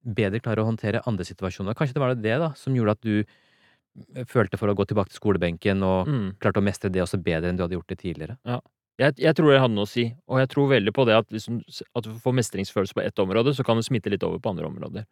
bedre 0.01 0.41
klarer 0.41 0.65
å 0.65 0.69
håndtere 0.71 1.05
andre 1.09 1.27
situasjoner. 1.29 1.77
Kanskje 1.77 1.97
det 1.97 2.03
var 2.05 2.17
det 2.17 2.41
da 2.41 2.51
som 2.57 2.77
gjorde 2.77 2.97
at 2.97 3.05
du 3.05 3.15
eh, 3.21 4.25
følte 4.29 4.57
for 4.61 4.73
å 4.73 4.77
gå 4.77 4.89
tilbake 4.89 5.13
til 5.13 5.21
skolebenken 5.21 5.85
og 5.85 6.09
Mm. 6.09 6.29
klarte 6.41 6.61
å 6.61 6.65
mestre 6.65 6.93
det 6.93 7.05
også 7.05 7.21
bedre 7.21 7.51
enn 7.53 7.61
du 7.61 7.67
hadde 7.67 7.77
gjort 7.77 7.93
det 7.93 8.01
tidligere. 8.01 8.39
Jeg, 9.01 9.17
jeg 9.17 9.37
tror 9.37 9.49
det 9.49 9.61
hadde 9.63 9.77
noe 9.77 9.89
å 9.89 9.89
si, 9.89 10.05
og 10.29 10.41
jeg 10.43 10.51
tror 10.53 10.67
veldig 10.75 10.93
på 10.93 11.07
det 11.09 11.15
at, 11.17 11.29
liksom, 11.33 11.61
at 11.97 12.05
du 12.05 12.11
får 12.21 12.35
mestringsfølelse 12.37 12.97
på 12.97 13.05
ett 13.05 13.23
område, 13.23 13.55
så 13.57 13.65
kan 13.65 13.79
det 13.81 13.87
smitte 13.87 14.13
litt 14.13 14.25
over 14.27 14.43
på 14.43 14.53
andre 14.53 14.69
områder. 14.69 15.07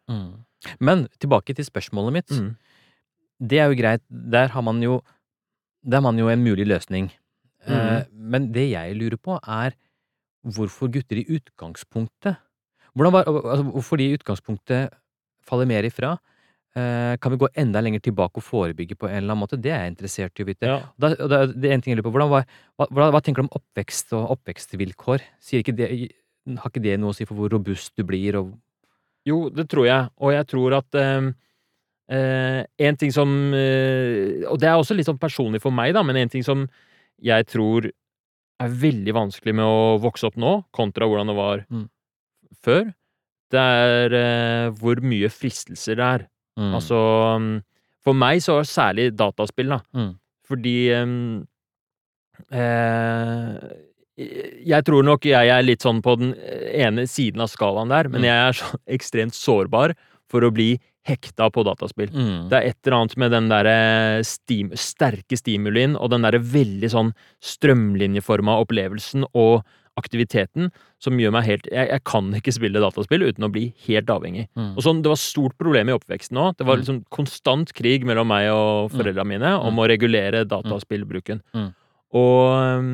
Men 0.77 1.07
tilbake 1.17 1.55
til 1.57 1.65
spørsmålet 1.65 2.17
mitt. 2.19 2.35
Mm. 2.35 2.51
Det 3.49 3.61
er 3.63 3.71
jo 3.71 3.79
greit, 3.79 4.03
der 4.09 4.53
har 4.53 4.65
man 4.65 4.83
jo 4.83 4.99
Der 5.79 6.01
har 6.01 6.03
man 6.03 6.19
jo 6.19 6.27
en 6.27 6.41
mulig 6.43 6.65
løsning. 6.67 7.05
Eh, 7.63 8.01
men 8.11 8.49
det 8.51 8.65
jeg 8.73 8.97
lurer 8.99 9.15
på, 9.15 9.37
er 9.47 9.77
hvorfor 10.43 10.91
gutter 10.91 11.21
i 11.21 11.25
utgangspunktet 11.37 12.35
hvordan 12.93 13.13
var, 13.13 13.23
altså, 13.23 13.63
Hvorfor 13.63 13.95
de 13.95 14.09
i 14.09 14.17
utgangspunktet 14.17 14.89
faller 15.47 15.65
mer 15.69 15.87
ifra? 15.87 16.17
Eh, 16.77 17.17
kan 17.17 17.33
vi 17.33 17.39
gå 17.41 17.47
enda 17.57 17.81
lenger 17.81 18.03
tilbake 18.05 18.37
og 18.37 18.45
forebygge 18.45 18.93
på 18.99 19.07
en 19.07 19.15
eller 19.23 19.33
annen 19.33 19.41
måte? 19.41 19.57
Det 19.57 19.71
er 19.73 19.87
jeg 19.87 19.93
interessert 19.95 20.37
i 20.37 20.43
å 20.45 20.49
vite. 20.49 20.69
Ja. 20.69 20.77
Da, 21.01 21.09
da, 21.17 21.39
det 21.49 21.69
er 21.69 21.73
en 21.73 21.81
ting 21.81 21.95
jeg 21.95 21.99
lurer 21.99 22.09
på. 22.09 22.13
Hvordan 22.13 22.31
var, 22.35 22.45
hva, 22.77 23.09
hva, 23.09 23.21
tenker 23.25 23.41
du 23.41 23.47
om 23.47 23.55
oppvekst 23.57 24.13
og 24.13 24.35
oppvekstvilkår? 24.37 25.25
Ikke 25.59 25.73
det, 25.75 25.89
har 26.61 26.69
ikke 26.69 26.83
det 26.85 26.97
noe 27.01 27.13
å 27.13 27.17
si 27.17 27.25
for 27.25 27.39
hvor 27.39 27.49
robust 27.55 27.95
du 27.97 28.05
blir? 28.05 28.37
Og, 28.41 28.53
Jo, 29.27 29.47
det 29.49 29.65
tror 29.71 29.89
jeg, 29.89 30.11
og 30.21 30.33
jeg 30.35 30.47
tror 30.47 30.77
at 30.77 30.95
eh, 30.95 31.31
eh, 32.15 32.61
En 32.87 32.97
ting 33.01 33.11
som 33.11 33.33
eh, 33.53 34.45
Og 34.47 34.55
det 34.61 34.69
er 34.69 34.77
også 34.77 34.95
litt 34.95 35.09
sånn 35.09 35.19
personlig 35.19 35.59
for 35.61 35.75
meg, 35.75 35.91
da, 35.97 36.05
men 36.05 36.21
en 36.21 36.31
ting 36.31 36.45
som 36.45 36.67
jeg 37.19 37.49
tror 37.51 37.89
er 38.63 38.75
veldig 38.79 39.13
vanskelig 39.15 39.53
med 39.55 39.65
å 39.67 39.97
vokse 39.99 40.27
opp 40.29 40.37
nå, 40.39 40.53
kontra 40.75 41.07
hvordan 41.07 41.31
det 41.31 41.35
var 41.35 41.65
Mm. 41.67 41.89
før, 42.63 42.93
det 43.51 43.59
er 43.59 44.15
eh, 44.15 44.69
hvor 44.79 45.01
mye 45.03 45.29
fristelser 45.31 45.99
det 45.99 46.05
er. 46.05 46.27
Mm. 46.59 46.73
Altså 46.77 46.99
mm, 47.39 47.51
For 48.05 48.13
meg 48.19 48.41
så 48.43 48.59
er 48.59 48.65
det 48.67 48.71
særlig 48.73 49.07
dataspill, 49.19 49.71
da. 49.77 49.79
Mm. 49.95 50.11
Fordi 50.49 50.75
mm, 51.05 51.47
eh, 52.51 53.57
Jeg 54.67 54.83
tror 54.87 55.05
nok 55.07 55.23
jeg 55.29 55.47
er 55.53 55.63
litt 55.63 55.83
sånn 55.85 56.01
på 56.03 56.17
den 56.19 56.33
ene 56.75 57.05
siden 57.07 57.39
av 57.45 57.51
skalaen 57.51 57.91
der, 57.93 58.09
men 58.11 58.21
Mm. 58.21 58.27
jeg 58.27 58.47
er 58.49 58.57
så 58.59 58.69
ekstremt 58.97 59.33
sårbar 59.37 59.93
for 60.29 60.43
å 60.43 60.51
bli 60.53 60.73
hekta 61.07 61.47
på 61.49 61.63
dataspill. 61.65 62.11
Mm. 62.11 62.49
Det 62.51 62.57
er 62.59 62.67
et 62.69 62.77
eller 62.85 62.97
annet 62.99 63.15
med 63.17 63.31
den 63.31 63.47
derre 63.49 64.23
stim, 64.27 64.69
sterke 64.75 65.37
stimulien 65.39 65.95
og 65.95 66.11
den 66.11 66.21
derre 66.27 66.41
veldig 66.43 66.89
sånn 66.91 67.13
strømlinjeforma 67.41 68.59
opplevelsen 68.61 69.23
og 69.33 69.63
aktiviteten 69.99 70.71
som 71.03 71.17
gjør 71.19 71.33
meg 71.35 71.45
helt 71.47 71.67
jeg, 71.71 71.89
jeg 71.91 72.03
kan 72.07 72.31
ikke 72.39 72.53
spille 72.55 72.81
dataspill 72.83 73.25
uten 73.27 73.45
å 73.47 73.51
bli 73.51 73.65
helt 73.87 74.09
avhengig. 74.15 74.47
Mm. 74.57 74.71
Og 74.77 74.81
sånn, 74.85 75.01
Det 75.03 75.11
var 75.11 75.19
stort 75.21 75.57
problem 75.59 75.89
i 75.91 75.95
oppveksten 75.97 76.39
òg. 76.39 76.57
Det 76.57 76.65
var 76.65 76.77
Mm. 76.77 76.81
liksom 76.83 77.03
konstant 77.11 77.73
krig 77.73 78.05
mellom 78.07 78.27
meg 78.27 78.49
og 78.51 78.91
foreldrene 78.95 79.27
mine 79.27 79.51
om 79.59 79.75
å 79.77 79.87
regulere 79.87 80.45
dataspillbruken. 80.47 81.41
Mm. 81.53 81.69
Og 82.13 82.79
um, 82.79 82.89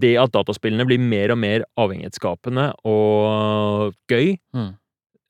det 0.00 0.16
at 0.18 0.32
dataspillene 0.32 0.86
blir 0.88 0.98
mer 0.98 1.30
og 1.30 1.38
mer 1.38 1.64
avhengighetsskapende 1.78 2.72
og 2.84 3.94
gøy, 4.10 4.38
Mm. 4.54 4.72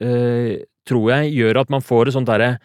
eh, 0.00 0.62
tror 0.86 1.10
jeg 1.10 1.34
gjør 1.34 1.60
at 1.60 1.70
man 1.70 1.80
får 1.80 2.08
et 2.08 2.14
sånt 2.14 2.26
derre 2.28 2.58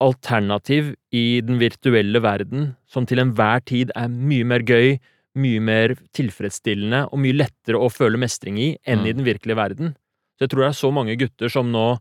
alternativ 0.00 0.92
i 1.12 1.40
den 1.40 1.58
virtuelle 1.58 2.20
verden 2.22 2.74
som 2.86 3.06
til 3.06 3.18
enhver 3.18 3.64
tid 3.66 3.90
er 3.96 4.08
mye 4.08 4.46
mer 4.46 4.60
gøy, 4.62 4.98
mye 5.38 5.60
mer 5.62 5.94
tilfredsstillende 6.16 7.04
og 7.12 7.18
mye 7.22 7.36
lettere 7.38 7.78
å 7.80 7.88
føle 7.92 8.18
mestring 8.20 8.58
i 8.58 8.68
enn 8.86 9.06
i 9.06 9.12
Mm. 9.12 9.16
den 9.22 9.26
virkelige 9.28 9.56
verden. 9.56 9.94
Så 10.38 10.46
jeg 10.46 10.50
tror 10.50 10.64
det 10.66 10.70
er 10.72 10.78
så 10.82 10.90
mange 10.92 11.16
gutter 11.18 11.48
som 11.50 11.70
nå 11.72 11.98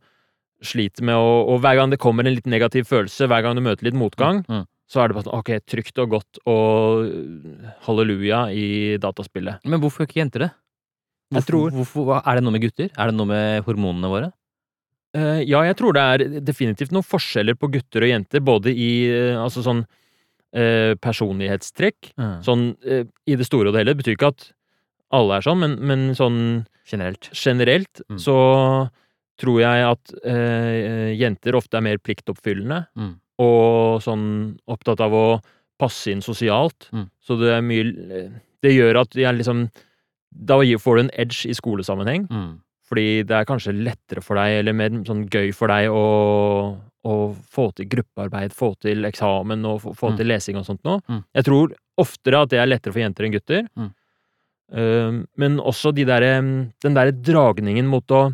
sliter 0.64 1.04
med 1.06 1.16
å 1.16 1.46
Og 1.54 1.62
hver 1.62 1.76
gang 1.78 1.90
det 1.92 2.00
kommer 2.00 2.26
en 2.26 2.34
litt 2.34 2.46
negativ 2.50 2.88
følelse, 2.90 3.28
hver 3.30 3.44
gang 3.44 3.56
du 3.56 3.62
møter 3.62 3.84
litt 3.86 3.94
motgang, 3.94 4.44
Mm. 4.50 4.66
så 4.90 5.02
er 5.04 5.08
det 5.10 5.16
bare 5.16 5.24
sånn 5.26 5.38
ok, 5.40 5.50
trygt 5.68 5.98
og 6.02 6.10
godt 6.10 6.40
og 6.48 7.12
halleluja 7.86 8.40
i 8.54 8.98
dataspillet. 8.98 9.60
Men 9.66 9.80
hvorfor 9.82 10.04
gjør 10.06 10.10
ikke 10.10 10.22
jenter 10.24 10.40
det? 10.48 10.52
Hvorfor, 11.34 11.48
tror- 11.52 11.72
hvorfor, 11.76 12.22
er 12.26 12.36
det 12.36 12.44
noe 12.44 12.52
med 12.56 12.62
gutter? 12.62 12.90
Er 12.98 13.06
det 13.12 13.16
noe 13.16 13.28
med 13.28 13.64
hormonene 13.66 14.08
våre? 14.10 14.32
Uh, 15.16 15.42
ja, 15.44 15.62
jeg 15.64 15.76
tror 15.78 15.94
det 15.94 16.02
er 16.04 16.40
definitivt 16.42 16.92
noen 16.92 17.04
forskjeller 17.06 17.56
på 17.58 17.70
gutter 17.72 18.04
og 18.04 18.10
jenter, 18.12 18.40
både 18.44 18.68
i 18.76 18.90
uh, 19.10 19.44
altså 19.46 19.64
sånn 19.64 19.86
eh, 20.54 20.96
personlighetstrekk. 21.04 22.14
Sånn 22.46 22.76
eh, 22.86 23.04
i 23.28 23.36
det 23.36 23.46
store 23.48 23.70
og 23.70 23.74
det 23.76 23.82
hele. 23.84 23.94
Det 23.96 24.04
betyr 24.04 24.18
ikke 24.18 24.32
at 24.34 24.52
alle 25.16 25.38
er 25.38 25.42
sånn, 25.46 25.60
men, 25.64 25.78
men 25.88 26.08
sånn 26.16 26.66
Generelt. 26.88 27.30
generelt 27.36 28.02
Mm. 28.10 28.18
så 28.20 28.36
tror 29.38 29.60
jeg 29.60 29.84
at 29.92 30.14
eh, 30.26 31.14
jenter 31.20 31.56
ofte 31.60 31.76
er 31.78 31.82
mer 31.84 31.98
pliktoppfyllende 32.00 32.88
Mm. 32.98 33.16
og 33.40 34.00
sånn 34.02 34.58
opptatt 34.68 35.00
av 35.04 35.12
å 35.14 35.42
passe 35.78 36.08
inn 36.12 36.22
sosialt. 36.22 36.88
Mm. 36.92 37.10
Så 37.22 37.38
det 37.40 37.52
er 37.54 37.62
mye 37.62 38.32
Det 38.64 38.72
gjør 38.74 39.02
at 39.02 39.14
jeg 39.14 39.36
liksom 39.38 39.70
Da 40.34 40.56
får 40.58 40.96
du 40.96 41.00
en 41.04 41.12
edge 41.14 41.46
i 41.46 41.54
skolesammenheng. 41.54 42.28
Mm. 42.30 42.60
Fordi 42.88 43.24
det 43.28 43.32
er 43.36 43.46
kanskje 43.46 43.74
lettere 43.84 44.22
for 44.24 44.36
deg, 44.36 44.60
eller 44.60 44.74
mer 44.74 44.90
sånn 45.04 45.28
gøy 45.30 45.54
for 45.54 45.68
deg, 45.68 45.90
å, 45.92 46.78
å 47.08 47.16
få 47.54 47.70
til 47.78 47.88
gruppearbeid, 47.92 48.52
få 48.56 48.74
til 48.84 49.08
eksamen 49.08 49.64
og 49.70 49.80
få, 49.86 49.94
få 49.96 50.10
Mm. 50.12 50.18
til 50.20 50.28
lesing 50.34 50.58
og 50.60 50.66
sånt 50.68 50.84
noe. 50.88 51.00
Mm. 51.08 51.24
Jeg 51.40 51.48
tror 51.48 51.76
oftere 51.98 52.42
at 52.44 52.50
det 52.52 52.60
er 52.60 52.68
lettere 52.70 52.94
for 52.94 53.02
jenter 53.02 53.26
enn 53.28 53.36
gutter. 53.38 53.68
Mm. 53.78 53.92
Uh, 54.68 55.24
men 55.40 55.58
også 55.64 55.94
de 55.96 56.04
der, 56.04 56.26
den 56.84 56.94
derre 56.98 57.14
dragningen 57.16 57.88
mot 57.88 58.04
å 58.12 58.26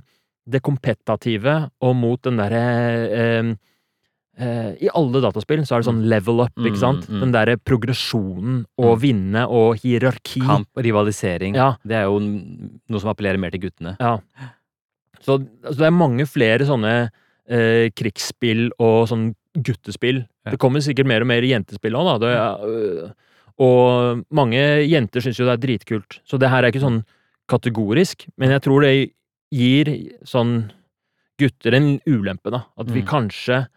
det 0.50 0.60
kompetative 0.66 1.70
og 1.80 1.94
mot 1.96 2.20
den 2.26 2.36
derre 2.42 2.64
uh, 3.54 3.54
I 4.82 4.90
alle 4.98 5.22
dataspill 5.22 5.62
så 5.64 5.76
er 5.78 5.84
det 5.84 5.88
sånn 5.92 6.02
level 6.10 6.42
up, 6.42 6.56
Mm, 6.58 6.66
ikke 6.72 6.82
sant? 6.82 7.06
mm. 7.08 7.20
Den 7.22 7.32
derre 7.36 7.56
progresjonen 7.62 8.66
og 8.82 8.98
Mm. 8.98 9.02
vinne 9.04 9.44
og 9.48 9.78
hierarki. 9.78 10.42
Kamp 10.42 10.68
og 10.76 10.84
rivalisering. 10.84 11.54
Ja. 11.56 11.76
Det 11.86 11.96
er 12.02 12.04
jo 12.10 12.18
noe 12.20 13.00
som 13.00 13.14
appellerer 13.14 13.38
mer 13.40 13.52
til 13.54 13.62
guttene. 13.62 13.96
Ja. 14.02 14.18
Så 15.22 15.38
altså, 15.64 15.78
det 15.78 15.86
er 15.86 15.92
mange 15.96 16.26
flere 16.26 16.66
sånne 16.66 17.12
eh, 17.50 17.90
krigsspill 17.96 18.70
og 18.80 19.08
sånn 19.12 19.34
guttespill. 19.54 20.24
Ja. 20.46 20.52
Det 20.54 20.60
kommer 20.60 20.82
sikkert 20.82 21.08
mer 21.10 21.22
og 21.22 21.30
mer 21.30 21.46
jentespill 21.46 21.96
òg, 22.00 22.08
da. 22.10 22.16
Det 22.24 22.70
øh, 22.70 23.12
og 23.64 24.24
mange 24.34 24.62
jenter 24.90 25.22
syns 25.22 25.38
jo 25.38 25.46
det 25.46 25.54
er 25.60 25.62
dritkult. 25.68 26.20
Så 26.26 26.40
det 26.42 26.50
her 26.50 26.64
er 26.64 26.72
ikke 26.74 26.82
sånn 26.82 27.04
kategorisk, 27.52 28.26
men 28.42 28.50
jeg 28.56 28.64
tror 28.66 28.82
det 28.82 28.94
gir 29.54 29.92
sånn 30.26 30.72
gutter 31.38 31.76
en 31.78 32.00
ulempe, 32.10 32.50
da. 32.54 32.64
At 32.78 32.88
vi 32.90 33.02
Mm. 33.02 33.08
kanskje 33.08 33.68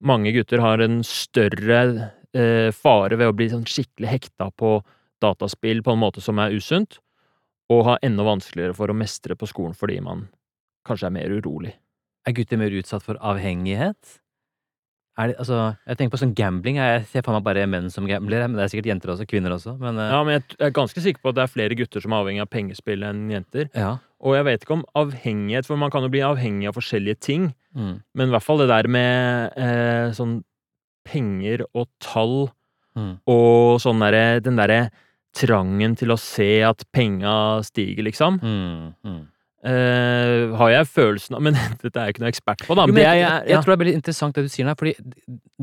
Mange 0.00 0.30
gutter 0.30 0.60
har 0.62 0.78
en 0.78 1.00
større 1.02 2.12
eh, 2.32 2.70
fare 2.70 3.16
ved 3.18 3.26
å 3.26 3.34
bli 3.34 3.48
sånn 3.50 3.64
skikkelig 3.66 4.06
hekta 4.12 4.46
på 4.54 4.84
dataspill 5.20 5.82
på 5.82 5.90
en 5.92 5.98
måte 5.98 6.22
som 6.22 6.38
er 6.38 6.54
usunt, 6.54 7.00
og 7.68 7.84
ha 7.84 7.96
enda 8.00 8.22
vanskeligere 8.22 8.76
for 8.76 8.86
å 8.86 8.94
mestre 8.94 9.34
på 9.34 9.48
skolen 9.50 9.74
fordi 9.74 10.00
man 10.00 10.28
kanskje 10.86 11.06
er 11.08 11.10
mer 11.10 11.34
urolig. 11.34 11.72
Er 12.26 12.32
gutter 12.36 12.58
mer 12.58 12.70
utsatt 12.70 13.02
for 13.02 13.14
avhengighet? 13.20 14.18
Det, 15.18 15.34
altså, 15.34 15.76
jeg 15.88 15.96
tenker 15.98 16.12
på 16.14 16.20
sånn 16.20 16.34
gambling. 16.38 16.76
Jeg 16.78 17.06
ser 17.10 17.24
for 17.26 17.34
meg 17.34 17.42
bare 17.42 17.64
menn 17.66 17.88
som 17.90 18.06
gambler, 18.06 18.44
men 18.46 18.54
det 18.54 18.62
er 18.66 18.70
sikkert 18.70 18.86
jenter 18.92 19.10
også. 19.10 19.26
Kvinner 19.26 19.50
også. 19.56 19.72
Men 19.80 19.98
eh, 19.98 20.10
Ja, 20.12 20.20
men 20.22 20.36
jeg 20.36 20.44
jeg 20.58 20.66
er 20.68 20.74
ganske 20.76 21.02
sikker 21.02 21.20
på 21.24 21.30
at 21.32 21.34
det 21.34 21.42
er 21.42 21.50
flere 21.50 21.74
gutter 21.74 22.00
som 22.04 22.12
er 22.14 22.22
avhengig 22.22 22.42
av 22.44 22.50
pengespill 22.50 23.02
enn 23.02 23.28
jenter. 23.30 23.70
ja. 23.74 23.96
Og 24.20 24.34
jeg 24.34 24.44
vet 24.48 24.62
ikke 24.64 24.74
om 24.74 24.84
avhengighet, 24.98 25.66
for 25.66 25.76
man 25.78 25.90
kan 25.94 26.02
jo 26.02 26.08
bli 26.10 26.18
avhengig 26.26 26.66
av 26.68 26.74
forskjellige 26.74 27.20
ting, 27.20 27.54
Mm. 27.76 28.00
men 28.14 28.28
i 28.28 28.32
hvert 28.32 28.42
fall 28.42 28.58
det 28.58 28.66
der 28.68 28.88
med 28.88 29.52
eh, 29.56 30.10
sånn 30.16 30.42
penger 31.06 31.64
og 31.74 31.86
tall 32.00 32.50
Mm. 32.96 33.20
og 33.28 33.78
sånn 33.78 34.00
derre 34.00 34.40
Den 34.42 34.56
derre 34.56 34.90
trangen 35.36 35.94
til 35.96 36.08
å 36.10 36.18
se 36.18 36.62
at 36.62 36.82
penga 36.92 37.62
stiger, 37.62 38.02
liksom. 38.02 38.40
Mm. 38.42 39.28
Eh, 39.66 40.54
har 40.54 40.70
jeg 40.70 40.86
følelsen 40.86 41.34
av 41.34 41.42
Men 41.48 41.56
dette 41.82 41.90
er 41.98 42.06
jeg 42.06 42.14
ikke 42.14 42.22
noe 42.22 42.30
ekspert 42.30 42.62
på, 42.62 42.76
da. 42.78 42.86
Jo, 42.86 42.94
Men 42.94 43.02
jeg, 43.02 43.18
jeg, 43.18 43.26
jeg, 43.26 43.50
jeg, 43.50 43.64
tror 43.64 43.72
det 43.72 43.76
er 43.76 43.82
veldig 43.82 43.96
interessant 43.98 44.38
det 44.38 44.44
du 44.46 44.52
sier 44.52 44.70
der, 44.70 44.78
fordi 44.78 44.94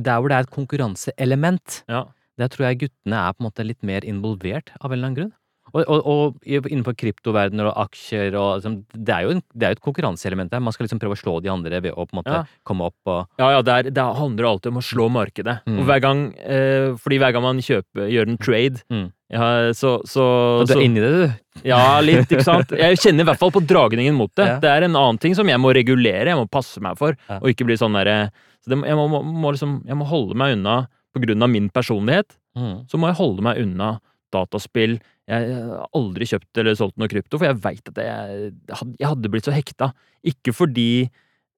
der 0.09 0.19
hvor 0.19 0.31
det 0.31 0.37
er 0.37 0.47
et 0.47 0.53
konkurranseelement, 0.57 1.79
Ja. 1.91 2.03
der 2.41 2.51
tror 2.51 2.67
jeg 2.67 2.81
guttene 2.85 3.21
er 3.23 3.35
på 3.37 3.43
en 3.43 3.47
måte 3.47 3.67
litt 3.67 3.83
mer 3.87 4.07
involvert 4.07 4.73
av 4.81 4.89
en 4.91 4.97
eller 4.97 5.11
annen 5.11 5.19
grunn. 5.21 5.33
Og, 5.75 5.83
og, 5.91 6.05
og 6.07 6.45
innenfor 6.47 6.95
kryptoverdener 6.95 7.67
og 7.67 7.75
aksjer 7.83 8.35
og 8.39 8.61
liksom, 8.61 8.75
det, 8.95 9.11
er 9.11 9.31
en, 9.33 9.41
det 9.51 9.65
er 9.67 9.73
jo 9.73 9.77
et 9.77 9.83
konkurranseelement 9.83 10.53
der. 10.53 10.61
Man 10.63 10.71
skal 10.75 10.87
liksom 10.87 11.01
prøve 11.01 11.17
å 11.17 11.19
slå 11.19 11.33
de 11.43 11.51
andre 11.51 11.81
ved 11.83 11.91
å 11.91 12.05
på 12.07 12.15
en 12.15 12.19
måte 12.21 12.31
Ja. 12.37 12.43
komme 12.63 12.87
opp 12.87 13.11
og 13.11 13.41
Ja, 13.41 13.49
ja, 13.57 13.61
det, 13.65 13.73
er, 13.75 13.89
det 13.97 14.05
handler 14.21 14.47
alltid 14.53 14.71
om 14.71 14.79
å 14.79 14.85
slå 14.87 15.09
markedet. 15.11 15.57
Mm. 15.67 15.79
Og 15.81 15.89
hver 15.89 15.99
gang, 16.05 16.21
eh, 16.39 16.87
fordi 17.01 17.19
hver 17.19 17.35
gang 17.35 17.43
man 17.43 17.59
kjøper, 17.59 18.07
gjør 18.13 18.31
en 18.31 18.39
trade, 18.39 18.81
Mm. 18.89 19.11
ja, 19.35 19.49
så, 19.75 19.97
så, 20.07 20.23
Og 20.61 20.67
du 20.71 20.73
er 20.77 20.83
inni 20.85 21.03
det, 21.03 21.11
du. 21.11 21.59
Ja, 21.67 21.99
litt, 21.99 22.29
ikke 22.31 22.43
sant? 22.47 22.71
Jeg 22.85 22.97
kjenner 23.03 23.25
i 23.25 23.29
hvert 23.33 23.41
fall 23.43 23.51
på 23.51 23.65
dragningen 23.67 24.15
mot 24.15 24.31
det. 24.39 24.47
Ja. 24.47 24.57
Det 24.63 24.69
er 24.71 24.87
en 24.87 24.95
annen 24.95 25.19
ting 25.19 25.35
som 25.35 25.47
jeg 25.51 25.59
må 25.59 25.73
regulere, 25.75 26.29
jeg 26.31 26.39
må 26.39 26.47
passe 26.47 26.79
meg 26.79 26.95
for, 27.01 27.17
og 27.41 27.47
ikke 27.51 27.67
bli 27.67 27.75
sånn 27.81 27.93
derre 27.99 28.29
så 28.63 28.71
det, 28.71 28.79
jeg, 28.87 28.95
må, 28.97 29.19
må 29.21 29.51
liksom, 29.53 29.81
jeg 29.85 29.97
må 29.99 30.07
holde 30.09 30.33
meg 30.39 30.55
unna, 30.55 30.87
på 31.13 31.19
grunn 31.21 31.43
av 31.43 31.51
min 31.51 31.67
personlighet, 31.69 32.37
Mm. 32.55 32.85
så 32.87 32.95
må 32.95 33.09
jeg 33.11 33.17
holde 33.19 33.43
meg 33.43 33.57
unna 33.59 33.97
dataspill. 34.31 34.93
Jeg 35.25 35.53
har 35.57 35.87
aldri 35.97 36.27
kjøpt 36.29 36.59
eller 36.61 36.75
solgt 36.77 36.97
noe 37.01 37.09
krypto, 37.09 37.39
for 37.41 37.47
jeg 37.49 37.57
veit 37.63 37.89
at 37.89 38.01
jeg, 38.03 38.49
jeg 38.99 39.07
hadde 39.09 39.31
blitt 39.33 39.47
så 39.47 39.53
hekta. 39.55 39.87
Ikke 40.25 40.53
fordi 40.53 41.07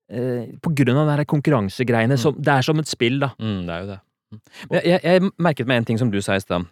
eh, 0.10 0.54
På 0.64 0.72
grunn 0.72 1.02
av 1.02 1.12
de 1.20 1.26
konkurransegreiene. 1.28 2.16
Mm. 2.16 2.22
Som, 2.22 2.38
det 2.40 2.54
er 2.54 2.68
som 2.68 2.80
et 2.80 2.88
spill, 2.92 3.20
da. 3.24 3.34
Mm, 3.42 3.66
det 3.68 3.74
er 3.76 3.82
jo 3.84 3.90
det. 3.92 4.00
Mm. 4.28 4.40
Men 4.72 4.82
jeg, 4.92 5.02
jeg 5.04 5.32
merket 5.40 5.68
meg 5.72 5.82
en 5.82 5.86
ting 5.88 6.00
som 6.00 6.10
du 6.12 6.20
sa 6.24 6.36
i 6.36 6.44
stad. 6.44 6.66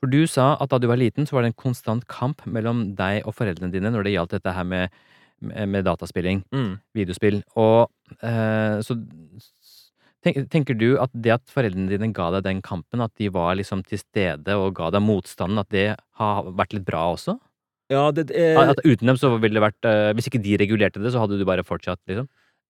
For 0.00 0.12
du 0.12 0.20
sa 0.28 0.52
at 0.60 0.70
da 0.72 0.78
du 0.80 0.86
var 0.90 1.00
liten, 1.00 1.28
så 1.28 1.36
var 1.36 1.44
det 1.46 1.52
en 1.52 1.60
konstant 1.64 2.04
kamp 2.08 2.44
mellom 2.48 2.90
deg 3.00 3.24
og 3.28 3.36
foreldrene 3.36 3.72
dine 3.72 3.92
når 3.92 4.06
det 4.06 4.14
gjaldt 4.14 4.36
dette 4.36 4.54
her 4.56 4.68
med, 4.68 4.92
med 5.40 5.84
dataspilling, 5.88 6.44
Mm. 6.52 6.76
videospill. 6.96 7.42
Og 7.56 7.88
eh, 8.20 8.80
så 8.84 8.96
tenker 10.22 10.76
du 10.78 10.88
at 11.02 11.10
det 11.14 11.34
at 11.34 11.52
foreldrene 11.52 11.90
dine 11.90 12.12
ga 12.14 12.30
deg 12.36 12.46
den 12.46 12.60
kampen, 12.64 13.02
at 13.02 13.12
de 13.18 13.30
var 13.34 13.56
liksom 13.58 13.82
til 13.86 14.00
stede 14.00 14.56
og 14.58 14.76
ga 14.78 14.92
deg 14.94 15.02
motstanden, 15.04 15.62
at 15.62 15.70
det 15.74 15.88
har 16.20 16.52
vært 16.54 16.76
litt 16.76 16.86
bra 16.86 17.08
også? 17.14 17.38
Ja, 17.92 18.06
det, 18.14 18.30
eh, 18.30 18.56
At 18.56 18.80
uten 18.84 19.10
dem 19.10 19.18
så 19.20 19.34
ville 19.36 19.58
det 19.58 19.64
vært 19.64 19.88
eh, 19.88 20.12
Hvis 20.16 20.30
ikke 20.30 20.40
de 20.40 20.56
regulerte 20.60 21.02
det, 21.02 21.12
så 21.12 21.20
hadde 21.20 21.36
du 21.36 21.44
bare 21.48 21.64
fortsatt, 21.66 22.00
liksom? 22.08 22.28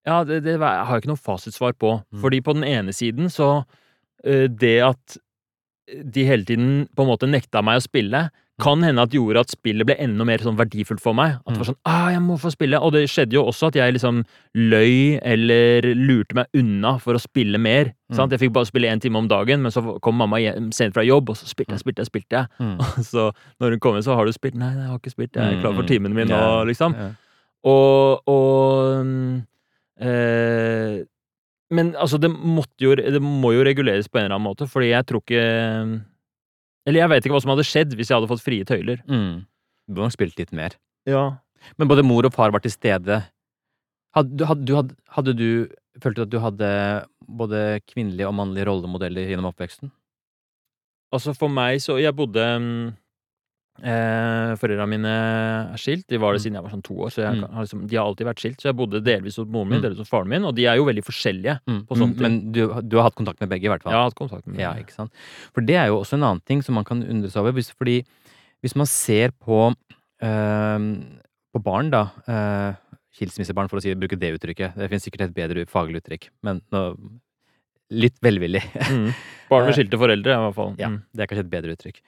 Ja, 0.08 0.22
det, 0.26 0.40
det 0.46 0.56
har 0.58 0.88
jeg 0.88 1.04
ikke 1.04 1.12
noe 1.12 1.20
fasitsvar 1.20 1.76
på. 1.78 1.92
Mm. 2.10 2.22
Fordi 2.24 2.40
på 2.42 2.56
den 2.56 2.64
ene 2.66 2.94
siden 2.96 3.30
så 3.30 3.50
eh, 4.24 4.48
Det 4.50 4.78
at 4.82 5.18
de 5.92 6.24
hele 6.24 6.46
tiden 6.46 6.86
på 6.94 7.04
en 7.04 7.10
måte 7.10 7.28
nekta 7.28 7.60
meg 7.64 7.80
å 7.80 7.84
spille, 7.84 8.20
kan 8.62 8.84
hende 8.86 9.02
at 9.02 9.14
gjorde 9.14 9.42
at 9.42 9.50
spillet 9.52 9.88
ble 9.88 9.96
enda 10.00 10.24
mer 10.28 10.42
sånn 10.44 10.58
verdifullt 10.58 11.02
for 11.02 11.16
meg. 11.18 11.34
At 11.42 11.52
det 11.56 11.60
var 11.62 11.68
sånn 11.72 11.80
ah, 11.90 12.06
jeg 12.14 12.22
må 12.22 12.36
få 12.40 12.52
spille. 12.54 12.78
Og 12.78 12.94
det 12.94 13.02
skjedde 13.10 13.34
jo 13.36 13.42
også 13.50 13.72
at 13.72 13.78
jeg 13.80 13.96
liksom 13.96 14.22
løy 14.54 15.18
eller 15.18 15.88
lurte 15.98 16.38
meg 16.38 16.58
unna 16.58 16.94
for 17.02 17.18
å 17.18 17.22
spille 17.22 17.58
mer. 17.62 17.90
Mm. 18.12 18.20
Jeg 18.34 18.42
fikk 18.44 18.54
bare 18.54 18.68
spille 18.68 18.90
én 18.92 19.02
time 19.02 19.18
om 19.18 19.28
dagen, 19.30 19.62
men 19.64 19.74
så 19.74 19.82
kom 20.04 20.18
mamma 20.20 20.38
hjem 20.42 20.70
sent 20.76 20.94
fra 20.94 21.04
jobb, 21.06 21.32
og 21.32 21.38
så 21.40 21.48
spilte 21.50 21.74
jeg, 21.74 21.82
spilte 21.82 22.04
jeg, 22.04 22.10
spilte 22.12 22.42
jeg. 22.42 22.52
Mm. 22.62 22.78
Så 23.12 23.30
når 23.62 23.76
hun 23.76 23.82
kom 23.82 23.96
inn, 23.98 24.04
så 24.06 24.14
har 24.18 24.28
du 24.28 24.34
spilt? 24.36 24.58
Nei, 24.60 24.70
jeg 24.76 24.90
har 24.90 25.00
ikke 25.00 25.14
spilt. 25.14 25.36
Jeg 25.36 25.56
er 25.58 25.62
klar 25.64 25.74
for 25.74 25.82
Mm. 25.82 25.90
timen 25.90 26.14
min 26.14 26.28
nå, 26.30 26.42
liksom. 26.68 26.94
Yeah. 26.94 27.12
Og, 27.64 28.22
og 28.28 29.06
mm, 29.06 29.42
eh, 30.02 31.02
Men 31.72 31.94
altså, 31.96 32.18
det, 32.20 32.30
jo, 32.82 32.94
det 32.94 33.22
må 33.22 33.52
jo 33.56 33.64
reguleres 33.64 34.08
på 34.10 34.18
en 34.20 34.26
eller 34.26 34.36
annen 34.36 34.48
måte, 34.50 34.66
fordi 34.68 34.90
jeg 34.92 35.06
tror 35.08 35.22
ikke 35.24 35.44
Eller 36.86 37.02
jeg 37.04 37.10
vet 37.12 37.24
ikke 37.26 37.36
hva 37.36 37.42
som 37.44 37.52
hadde 37.54 37.66
skjedd 37.68 37.92
hvis 37.98 38.10
jeg 38.10 38.16
hadde 38.18 38.30
fått 38.30 38.42
frie 38.44 38.64
tøyler. 38.66 39.02
Mm. 39.06 39.44
Du 39.86 39.94
burde 39.94 40.08
nok 40.08 40.14
spilt 40.16 40.38
litt 40.40 40.52
mer. 40.56 40.74
Ja. 41.08 41.24
Men 41.78 41.88
både 41.90 42.02
mor 42.06 42.26
og 42.26 42.34
far 42.34 42.50
var 42.54 42.62
til 42.64 42.72
stede. 42.74 43.20
Hadde, 44.16 44.36
du- 44.36 44.44
hadde, 44.48 44.64
du, 44.66 44.74
hadde, 44.80 44.96
hadde 45.18 45.36
du 45.38 45.48
Følte 46.00 46.22
du 46.22 46.22
at 46.24 46.30
du 46.32 46.38
hadde 46.40 46.68
både 47.28 47.58
kvinnelige 47.84 48.24
og 48.24 48.32
mannlige 48.32 48.64
rollemodeller 48.64 49.26
gjennom 49.28 49.50
oppveksten? 49.50 49.90
Altså, 51.12 51.34
for 51.36 51.52
meg 51.52 51.82
så 51.84 51.98
Jeg 52.00 52.16
bodde 52.16 52.40
mm, 52.40 52.94
eh, 53.80 54.52
Foreldrene 54.60 54.88
mine 54.90 55.12
er 55.72 55.78
skilt. 55.80 56.04
De 56.08 56.18
var 56.20 56.32
det 56.34 56.40
Mm. 56.40 56.44
siden 56.44 56.54
jeg 56.58 56.62
var 56.62 56.70
sånn 56.74 56.82
to 56.84 56.94
år, 56.94 57.10
så 57.10 57.22
jeg, 57.24 57.34
Mm. 57.40 57.52
har 57.54 57.62
liksom, 57.64 57.86
de 57.88 57.96
har 57.96 58.04
alltid 58.06 58.26
vært 58.26 58.38
skilt. 58.42 58.58
Så 58.60 58.68
jeg 58.68 58.76
bodde 58.76 59.00
delvis 59.02 59.36
hos 59.36 59.46
moren 59.48 59.68
min, 59.70 59.80
Mm. 59.80 59.82
delvis 59.88 59.98
hos 59.98 60.08
faren 60.10 60.28
min, 60.28 60.44
og 60.44 60.54
de 60.54 60.66
er 60.66 60.76
jo 60.76 60.84
veldig 60.84 61.04
forskjellige. 61.04 61.60
Mm. 61.66 61.86
På 61.86 61.96
sånt 61.96 62.18
ting. 62.18 62.22
Men 62.22 62.52
du, 62.52 62.66
du 62.82 62.96
har 62.96 63.04
hatt 63.04 63.14
kontakt 63.16 63.40
med 63.40 63.48
begge, 63.48 63.64
i 63.64 63.68
hvert 63.72 63.82
fall? 63.82 63.92
Jeg 63.92 63.98
har 63.98 64.10
hatt 64.10 64.14
kontakt 64.14 64.46
med 64.46 64.60
Ja, 64.60 64.74
ikke 64.74 64.92
sant? 64.92 65.10
For 65.54 65.60
det 65.62 65.76
er 65.76 65.86
jo 65.86 66.00
også 66.00 66.14
en 66.14 66.22
annen 66.22 66.42
ting 66.44 66.60
som 66.62 66.74
man 66.74 66.84
kan 66.84 67.02
undre 67.02 67.30
seg 67.30 67.40
over. 67.40 67.52
Hvis, 67.52 67.70
fordi 67.72 68.04
hvis 68.62 68.76
man 68.76 68.86
ser 68.86 69.30
på, 69.32 69.74
øh, 70.22 71.02
på 71.54 71.62
barn, 71.62 71.90
da 71.90 72.10
øh, 72.28 72.76
Kilsmissebarn, 73.12 73.68
for 73.68 73.76
å 73.76 73.82
si, 73.82 73.92
bruke 73.94 74.18
det 74.18 74.38
uttrykket. 74.40 74.74
Det 74.74 74.88
finnes 74.88 75.04
sikkert 75.04 75.20
et 75.28 75.34
bedre 75.34 75.66
faglig 75.68 76.00
uttrykk, 76.00 76.28
men 76.42 76.62
nå, 76.72 76.96
litt 77.90 78.18
velvillig. 78.24 78.62
Mm. 78.88 79.14
Barn 79.50 79.66
med 79.66 79.74
skilte 79.76 79.98
foreldre, 80.00 80.32
i 80.32 80.40
hvert 80.46 80.54
fall. 80.56 80.74
Ja, 80.78 80.88
Mm. 80.88 81.02
det 81.14 81.20
er 81.20 81.26
kanskje 81.26 81.44
et 81.44 81.50
bedre 81.50 81.76
uttrykk. 81.76 82.00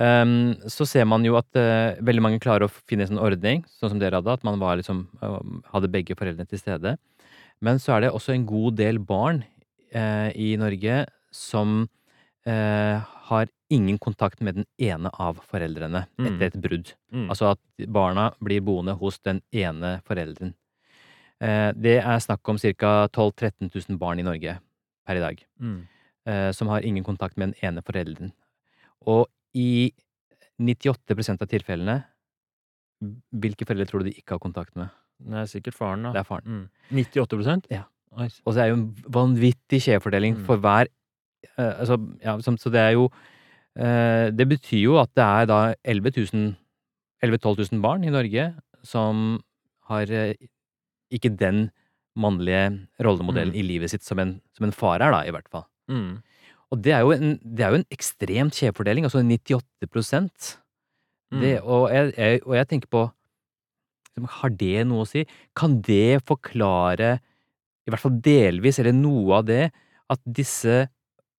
Ehm, 0.00 0.54
så 0.72 0.86
ser 0.88 1.04
man 1.04 1.24
jo 1.26 1.34
at 1.36 1.48
uh, 1.58 1.98
veldig 2.00 2.22
mange 2.24 2.40
klarer 2.40 2.64
å 2.64 2.72
finne 2.72 3.04
en 3.04 3.10
sånn 3.12 3.20
ordning, 3.20 3.64
sånn 3.76 3.92
som 3.92 3.98
dere 4.00 4.16
hadde, 4.22 4.32
at 4.38 4.44
man 4.46 4.56
var 4.60 4.78
liksom, 4.80 5.02
uh, 5.20 5.40
hadde 5.74 5.90
begge 5.92 6.16
foreldrene 6.16 6.48
til 6.48 6.60
stede. 6.62 6.94
Men 7.60 7.76
så 7.82 7.92
er 7.96 8.06
det 8.06 8.12
også 8.16 8.32
en 8.34 8.46
god 8.48 8.78
del 8.80 8.98
barn 8.98 9.42
uh, 9.94 10.30
i 10.34 10.54
Norge 10.60 11.04
som 11.32 11.88
har 12.42 13.46
ingen 13.70 14.00
kontakt 14.02 14.40
med 14.42 14.56
den 14.56 14.64
ene 14.82 15.12
av 15.22 15.36
foreldrene 15.46 16.08
Mm. 16.18 16.26
etter 16.26 16.46
et 16.48 16.56
brudd. 16.58 16.88
Mm. 17.14 17.28
Altså 17.30 17.52
at 17.52 17.86
barna 17.86 18.32
blir 18.42 18.60
boende 18.66 18.96
hos 18.98 19.20
den 19.22 19.38
ene 19.54 20.00
forelderen. 20.02 20.50
Det 21.38 21.94
er 22.02 22.18
snakk 22.18 22.42
om 22.50 22.58
ca. 22.58 23.06
12 23.14 23.30
000-13 23.38 23.70
000 23.90 23.96
barn 23.96 24.18
i 24.18 24.26
Norge 24.26 24.56
per 25.06 25.16
i 25.16 25.20
dag 25.22 25.38
Mm. 25.62 25.86
som 26.52 26.66
har 26.66 26.82
ingen 26.82 27.04
kontakt 27.04 27.36
med 27.38 27.52
den 27.54 27.62
ene 27.62 27.80
forelderen. 27.86 28.32
Og 29.06 29.28
i 29.54 29.92
98% 30.60 31.42
av 31.42 31.48
tilfellene 31.50 31.98
Hvilke 33.34 33.66
foreldre 33.66 33.88
tror 33.90 34.02
du 34.04 34.10
de 34.10 34.14
ikke 34.20 34.36
har 34.36 34.42
kontakt 34.42 34.76
med? 34.78 34.92
Det 35.22 35.34
er 35.40 35.48
sikkert 35.50 35.74
faren, 35.74 36.04
da. 36.06 36.12
Det 36.14 36.20
er 36.22 36.26
faren. 36.28 36.46
Mm. 36.46 37.00
98% 37.02 37.66
Ja. 37.72 37.82
Og 38.12 38.52
det 38.54 38.60
er 38.62 38.68
jo 38.70 38.76
en 38.76 38.88
vanvittig 39.10 39.80
skjevfordeling 39.82 40.36
Mm. 40.36 40.44
for 40.46 40.56
hver 40.62 40.86
eh, 41.58 41.80
altså, 41.80 41.96
ja, 42.22 42.36
som, 42.40 42.56
Så 42.58 42.70
det 42.70 42.78
er 42.80 42.92
jo 42.92 43.10
eh, 43.76 44.30
Det 44.30 44.46
betyr 44.48 44.82
jo 44.84 44.98
at 45.00 45.10
det 45.16 45.24
er 45.24 45.46
da 45.46 45.74
11 45.84 46.12
000 46.32 46.56
11 47.22 47.38
000-12 47.38 47.72
000 47.72 47.80
barn 47.82 48.04
i 48.04 48.10
Norge 48.10 48.54
som 48.84 49.40
har 49.88 50.02
eh, 50.10 50.34
ikke 51.10 51.30
den 51.38 51.70
mannlige 52.16 52.86
rollemodellen 53.00 53.54
Mm. 53.54 53.58
i 53.58 53.62
livet 53.62 53.90
sitt 53.90 54.02
som 54.04 54.18
en, 54.18 54.40
som 54.56 54.64
en 54.66 54.72
far 54.72 55.00
er, 55.00 55.10
da, 55.10 55.22
i 55.26 55.30
hvert 55.30 55.48
fall. 55.48 55.64
Mm. 55.88 56.22
Og 56.72 56.80
det 56.80 56.94
er 56.96 57.04
jo 57.04 57.12
en, 57.12 57.36
det 57.44 57.64
er 57.64 57.74
jo 57.74 57.80
en 57.82 57.90
ekstremt 57.92 58.56
skjevfordeling, 58.56 59.04
altså 59.06 59.20
98 59.20 60.58
Mm. 61.32 61.40
det, 61.40 61.52
og, 61.64 61.86
jeg, 61.88 62.12
jeg, 62.18 62.40
og 62.44 62.56
jeg 62.58 62.68
tenker 62.68 62.88
på 62.92 63.02
Har 64.42 64.50
det 64.60 64.82
noe 64.84 65.06
å 65.06 65.08
si? 65.08 65.22
Kan 65.56 65.78
det 65.80 66.20
forklare, 66.28 67.14
i 67.88 67.92
hvert 67.92 68.02
fall 68.02 68.18
delvis, 68.20 68.76
eller 68.82 68.92
noe 68.92 69.38
av 69.38 69.46
det, 69.48 69.70
at 70.12 70.20
disse 70.26 70.90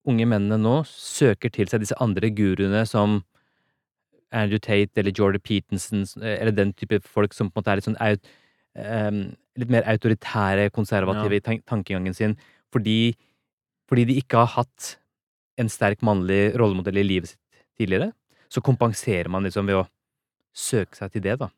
unge 0.09 0.25
mennene 0.25 0.57
nå 0.57 0.79
søker 0.89 1.53
til 1.53 1.69
seg 1.69 1.83
disse 1.83 1.97
andre 2.01 2.31
guruene 2.33 2.81
som 2.89 3.19
Andrew 4.33 4.57
Tate 4.57 4.97
eller 4.97 5.13
Jordan 5.13 5.43
Peterson, 5.45 6.01
eller 6.17 6.55
den 6.57 6.73
type 6.73 6.97
folk 7.05 7.37
som 7.37 7.51
på 7.51 7.59
en 7.59 7.61
måte 7.61 7.75
er 7.75 7.79
litt 7.79 7.87
sånn 7.91 8.01
aut, 8.01 8.33
um, 8.73 9.21
litt 9.61 9.75
mer 9.77 9.85
autoritære, 9.93 10.71
konservative 10.73 11.37
i 11.37 11.43
tankegangen 11.61 12.17
sin, 12.17 12.33
fordi, 12.73 13.13
fordi 13.85 14.09
de 14.09 14.17
ikke 14.23 14.41
har 14.41 14.55
hatt 14.57 14.95
en 15.59 15.69
sterk 15.69 16.01
mannlig 16.05 16.53
rollemodell 16.59 16.99
i 17.01 17.05
livet 17.05 17.33
sitt 17.33 17.63
tidligere. 17.77 18.11
Så 18.49 18.61
kompenserer 18.61 19.29
man 19.33 19.45
liksom 19.45 19.69
ved 19.69 19.81
å 19.81 19.87
søke 20.53 20.97
seg 20.97 21.13
til 21.13 21.25
det, 21.25 21.37
da. 21.41 21.49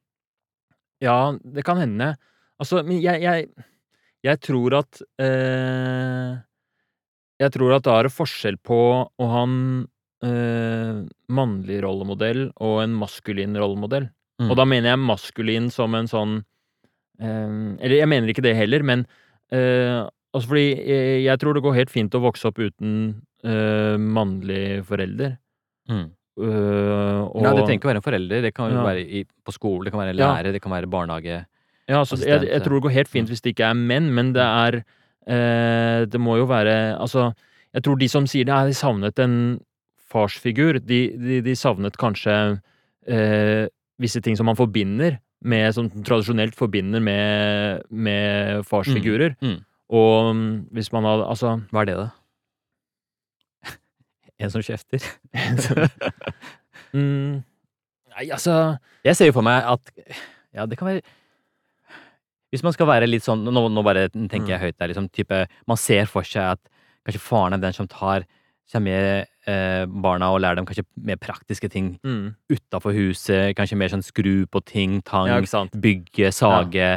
Ja, 1.03 1.35
det 1.43 1.65
kan 1.67 1.79
hende. 1.81 2.13
Altså, 2.61 2.81
men 2.87 3.01
jeg, 3.03 3.19
jeg, 3.23 3.49
jeg 4.23 4.41
tror 4.45 4.77
at 4.79 5.01
eh, 5.19 6.37
Jeg 7.43 7.51
tror 7.51 7.75
at 7.75 7.83
da 7.83 7.97
er 7.99 8.07
det 8.07 8.15
forskjell 8.15 8.57
på 8.63 8.79
å 9.03 9.27
ha 9.33 9.41
en 9.43 9.57
eh, 10.23 11.01
mannlig 11.35 11.81
rollemodell 11.83 12.47
og 12.63 12.79
en 12.85 12.95
maskulin 12.95 13.57
rollemodell. 13.59 14.07
Mm. 14.39 14.49
Og 14.49 14.59
da 14.59 14.65
mener 14.67 14.93
jeg 14.93 15.03
maskulin 15.03 15.67
som 15.71 15.95
en 15.95 16.09
sånn 16.11 16.37
eh, 17.19 17.51
Eller 17.83 17.99
jeg 17.99 18.11
mener 18.11 18.31
ikke 18.31 18.45
det 18.45 18.55
heller, 18.55 18.83
men 18.87 19.05
eh, 19.51 20.07
altså 20.35 20.51
fordi 20.51 20.67
jeg, 20.79 21.21
jeg 21.27 21.43
tror 21.43 21.55
det 21.55 21.65
går 21.67 21.79
helt 21.81 21.91
fint 21.93 22.15
å 22.15 22.23
vokse 22.23 22.47
opp 22.47 22.63
uten 22.63 22.95
eh, 23.45 23.95
mannlig 24.01 24.83
forelder. 24.87 25.37
Mm. 25.89 26.05
Uh, 26.35 27.31
og, 27.31 27.43
Ja, 27.45 27.53
det 27.55 27.63
trenger 27.63 27.77
ikke 27.79 27.87
å 27.87 27.91
være 27.93 27.99
en 28.01 28.07
forelder, 28.09 28.41
det 28.43 28.53
kan 28.57 28.71
Ja. 28.73 28.81
være 28.83 29.03
i, 29.07 29.21
på 29.45 29.53
skole, 29.55 29.85
det 29.85 29.91
kan 29.93 30.01
være 30.01 30.09
en 30.11 30.17
Ja. 30.19 30.33
lærer, 30.33 30.51
det 30.51 30.61
kan 30.61 30.71
være 30.73 30.89
barnehage. 30.91 31.45
Ja, 31.87 31.99
altså, 32.01 32.17
jeg, 32.19 32.41
jeg 32.49 32.61
tror 32.65 32.73
det 32.79 32.83
går 32.83 32.91
helt 32.97 33.07
fint 33.07 33.27
Mm. 33.29 33.31
hvis 33.31 33.41
det 33.41 33.55
ikke 33.55 33.69
er 33.69 33.73
menn, 33.77 34.09
men 34.13 34.33
det 34.33 34.41
er 34.41 34.83
eh, 35.27 36.05
Det 36.05 36.19
må 36.19 36.35
jo 36.37 36.45
være 36.45 36.97
Altså, 36.99 37.33
jeg 37.73 37.83
tror 37.83 37.97
de 37.99 38.07
som 38.09 38.25
sier 38.27 38.43
det, 38.45 38.53
er 38.53 38.65
de 38.67 38.73
savnet 38.73 39.19
en 39.19 39.59
farsfigur. 40.11 40.79
De, 40.85 40.99
de, 41.17 41.41
de 41.41 41.55
savnet 41.55 41.95
kanskje 41.97 42.59
eh, 43.07 43.67
visse 43.99 44.21
ting 44.21 44.35
som 44.37 44.45
man 44.45 44.55
forbinder 44.57 45.19
med 45.43 45.73
Som 45.73 45.89
tradisjonelt 45.89 46.55
forbinder 46.55 46.99
med, 47.01 47.81
med 47.91 48.63
farsfigurer. 48.65 49.35
Mm. 49.41 49.59
Og 49.89 50.35
mm, 50.35 50.67
hvis 50.73 50.91
man 50.91 51.03
hadde 51.05 51.27
Altså 51.29 51.61
Hva 51.71 51.81
er 51.81 51.85
det, 51.85 51.97
da? 51.97 52.09
En 54.39 54.51
som 54.51 54.61
kjefter? 54.65 55.03
mm, 56.95 57.43
Nei, 58.15 58.29
altså 58.31 58.77
Jeg 59.05 59.15
ser 59.17 59.29
jo 59.31 59.35
for 59.37 59.45
meg 59.45 59.63
at 59.67 59.91
Ja, 60.55 60.65
det 60.65 60.77
kan 60.79 60.87
være 60.89 61.01
Hvis 62.53 62.63
man 62.63 62.75
skal 62.75 62.87
være 62.89 63.09
litt 63.09 63.25
sånn 63.25 63.43
Nå, 63.47 63.65
nå 63.71 63.83
bare 63.85 64.07
tenker 64.11 64.45
Mm. 64.45 64.51
jeg 64.53 64.59
høyt 64.63 64.77
der, 64.79 64.91
liksom 64.93 65.09
type 65.11 65.41
Man 65.67 65.77
ser 65.81 66.05
for 66.11 66.23
seg 66.27 66.55
at 66.55 66.61
kanskje 67.05 67.21
faren 67.21 67.53
er 67.53 67.61
den 67.61 67.73
som 67.77 67.87
tar 67.87 68.23
seg 68.65 68.81
med 68.81 69.27
eh, 69.45 69.83
barna 69.85 70.31
og 70.33 70.39
lærer 70.41 70.57
dem 70.57 70.65
kanskje 70.65 70.81
mer 70.97 71.19
praktiske 71.21 71.67
ting 71.69 71.91
mm, 72.01 72.31
utafor 72.49 72.95
huset. 72.97 73.51
Kanskje 73.53 73.77
mer 73.77 73.91
sånn 73.93 74.01
skru 74.01 74.47
på 74.49 74.57
ting, 74.65 75.03
tang, 75.05 75.27
Ja, 75.29 75.37
bygge, 75.69 76.31
sage, 76.33 76.87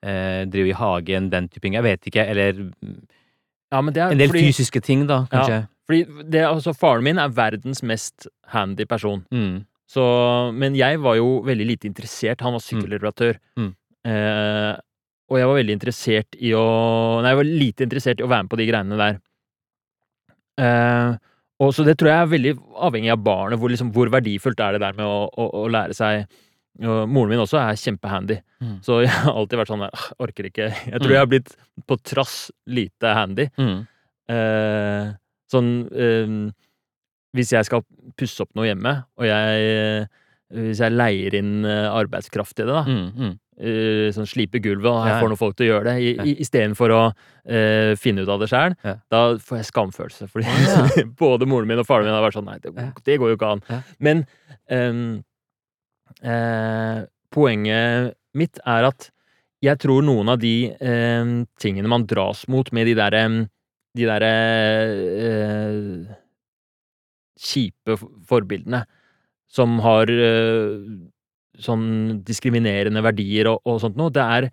eh, 0.00 0.46
drive 0.48 0.70
i 0.72 0.78
hagen, 0.78 1.28
den 1.28 1.50
type 1.52 1.60
ting. 1.66 1.76
Jeg 1.76 1.84
vet 1.84 2.08
ikke. 2.08 2.24
Eller 2.24 2.54
Ja, 3.68 3.82
men 3.84 3.92
det 3.92 4.00
er 4.00 4.14
en 4.14 4.22
del 4.22 4.32
fordi, 4.32 4.46
fysiske 4.48 4.80
ting, 4.80 5.04
da, 5.10 5.26
Ja. 5.30 5.60
Fordi 5.90 6.28
det, 6.30 6.44
altså, 6.46 6.72
Faren 6.78 7.02
min 7.04 7.18
er 7.18 7.32
verdens 7.34 7.82
mest 7.82 8.28
handy 8.54 8.86
person. 8.88 9.24
Mm. 9.34 9.64
Så, 9.90 10.02
men 10.54 10.76
jeg 10.78 11.00
var 11.02 11.16
jo 11.18 11.40
veldig 11.42 11.66
lite 11.66 11.88
interessert. 11.90 12.40
Han 12.46 12.54
var 12.54 12.62
sykkelreparatør. 12.62 13.40
Mm. 13.58 13.72
Eh, 14.06 14.76
og 15.30 15.38
jeg 15.38 15.46
var 15.50 15.58
veldig 15.60 15.74
interessert 15.76 16.38
i 16.42 16.52
å 16.58 16.62
Nei, 17.22 17.32
jeg 17.34 17.38
var 17.40 17.50
lite 17.50 17.84
interessert 17.86 18.22
i 18.22 18.24
å 18.26 18.30
være 18.30 18.46
med 18.46 18.50
på 18.54 18.58
de 18.62 18.68
greiene 18.70 18.96
der. 19.00 19.18
Eh, 20.60 21.16
og 21.60 21.74
så 21.76 21.84
det 21.84 21.96
tror 22.00 22.08
jeg 22.10 22.20
er 22.24 22.30
veldig 22.34 22.52
avhengig 22.86 23.10
av 23.12 23.20
barnet. 23.24 23.60
Hvor, 23.60 23.72
liksom, 23.72 23.90
hvor 23.94 24.10
verdifullt 24.12 24.62
er 24.64 24.76
det 24.78 24.82
der 24.84 24.96
med 24.96 25.04
å, 25.06 25.26
å, 25.28 25.48
å 25.64 25.66
lære 25.72 25.96
seg 25.96 26.24
og 26.86 27.10
Moren 27.12 27.32
min 27.34 27.42
også 27.42 27.58
er 27.60 27.76
kjempehandy, 27.76 28.38
Mm. 28.60 28.76
så 28.84 28.98
jeg 29.02 29.08
har 29.10 29.32
alltid 29.40 29.58
vært 29.58 29.70
sånn 29.72 29.80
der, 29.82 29.92
«Ah, 29.96 30.04
Orker 30.22 30.46
ikke. 30.48 30.66
Jeg 30.70 31.00
tror 31.00 31.08
Mm. 31.10 31.14
jeg 31.14 31.20
har 31.20 31.28
blitt 31.32 31.50
på 31.88 31.96
trass 32.04 32.34
lite 32.68 33.12
handy. 33.16 33.46
Mm. 33.58 33.78
Eh, 34.30 35.10
sånn 35.52 35.70
eh, 35.92 36.34
Hvis 37.36 37.52
jeg 37.54 37.64
skal 37.68 37.84
pusse 38.18 38.42
opp 38.42 38.50
noe 38.58 38.66
hjemme, 38.66 39.04
og 39.18 39.24
jeg 39.28 39.68
eh, 39.70 40.06
Hvis 40.50 40.80
jeg 40.82 40.92
leier 40.96 41.34
inn 41.38 41.64
eh, 41.64 41.86
arbeidskraft 41.94 42.58
i 42.58 42.64
det, 42.64 42.72
da. 42.74 42.82
Mm. 42.82 43.10
Mm. 43.14 43.36
eh, 43.60 44.08
sånn 44.16 44.26
slipe 44.26 44.58
gulvet, 44.64 44.88
og 44.90 45.04
jeg 45.06 45.14
Ja. 45.14 45.20
får 45.20 45.28
noen 45.30 45.38
folk 45.38 45.54
til 45.56 45.66
å 45.68 45.70
gjøre 45.74 45.84
det, 45.84 45.94
i- 46.02 46.16
Ja. 46.16 46.24
istedenfor 46.42 46.90
å 46.96 47.02
eh, 47.46 47.94
finne 47.96 48.22
ut 48.24 48.28
av 48.28 48.40
det 48.40 48.48
sjøl. 48.50 48.74
Ja. 48.84 48.94
Da 49.10 49.20
får 49.38 49.58
jeg 49.60 49.66
skamfølelse. 49.70 50.28
Fordi 50.32 50.46
ja. 50.46 51.04
både 51.22 51.46
moren 51.46 51.68
min 51.68 51.78
og 51.78 51.86
faren 51.86 52.04
min 52.08 52.14
har 52.14 52.22
vært 52.24 52.34
sånn 52.40 52.46
Nei, 52.50 52.58
det, 52.58 52.74
det 53.04 53.18
går 53.20 53.30
jo 53.30 53.36
ikke 53.36 53.52
an. 53.52 53.84
Men 54.00 54.24
ehm, 54.70 55.22
eh, 56.22 57.04
poenget 57.30 58.14
mitt 58.34 58.58
er 58.66 58.84
at 58.90 59.10
jeg 59.62 59.78
tror 59.82 60.02
noen 60.02 60.28
av 60.32 60.38
de 60.40 60.70
eh, 60.72 61.32
tingene 61.60 61.88
man 61.90 62.06
dras 62.08 62.46
mot 62.48 62.70
med 62.72 62.86
de 62.88 62.94
derre 62.98 63.22
De 63.98 64.06
derre 64.06 64.32
eh, 65.26 66.18
kjipe 67.40 67.96
forbildene 68.28 68.84
som 69.50 69.80
har 69.82 70.10
eh, 70.14 70.76
sånn 71.60 71.86
diskriminerende 72.26 73.02
verdier 73.04 73.50
og, 73.50 73.64
og 73.66 73.80
sånt 73.82 73.98
noe, 73.98 74.12
det 74.14 74.26
er 74.36 74.50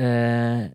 eh, 0.00 0.68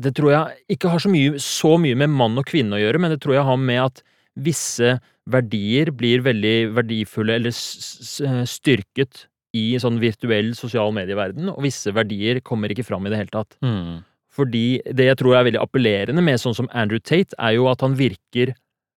Det 0.00 0.14
tror 0.16 0.32
jeg 0.32 0.76
ikke 0.76 0.92
har 0.92 1.02
så 1.02 1.10
mye, 1.12 1.40
så 1.42 1.74
mye 1.80 1.98
med 1.98 2.14
mann 2.14 2.38
og 2.40 2.46
kvinne 2.48 2.78
å 2.78 2.80
gjøre, 2.80 3.02
men 3.02 3.12
det 3.12 3.20
tror 3.24 3.36
jeg 3.36 3.48
har 3.50 3.58
med 3.60 3.82
at 3.82 4.04
visse 4.40 4.94
verdier 5.30 5.90
blir 5.92 6.22
veldig 6.24 6.70
verdifulle 6.78 7.36
eller 7.36 7.52
styrket 7.52 9.26
i 9.56 9.74
sånn 9.82 9.98
virtuell 10.00 10.52
sosial 10.56 10.94
medieverden, 10.94 11.50
og 11.50 11.64
visse 11.66 11.92
verdier 11.94 12.40
kommer 12.46 12.70
ikke 12.72 12.86
fram 12.86 13.06
i 13.06 13.12
det 13.12 13.18
hele 13.20 13.34
tatt. 13.34 13.58
Mm. 13.64 14.00
Fordi 14.40 14.64
det 14.96 15.10
jeg 15.10 15.20
tror 15.20 15.36
er 15.36 15.46
veldig 15.50 15.60
appellerende 15.60 16.24
med 16.24 16.40
sånn 16.40 16.56
som 16.56 16.68
Andrew 16.72 16.98
Tate, 17.02 17.36
er 17.38 17.58
jo 17.58 17.68
at 17.68 17.84
han 17.84 17.94
virker 17.98 18.54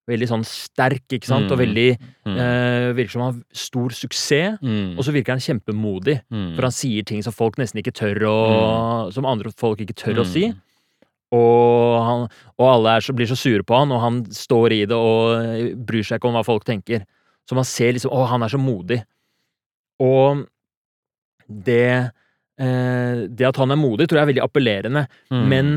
veldig 0.10 0.28
sånn 0.28 0.42
sterk, 0.44 1.06
ikke 1.16 1.30
sant, 1.30 1.48
og 1.52 1.58
Mm. 1.58 1.62
veldig 1.64 1.98
Mm. 2.28 2.38
eh, 2.38 2.94
Virker 2.94 3.12
som 3.12 3.22
han 3.22 3.34
har 3.34 3.44
stor 3.56 3.90
suksess, 3.96 4.58
Mm. 4.62 4.98
og 4.98 5.04
så 5.06 5.14
virker 5.16 5.32
han 5.32 5.40
kjempemodig. 5.40 6.22
Mm. 6.32 6.56
For 6.56 6.62
han 6.68 6.72
sier 6.76 7.06
ting 7.06 7.22
som 7.24 7.32
folk 7.32 7.56
nesten 7.58 7.80
ikke 7.82 7.94
tør 7.96 8.20
å 8.28 9.14
Som 9.14 9.26
andre 9.26 9.52
folk 9.56 9.80
ikke 9.80 9.96
tør 9.96 10.20
å 10.24 10.26
si. 10.26 10.50
Mm. 10.50 10.60
Og, 11.32 12.04
han, 12.06 12.28
og 12.60 12.68
alle 12.68 12.98
er 12.98 13.00
så, 13.02 13.16
blir 13.16 13.26
så 13.26 13.36
sure 13.40 13.64
på 13.64 13.76
han, 13.80 13.92
og 13.92 14.02
han 14.02 14.24
står 14.26 14.72
i 14.72 14.86
det 14.86 14.92
og 14.92 15.42
eh, 15.42 15.74
bryr 15.74 16.04
seg 16.04 16.20
ikke 16.20 16.28
om 16.30 16.36
hva 16.36 16.44
folk 16.46 16.64
tenker. 16.66 17.06
Så 17.50 17.56
man 17.56 17.64
ser 17.66 17.94
liksom 17.94 18.12
Å, 18.12 18.28
han 18.28 18.44
er 18.44 18.50
så 18.50 18.60
modig. 18.60 19.04
Og 20.00 20.46
det 21.50 22.12
eh, 22.60 23.28
Det 23.30 23.48
at 23.48 23.58
han 23.58 23.72
er 23.72 23.80
modig, 23.82 24.08
tror 24.08 24.20
jeg 24.22 24.28
er 24.28 24.32
veldig 24.34 24.46
appellerende. 24.46 25.08
Mm. 25.32 25.48
Men, 25.50 25.72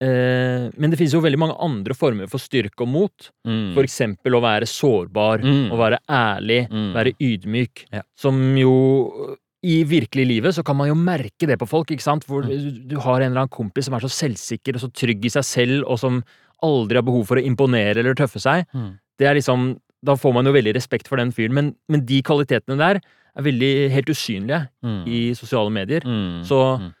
eh, 0.00 0.70
men 0.76 0.90
det 0.90 0.98
finnes 0.98 1.14
jo 1.14 1.20
veldig 1.24 1.38
mange 1.38 1.56
andre 1.60 1.94
former 1.94 2.28
for 2.30 2.38
styrke 2.42 2.82
og 2.84 2.88
mot. 2.88 3.30
Mm. 3.46 3.74
For 3.74 3.82
eksempel 3.86 4.32
å 4.38 4.42
være 4.42 4.66
sårbar, 4.66 5.42
Mm. 5.42 5.70
å 5.70 5.76
være 5.78 5.98
ærlig, 6.08 6.68
Mm. 6.70 6.92
være 6.94 7.14
ydmyk. 7.20 7.86
Ja. 7.92 8.02
Som 8.16 8.56
jo 8.56 9.36
I 9.60 9.82
virkelig 9.82 10.24
livet 10.24 10.54
så 10.54 10.62
kan 10.64 10.76
man 10.76 10.86
jo 10.86 10.94
merke 10.94 11.44
det 11.44 11.58
på 11.58 11.66
folk, 11.66 11.88
ikke 11.90 12.00
sant? 12.00 12.24
Hvor 12.24 12.44
Mm. 12.44 12.48
du, 12.48 12.94
du 12.94 13.00
har 13.00 13.16
en 13.20 13.32
eller 13.32 13.40
annen 13.42 13.48
kompis 13.50 13.86
som 13.86 13.94
er 13.94 13.98
så 13.98 14.08
selvsikker 14.08 14.76
og 14.76 14.80
så 14.82 14.92
trygg 14.94 15.24
i 15.24 15.28
seg 15.28 15.42
selv, 15.42 15.84
og 15.88 15.98
som 15.98 16.22
aldri 16.62 16.94
har 16.94 17.02
behov 17.02 17.26
for 17.26 17.36
å 17.38 17.44
imponere 17.44 17.96
eller 17.98 18.14
tøffe 18.14 18.38
seg. 18.38 18.66
Mm. 18.72 18.98
Det 19.18 19.26
er 19.26 19.34
liksom 19.34 19.80
Da 20.00 20.14
får 20.14 20.32
man 20.32 20.44
jo 20.44 20.52
veldig 20.52 20.72
respekt 20.76 21.08
for 21.08 21.16
den 21.16 21.32
fyren, 21.32 21.50
men, 21.52 21.74
men 21.88 22.06
de 22.06 22.22
kvalitetene 22.22 22.78
der 22.78 23.00
er 23.38 23.46
veldig 23.46 23.72
helt 23.94 24.10
usynlige 24.10 24.68
Mm. 24.84 25.02
i 25.06 25.20
sosiale 25.34 25.70
medier. 25.70 26.00
Mm. 26.04 26.44
Så 26.44 26.78
Mm. 26.80 26.94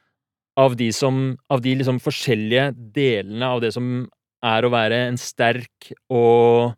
av 0.56 0.76
de 0.76 0.90
som 0.92 1.38
Av 1.50 1.60
de 1.62 1.74
liksom 1.76 1.98
forskjellige 2.00 2.74
delene 2.92 3.42
av 3.42 3.60
det 3.60 3.72
som 3.74 4.08
er 4.42 4.62
å 4.62 4.70
være 4.70 5.08
en 5.08 5.16
sterk 5.16 5.92
og 6.10 6.74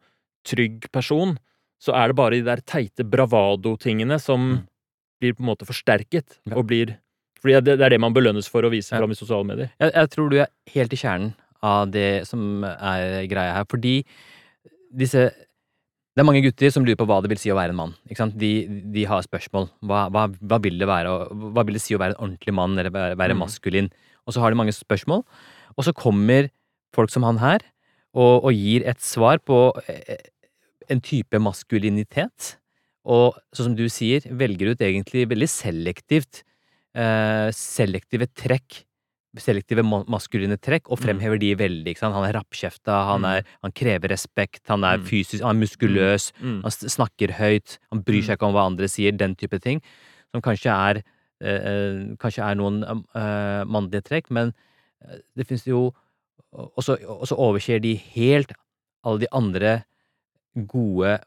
trygg 0.47 0.91
person, 0.93 1.39
så 1.81 1.93
er 1.95 2.09
det 2.09 2.17
bare 2.17 2.31
de 2.31 2.43
der 2.43 2.57
teite 2.65 3.05
bravado-tingene 3.05 4.19
som 4.21 4.41
Mm. 4.41 4.67
blir 5.21 5.33
på 5.35 5.41
en 5.41 5.47
måte 5.47 5.67
forsterket, 5.67 6.39
Ja. 6.47 6.57
og 6.57 6.67
blir 6.67 6.97
Fordi 7.43 7.55
det, 7.65 7.79
det 7.79 7.81
er 7.87 7.89
det 7.91 8.01
man 8.01 8.13
belønnes 8.13 8.47
for 8.51 8.61
å 8.63 8.71
vise 8.71 8.93
Ja. 8.93 8.99
fram 8.99 9.11
i 9.13 9.15
sosiale 9.15 9.45
medier. 9.47 9.71
Jeg, 9.81 9.93
jeg 9.95 10.11
tror 10.11 10.29
du 10.31 10.37
er 10.41 10.49
helt 10.75 10.93
i 10.93 10.97
kjernen 10.97 11.35
av 11.63 11.91
det 11.91 12.27
som 12.27 12.63
er 12.65 13.27
greia 13.29 13.55
her, 13.55 13.65
fordi 13.65 14.05
disse 14.95 15.31
Det 16.21 16.27
er 16.27 16.29
mange 16.29 16.43
gutter 16.45 16.69
som 16.69 16.85
lurer 16.85 16.99
på 17.01 17.07
hva 17.09 17.17
det 17.25 17.31
vil 17.33 17.39
si 17.41 17.49
å 17.49 17.55
være 17.57 17.73
en 17.73 17.79
mann. 17.79 17.93
Ikke 18.05 18.21
sant? 18.21 18.35
De, 18.37 18.51
de 18.93 19.05
har 19.09 19.23
spørsmål. 19.25 19.71
Hva, 19.89 20.03
hva, 20.13 20.27
hva 20.29 20.59
vil 20.61 20.83
være 20.85 21.15
Hva 21.33 21.63
vil 21.65 21.79
det 21.79 21.81
si 21.81 21.95
å 21.97 22.01
være 22.03 22.13
en 22.13 22.27
ordentlig 22.27 22.53
mann, 22.59 22.75
eller 22.77 22.93
være, 22.93 23.17
være 23.17 23.33
Mm. 23.33 23.41
maskulin? 23.41 23.89
Og 24.29 24.35
så 24.37 24.43
har 24.43 24.53
de 24.53 24.59
mange 24.61 24.75
spørsmål. 24.77 25.25
Og 25.79 25.87
så 25.87 25.95
kommer 25.97 26.51
folk 26.93 27.09
som 27.09 27.25
han 27.25 27.41
her, 27.41 27.65
og, 28.13 28.45
og 28.45 28.53
gir 28.53 28.85
et 28.85 29.01
svar 29.01 29.41
på 29.41 29.73
eh, 29.89 30.21
en 30.93 31.01
type 31.01 31.41
maskulinitet. 31.41 32.59
Og 33.09 33.41
sånn 33.57 33.71
som 33.71 33.79
du 33.81 33.87
sier, 33.89 34.21
velger 34.29 34.75
ut 34.75 34.85
egentlig 34.85 35.25
veldig 35.25 35.49
selektivt 35.49 36.45
eh, 36.93 37.49
selektive 37.57 38.29
trekk 38.37 38.83
selektive 39.39 39.83
maskuline 40.09 40.57
trekk, 40.59 40.91
og 40.91 40.99
Mm. 40.99 41.05
fremhever 41.05 41.39
de 41.39 41.55
veldig. 41.55 41.99
Han 42.01 42.25
er 42.25 42.33
rappkjefta, 42.33 43.07
han, 43.07 43.23
Mm. 43.23 43.45
han 43.63 43.73
krever 43.73 44.09
respekt, 44.11 44.67
han 44.67 44.83
er 44.85 44.99
Mm. 44.99 45.05
fysisk, 45.05 45.43
han 45.43 45.57
er 45.57 45.67
muskuløs, 45.67 46.33
Mm. 46.43 46.63
han 46.63 46.71
snakker 46.71 47.33
høyt, 47.39 47.79
han 47.93 48.03
bryr 48.03 48.23
seg 48.23 48.39
ikke 48.39 48.47
om 48.47 48.55
hva 48.55 48.67
andre 48.67 48.87
sier, 48.89 49.13
den 49.17 49.35
type 49.37 49.61
ting. 49.61 49.81
Som 50.33 50.43
kanskje 50.43 50.71
er, 50.71 51.03
eh, 51.41 51.49
eh, 51.49 52.17
kanskje 52.17 52.43
er 52.51 52.55
noen 52.57 52.83
eh, 53.15 53.65
mannlige 53.65 54.03
trekk, 54.03 54.31
men 54.31 54.53
eh, 55.09 55.19
det 55.37 55.47
finnes 55.47 55.65
jo 55.65 55.93
Og 56.53 56.83
så 56.83 57.37
overser 57.39 57.81
de 57.81 57.95
helt 57.95 58.51
alle 59.05 59.21
de 59.21 59.27
andre 59.31 59.85
gode 60.67 61.21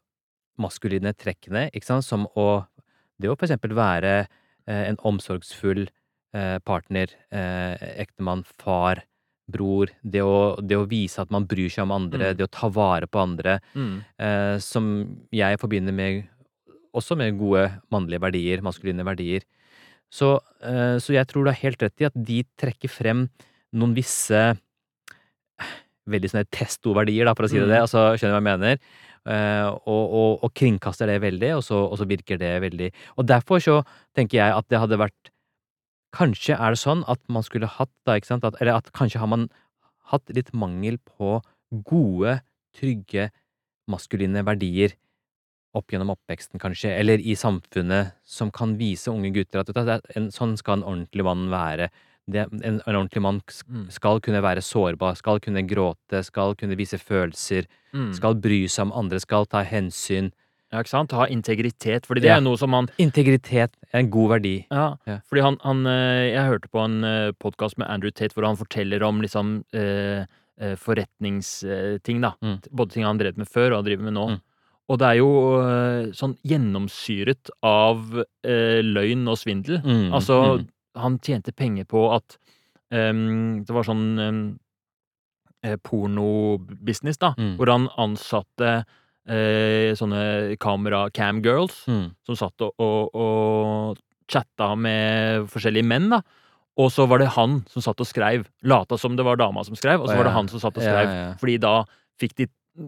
maskuline 0.60 1.14
trekkene, 1.16 1.72
ikke 1.72 1.86
sant, 1.86 2.04
som 2.04 2.28
å 2.36 2.68
Det 3.20 3.30
å 3.30 3.38
for 3.38 3.46
eksempel 3.48 3.72
være 3.74 4.28
eh, 4.68 4.90
en 4.90 4.98
omsorgsfull 4.98 5.84
eh, 5.88 5.88
partner, 6.66 7.08
eh, 7.32 7.76
ektemann, 8.04 8.44
far, 8.60 9.04
bror. 9.52 9.90
Det 10.04 10.22
å, 10.24 10.56
det 10.62 10.78
å 10.80 10.88
vise 10.90 11.20
at 11.22 11.30
man 11.32 11.46
bryr 11.46 11.70
seg 11.70 11.84
om 11.84 11.92
andre, 11.92 12.32
Mm. 12.34 12.38
det 12.38 12.46
å 12.48 12.52
ta 12.52 12.70
vare 12.70 13.08
på 13.08 13.20
andre. 13.22 13.60
Mm. 13.76 14.04
eh, 14.20 14.58
som 14.60 15.18
jeg 15.32 15.60
forbinder 15.60 15.94
med 15.94 16.24
også 16.96 17.18
med 17.18 17.38
gode 17.40 17.68
mannlige 17.92 18.22
verdier, 18.22 18.62
maskuline 18.62 19.04
verdier. 19.04 19.42
Så, 20.14 20.40
eh, 20.62 20.98
så 21.02 21.14
jeg 21.14 21.26
tror 21.28 21.44
du 21.44 21.50
har 21.52 21.58
helt 21.64 21.82
rett 21.82 22.02
i 22.02 22.06
at 22.06 22.14
de 22.16 22.44
trekker 22.58 22.90
frem 22.90 23.30
noen 23.74 23.96
visse 23.96 24.58
veldig 26.10 26.30
sånne 26.34 26.50
testo-verdier, 26.52 27.26
da, 27.26 27.34
for 27.34 27.46
å 27.48 27.50
si 27.50 27.58
det 27.58 27.66
Mm. 27.68 27.74
det. 27.74 27.80
Altså, 27.82 28.02
skjønner 28.20 28.34
du 28.34 28.40
hva 28.40 28.52
jeg 28.52 28.60
mener? 28.60 28.78
Eh, 29.26 29.66
og, 29.88 30.04
og, 30.14 30.44
og 30.44 30.54
kringkaster 30.54 31.08
det 31.08 31.22
veldig, 31.24 31.56
og 31.58 31.64
så, 31.64 31.78
og 31.90 31.98
så 31.98 32.06
virker 32.06 32.38
det 32.38 32.60
veldig 32.62 32.90
Og 33.18 33.26
derfor 33.26 33.62
så 33.64 33.78
tenker 34.14 34.36
jeg 34.42 34.52
at 34.52 34.68
det 34.68 34.80
hadde 34.82 35.00
vært 35.00 35.30
Kanskje 36.14 36.56
er 36.60 36.76
det 36.76 36.82
sånn 36.82 37.04
at 37.10 37.20
man 37.28 37.44
skulle 37.46 37.68
hatt 37.68 37.92
da, 38.06 38.18
ikke 38.20 38.30
sant, 38.30 38.44
at, 38.46 38.58
eller 38.62 38.78
at 38.78 38.92
kanskje 38.94 39.20
har 39.24 39.30
man 39.32 39.48
hatt 40.12 40.30
litt 40.36 40.52
mangel 40.54 41.00
på 41.10 41.40
gode, 41.90 42.42
trygge, 42.78 43.32
maskuline 43.90 44.44
verdier 44.46 44.94
opp 45.74 45.90
gjennom 45.90 46.12
oppveksten, 46.14 46.62
kanskje, 46.62 46.92
eller 46.94 47.18
i 47.18 47.34
samfunnet, 47.36 48.14
som 48.24 48.52
kan 48.54 48.76
vise 48.78 49.10
unge 49.10 49.32
gutter 49.34 49.64
at 49.64 50.04
en, 50.16 50.30
sånn 50.32 50.54
skal 50.60 50.80
en 50.80 50.86
ordentlig 50.86 51.26
mann 51.26 51.48
være. 51.50 51.90
Det, 52.30 52.46
en, 52.62 52.78
en 52.86 52.96
ordentlig 53.00 53.24
mann 53.26 53.42
Mm. 53.68 53.90
skal 53.92 54.22
kunne 54.22 54.40
være 54.42 54.62
sårbar, 54.64 55.18
skal 55.18 55.42
kunne 55.44 55.66
gråte, 55.68 56.22
skal 56.24 56.54
kunne 56.56 56.78
vise 56.78 56.98
følelser, 57.02 57.66
Mm. 57.94 58.14
skal 58.14 58.36
bry 58.36 58.68
seg 58.68 58.86
om 58.86 58.94
andre, 58.94 59.20
skal 59.20 59.46
ta 59.46 59.64
hensyn. 59.64 60.32
Ja, 60.74 60.82
ikke 60.82 60.90
sant? 60.90 61.12
Ha 61.14 61.28
integritet, 61.30 62.08
fordi 62.10 62.22
det 62.24 62.30
Ja. 62.32 62.38
er 62.38 62.42
noe 62.42 62.58
som 62.58 62.74
han 62.74 62.88
Integritet 62.98 63.76
er 63.94 64.00
en 64.00 64.10
god 64.10 64.30
verdi. 64.40 64.66
Ja, 64.72 64.96
Ja. 65.06 65.20
fordi 65.30 65.42
han, 65.46 65.58
han 65.62 65.86
eh, 65.86 66.34
Jeg 66.34 66.48
hørte 66.50 66.70
på 66.74 66.84
en 66.84 67.34
podkast 67.40 67.78
med 67.78 67.88
Andrew 67.94 68.10
Tate 68.10 68.34
hvor 68.34 68.46
han 68.48 68.58
forteller 68.58 69.04
om 69.06 69.22
liksom 69.22 69.64
eh, 69.72 70.26
eh, 70.60 70.76
forretningsting, 70.76 72.22
da. 72.22 72.34
Mm. 72.42 72.58
Både 72.74 72.92
ting 72.92 73.04
han 73.06 73.18
drev 73.22 73.38
med 73.38 73.48
før 73.48 73.72
og 73.72 73.84
han 73.84 73.86
driver 73.86 74.04
med 74.10 74.14
nå. 74.18 74.26
Mm. 74.34 74.42
Og 74.90 75.00
det 75.00 75.08
er 75.08 75.18
jo 75.22 75.30
eh, 75.62 76.12
sånn 76.12 76.34
gjennomsyret 76.44 77.50
av 77.64 78.24
eh, 78.44 78.82
løgn 78.84 79.28
og 79.30 79.38
svindel. 79.38 79.80
Mm, 79.86 80.10
Altså, 80.12 80.40
mm. 80.60 80.68
han 81.00 81.20
tjente 81.20 81.54
penger 81.56 81.86
på 81.86 82.08
at 82.16 82.38
um, 82.92 83.64
Det 83.64 83.74
var 83.74 83.84
sånn 83.88 84.20
um, 84.20 84.42
pornobusiness, 85.86 87.18
da, 87.18 87.34
Mm. 87.38 87.56
hvor 87.58 87.68
han 87.72 87.88
ansatte 87.98 88.86
eh, 89.30 89.94
sånne 89.96 90.58
kamera 90.60 91.06
camgirls 91.14 91.86
Mm. 91.88 92.12
som 92.26 92.36
satt 92.36 92.62
og, 92.62 92.74
og, 92.80 93.14
og 93.16 93.98
chatta 94.32 94.74
med 94.76 95.46
forskjellige 95.52 95.86
menn, 95.86 96.10
da. 96.10 96.22
Og 96.78 96.90
så 96.90 97.06
var 97.08 97.20
det 97.22 97.28
han 97.36 97.60
som 97.70 97.82
satt 97.86 98.00
og 98.02 98.08
skreiv. 98.10 98.48
Lata 98.66 98.98
som 98.98 99.16
det 99.16 99.24
var 99.24 99.36
dama 99.38 99.62
som 99.64 99.76
skrev, 99.78 100.02
og 100.02 100.10
så 100.10 100.16
var 100.18 100.24
det 100.26 100.34
han 100.34 100.48
som 100.50 100.60
satt 100.60 100.78
og 100.78 100.84
Ja, 100.84 100.90
skrev. 100.90 101.10
ja, 101.12 101.26
ja. 101.28 101.34
Fordi 101.38 101.58
da 101.62 101.74
fikk 102.20 102.34
de 102.40 102.48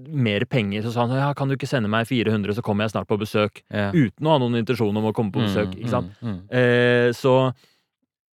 mer 0.10 0.42
penger. 0.50 0.82
Så 0.82 0.92
sa 0.96 1.06
han 1.06 1.14
ja, 1.14 1.28
kan 1.38 1.48
du 1.48 1.54
ikke 1.54 1.68
sende 1.70 1.88
meg 1.88 2.08
400, 2.10 2.56
så 2.58 2.64
kommer 2.66 2.84
jeg 2.88 2.96
snart 2.96 3.06
på 3.08 3.20
besøk. 3.22 3.62
Ja. 3.70 3.92
Uten 3.94 4.26
å 4.26 4.32
ha 4.34 4.40
noen 4.42 4.58
intensjon 4.58 4.98
om 4.98 5.06
å 5.06 5.14
komme 5.14 5.30
på 5.36 5.44
besøk. 5.46 5.76
Mm, 5.76 5.78
ikke 5.84 5.94
sant? 5.94 6.10
mm, 6.24 6.32
mm. 6.32 6.40
Eh, 6.50 7.10
så 7.14 7.36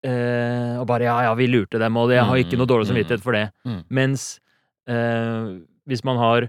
eh, 0.05 0.77
Og 0.79 0.87
bare 0.91 1.09
ja, 1.09 1.17
ja, 1.29 1.33
vi 1.39 1.49
lurte 1.49 1.81
dem, 1.81 1.97
og 1.97 2.13
jeg 2.13 2.25
har 2.29 2.37
ikke 2.43 2.55
Mm, 2.57 2.63
noe 2.63 2.71
dårlig 2.71 2.87
mm, 2.87 2.93
samvittighet 2.93 3.25
for 3.25 3.33
det. 3.33 3.47
Mens 3.89 4.41
eh, 4.89 5.57
hvis 5.89 6.05
man 6.05 6.17
har 6.21 6.49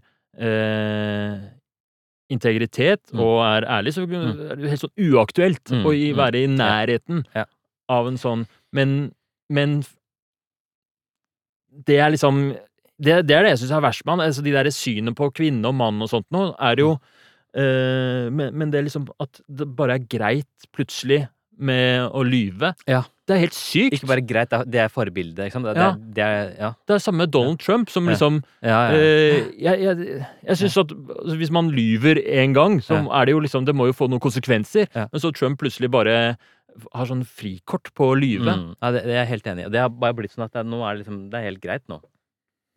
integritet 2.29 3.01
Mm. 3.13 3.19
og 3.19 3.39
er 3.41 3.65
ærlig, 3.67 3.93
så 3.95 4.03
er 4.05 4.55
det 4.55 4.69
helt 4.69 4.83
sånn 4.83 4.97
uaktuelt 5.09 5.63
Mm, 5.71 5.83
å 5.85 5.93
i- 5.95 6.11
mm, 6.13 6.17
være 6.17 6.43
i 6.43 6.47
nærheten 6.47 7.23
Ja. 7.35 7.45
av 7.89 8.07
en 8.07 8.17
sånn 8.17 8.45
Men, 8.71 9.11
men 9.49 9.83
det 11.87 11.97
er 11.97 12.11
liksom 12.11 12.51
det, 13.01 13.25
det 13.25 13.31
er 13.35 13.43
det 13.43 13.51
jeg 13.57 13.59
syns 13.63 13.71
er 13.71 13.81
verst 13.81 14.05
med 14.05 14.11
han. 14.19 14.27
Altså, 14.27 14.43
de 14.43 14.51
der 14.51 14.65
synet 14.65 15.15
på 15.15 15.31
kvinne 15.33 15.65
og 15.65 15.73
mann 15.75 16.01
og 16.01 16.09
sånt 16.09 16.25
nå, 16.31 16.53
er 16.59 16.75
jo 16.75 16.99
eh, 17.55 18.29
men, 18.29 18.53
men 18.53 18.69
det 18.69 18.77
er 18.79 18.83
liksom 18.83 19.07
at 19.19 19.41
det 19.49 19.75
bare 19.75 19.95
er 19.95 20.05
greit 20.05 20.67
plutselig 20.75 21.27
med 21.59 22.09
å 22.15 22.21
lyve. 22.23 22.73
Ja. 22.87 23.03
Det 23.29 23.35
er 23.35 23.41
helt 23.43 23.53
sykt. 23.57 23.93
Ikke 23.99 24.07
bare 24.09 24.23
greit, 24.25 24.49
det 24.49 24.59
er- 24.59 24.69
det 24.73 24.91
forbildet, 24.91 25.51
sant? 25.53 25.65
Det, 25.67 25.75
Ja. 25.77 25.91
det, 25.93 26.23
er, 26.23 26.55
ja. 26.57 26.69
Det 26.87 26.95
er 26.95 26.99
samme 27.03 27.27
Donald 27.29 27.59
Trump, 27.59 27.89
som 27.89 28.07
liksom 28.07 28.41
Ja, 28.63 28.89
ja. 28.89 28.95
eh, 28.97 29.51
Jeg, 29.59 29.79
jeg, 29.83 30.25
jeg 30.47 30.57
syns 30.57 30.77
at 30.81 30.89
altså, 30.95 31.35
hvis 31.37 31.51
man 31.51 31.69
lyver 31.69 32.15
én 32.25 32.53
gang, 32.55 32.79
så 32.81 32.97
er 33.11 33.25
det 33.25 33.31
jo 33.35 33.39
liksom 33.43 33.65
Det 33.65 33.75
må 33.75 33.85
jo 33.85 33.93
få 33.93 34.09
noen 34.09 34.19
konsekvenser. 34.23 34.87
Men 34.95 35.19
så 35.21 35.31
Trump 35.35 35.59
plutselig 35.59 35.91
bare 35.91 36.37
har 36.93 37.05
sånn 37.05 37.25
frikort 37.25 37.91
på 37.93 38.13
å 38.13 38.17
lyve. 38.17 38.49
Mm. 38.55 38.75
Ja, 38.81 38.91
det, 38.91 39.03
det 39.03 39.11
er 39.13 39.25
jeg 39.25 39.27
helt 39.35 39.47
enig 39.51 39.65
i. 39.67 39.69
Det 39.69 39.79
har 39.83 39.89
bare 39.89 40.13
blitt 40.15 40.31
sånn 40.31 40.45
at 40.45 40.53
det, 40.53 40.65
nå 40.65 40.79
er 40.87 40.95
det 40.95 41.03
liksom 41.05 41.29
Det 41.29 41.37
er 41.39 41.43
helt 41.51 41.61
greit 41.61 41.83
nå. 41.89 41.99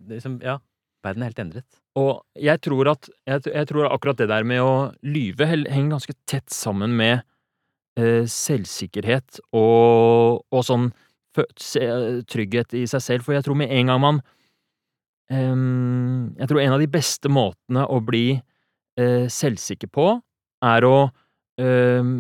Det 0.03 0.11
er 0.11 0.21
liksom, 0.21 0.43
ja. 0.43 0.59
Verden 1.05 1.23
er 1.23 1.31
helt 1.33 1.39
endret. 1.43 1.65
Og 1.99 2.23
jeg 2.39 2.61
tror 2.61 2.89
at 2.93 3.09
jeg, 3.27 3.43
jeg 3.53 3.67
tror 3.69 3.89
akkurat 3.91 4.17
det 4.17 4.29
der 4.29 4.45
med 4.45 4.61
å 4.61 4.93
lyve 5.03 5.47
henger 5.49 5.97
ganske 5.97 6.15
tett 6.27 6.49
sammen 6.55 6.95
med 6.97 7.23
selvsikkerhet 7.99 9.41
og, 9.53 10.43
og 10.49 10.63
sånn 10.65 10.87
trygghet 11.33 12.77
i 12.77 12.85
seg 12.89 13.03
selv. 13.05 13.27
For 13.27 13.37
jeg 13.37 13.45
tror 13.47 13.59
med 13.59 13.73
en 13.73 13.91
gang 13.93 14.01
man 14.01 14.21
um, 15.33 16.33
Jeg 16.39 16.49
tror 16.49 16.61
en 16.63 16.77
av 16.77 16.83
de 16.83 16.91
beste 16.93 17.29
måtene 17.33 17.87
å 17.89 18.01
bli 18.05 18.27
uh, 18.37 19.27
selvsikker 19.29 19.93
på, 19.93 20.15
er 20.63 20.87
å 20.87 20.97
ehm, 21.59 22.11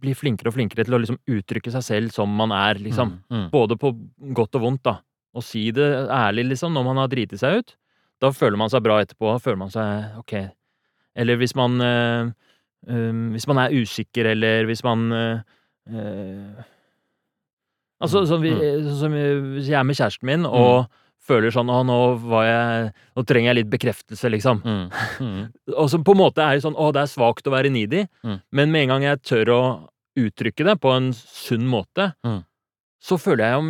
bli 0.00 0.14
flinkere 0.16 0.48
og 0.48 0.54
flinkere 0.56 0.86
til 0.86 0.96
å 0.96 1.00
liksom 1.02 1.18
uttrykke 1.28 1.72
seg 1.74 1.82
selv 1.84 2.14
som 2.14 2.30
man 2.32 2.54
er, 2.56 2.78
liksom. 2.80 3.18
Mm. 3.28 3.34
Mm. 3.36 3.48
Både 3.52 3.76
på 3.76 3.90
godt 4.38 4.56
og 4.56 4.64
vondt, 4.64 4.84
da. 4.88 4.94
Og 5.36 5.44
si 5.44 5.66
det 5.74 5.84
ærlig, 6.08 6.46
liksom, 6.54 6.72
når 6.72 6.86
man 6.86 7.02
har 7.02 7.10
driti 7.12 7.36
seg 7.36 7.60
ut. 7.60 7.74
Da 8.22 8.30
føler 8.32 8.56
man 8.56 8.72
seg 8.72 8.84
bra 8.86 9.02
etterpå. 9.02 9.34
Da 9.34 9.42
føler 9.42 9.60
man 9.60 9.74
seg 9.74 10.16
ok. 10.22 10.34
Eller 11.20 11.38
hvis 11.40 11.52
man 11.58 11.76
eh, 11.84 12.20
um, 12.24 12.32
Hvis 12.86 13.46
man 13.48 13.58
er 13.62 13.72
usikker, 13.72 14.26
eller 14.34 14.66
hvis 14.68 14.82
man 14.84 15.06
eh, 15.12 15.38
eh, 15.90 16.64
Altså, 18.02 18.20
Mm, 18.24 18.26
sånn, 18.28 18.42
vi, 18.42 18.50
mm. 18.52 18.84
sånn 18.84 18.98
som 19.00 19.12
hvis 19.54 19.68
jeg 19.70 19.78
er 19.78 19.84
med 19.86 19.96
kjæresten 19.96 20.26
min 20.28 20.44
og 20.44 20.90
føler 21.24 21.52
sånn 21.54 21.70
Å, 21.72 21.78
nå 21.86 21.98
var 22.26 22.44
jeg 22.44 22.88
Nå 23.16 23.22
trenger 23.24 23.48
jeg 23.52 23.58
litt 23.62 23.70
bekreftelse, 23.72 24.28
liksom. 24.34 24.60
Mm. 24.66 24.82
Mm. 25.24 25.44
Og 25.80 25.88
som 25.88 26.04
på 26.04 26.12
en 26.12 26.20
måte 26.20 26.42
er 26.44 26.60
sånn 26.60 26.76
Å, 26.76 26.90
det 26.92 27.04
er 27.06 27.12
svakt 27.14 27.46
å 27.48 27.54
være 27.54 27.70
needy. 27.72 28.02
Mm. 28.26 28.40
Men 28.52 28.72
med 28.74 28.82
en 28.84 28.92
gang 28.96 29.06
jeg 29.06 29.22
tør 29.24 29.52
å 29.54 29.60
uttrykke 30.20 30.66
det 30.68 30.76
på 30.82 30.92
en 30.94 31.08
sunn 31.16 31.64
måte, 31.66 32.12
Mm. 32.26 32.42
så 33.02 33.16
føler 33.18 33.44
jeg 33.46 33.54
jo 33.56 33.62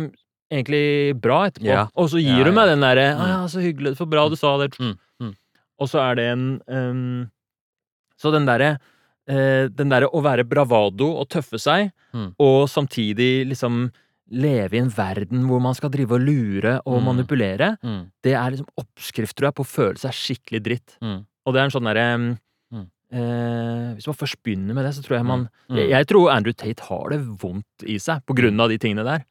egentlig 0.53 0.83
bra 1.21 1.37
etterpå. 1.47 1.65
Ja. 1.71 1.85
Og 1.97 2.09
så 2.11 2.19
gir 2.21 2.37
Ja, 2.37 2.43
du 2.45 2.51
ja. 2.51 2.55
meg 2.59 2.67
den 2.69 2.83
derre 2.83 3.05
Mm. 3.15 3.21
Å 3.23 3.27
ja, 3.31 3.39
så 3.49 3.63
hyggelig, 3.63 3.95
så 3.97 4.05
bra 4.09 4.27
du 4.29 4.35
sa 4.35 4.57
det. 4.61 4.73
Mm. 4.77 4.97
Mm. 5.21 5.31
Og 5.79 5.87
så 5.89 6.01
er 6.03 6.15
det 6.19 6.25
en 6.33 6.43
um, 6.67 7.31
Så 8.19 8.31
den 8.35 8.45
derre 8.45 8.75
eh, 9.27 9.67
Den 9.69 9.89
derre 9.89 10.09
å 10.11 10.21
være 10.23 10.43
bravado 10.47 11.07
og 11.19 11.29
tøffe 11.29 11.59
seg, 11.59 11.91
Mm. 12.13 12.33
og 12.39 12.67
samtidig 12.69 13.45
liksom 13.49 13.91
leve 14.31 14.73
i 14.73 14.79
en 14.79 14.89
verden 14.89 15.45
hvor 15.47 15.59
man 15.61 15.73
skal 15.75 15.89
drive 15.89 16.11
og 16.13 16.21
lure 16.21 16.79
og 16.85 17.01
Mm. 17.01 17.05
manipulere, 17.05 17.77
Mm. 17.83 18.11
det 18.23 18.33
er 18.33 18.51
liksom 18.51 18.67
oppskrift, 18.79 19.35
tror 19.35 19.47
jeg, 19.47 19.55
på 19.55 19.63
å 19.63 19.73
føle 19.75 19.97
seg 19.97 20.11
skikkelig 20.11 20.63
dritt. 20.63 20.97
Mm. 21.01 21.25
Og 21.45 21.53
det 21.53 21.59
er 21.59 21.63
en 21.65 21.71
sånn 21.71 21.83
derre 21.85 22.37
Mm. 22.71 22.87
eh, 23.11 23.95
Hvis 23.95 24.07
man 24.07 24.15
først 24.15 24.41
begynner 24.43 24.73
med 24.73 24.85
det, 24.85 24.93
så 24.95 25.03
tror 25.03 25.17
jeg 25.17 25.25
man 25.25 25.49
Mm. 25.69 25.77
jeg, 25.77 25.89
jeg 25.89 26.07
tror 26.07 26.31
Andrew 26.31 26.53
Tate 26.53 26.79
har 26.81 27.09
det 27.09 27.19
vondt 27.39 27.83
i 27.83 27.97
seg 27.97 28.25
på 28.25 28.33
grunn 28.35 28.59
av 28.59 28.69
de 28.69 28.77
tingene 28.77 29.03
der. 29.03 29.25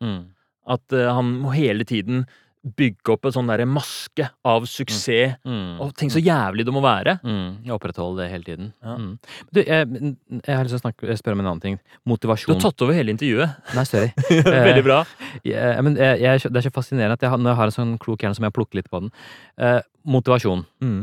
At 0.66 0.92
eh, 0.92 1.12
han 1.12 1.40
må 1.42 1.52
hele 1.54 1.84
tiden 1.84 2.26
bygge 2.64 3.12
opp 3.12 3.26
en 3.28 3.34
sånn 3.34 3.48
derre 3.50 3.66
maske 3.68 4.24
av 4.48 4.64
suksess 4.64 5.34
Mm. 5.44 5.80
og 5.84 5.90
tenk 6.00 6.12
så 6.14 6.20
jævlig 6.22 6.64
det 6.64 6.72
må 6.72 6.80
være. 6.80 7.18
Mm. 7.22 7.64
Jeg 7.66 7.74
opprettholder 7.74 8.24
det 8.24 8.30
hele 8.32 8.44
tiden. 8.46 8.70
Ja. 8.82 8.94
Mm. 8.96 9.18
Du, 9.52 9.60
jeg, 9.60 10.14
jeg 10.46 10.56
har 10.56 10.64
lyst 10.64 10.72
til 10.72 10.80
å 10.80 10.84
snakke, 10.84 11.16
spørre 11.20 11.36
om 11.36 11.42
en 11.44 11.50
annen 11.52 11.60
ting. 11.60 11.78
Motivasjon 12.08 12.54
Du 12.54 12.56
har 12.56 12.70
tatt 12.72 12.84
over 12.86 12.96
hele 12.96 13.12
intervjuet. 13.12 13.58
Nei, 13.76 13.84
sorry. 13.84 14.08
Veldig 14.70 14.84
bra. 14.86 15.02
Jeg, 15.44 15.84
men 15.84 15.98
jeg, 16.00 16.20
jeg, 16.24 16.44
det 16.48 16.62
er 16.62 16.66
så 16.68 16.72
fascinerende 16.74 17.18
at 17.20 17.26
når 17.36 17.50
jeg 17.52 17.60
har 17.60 17.72
en 17.72 17.76
sånn 17.76 17.98
klok 18.00 18.24
hjerne, 18.24 18.38
som 18.38 18.48
jeg 18.48 18.56
plukker 18.56 18.80
litt 18.80 18.88
på 18.88 19.02
den. 19.04 19.12
Eh, 19.60 19.80
motivasjon. 20.08 20.64
Mm. 20.80 21.02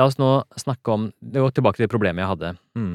La 0.00 0.08
oss 0.08 0.16
nå 0.18 0.30
snakke 0.58 0.90
om 0.90 1.04
Det 1.20 1.38
går 1.44 1.52
tilbake 1.54 1.78
til 1.78 1.84
det 1.86 1.92
problemet 1.92 2.24
jeg 2.24 2.32
hadde. 2.32 2.54
Mm. 2.74 2.94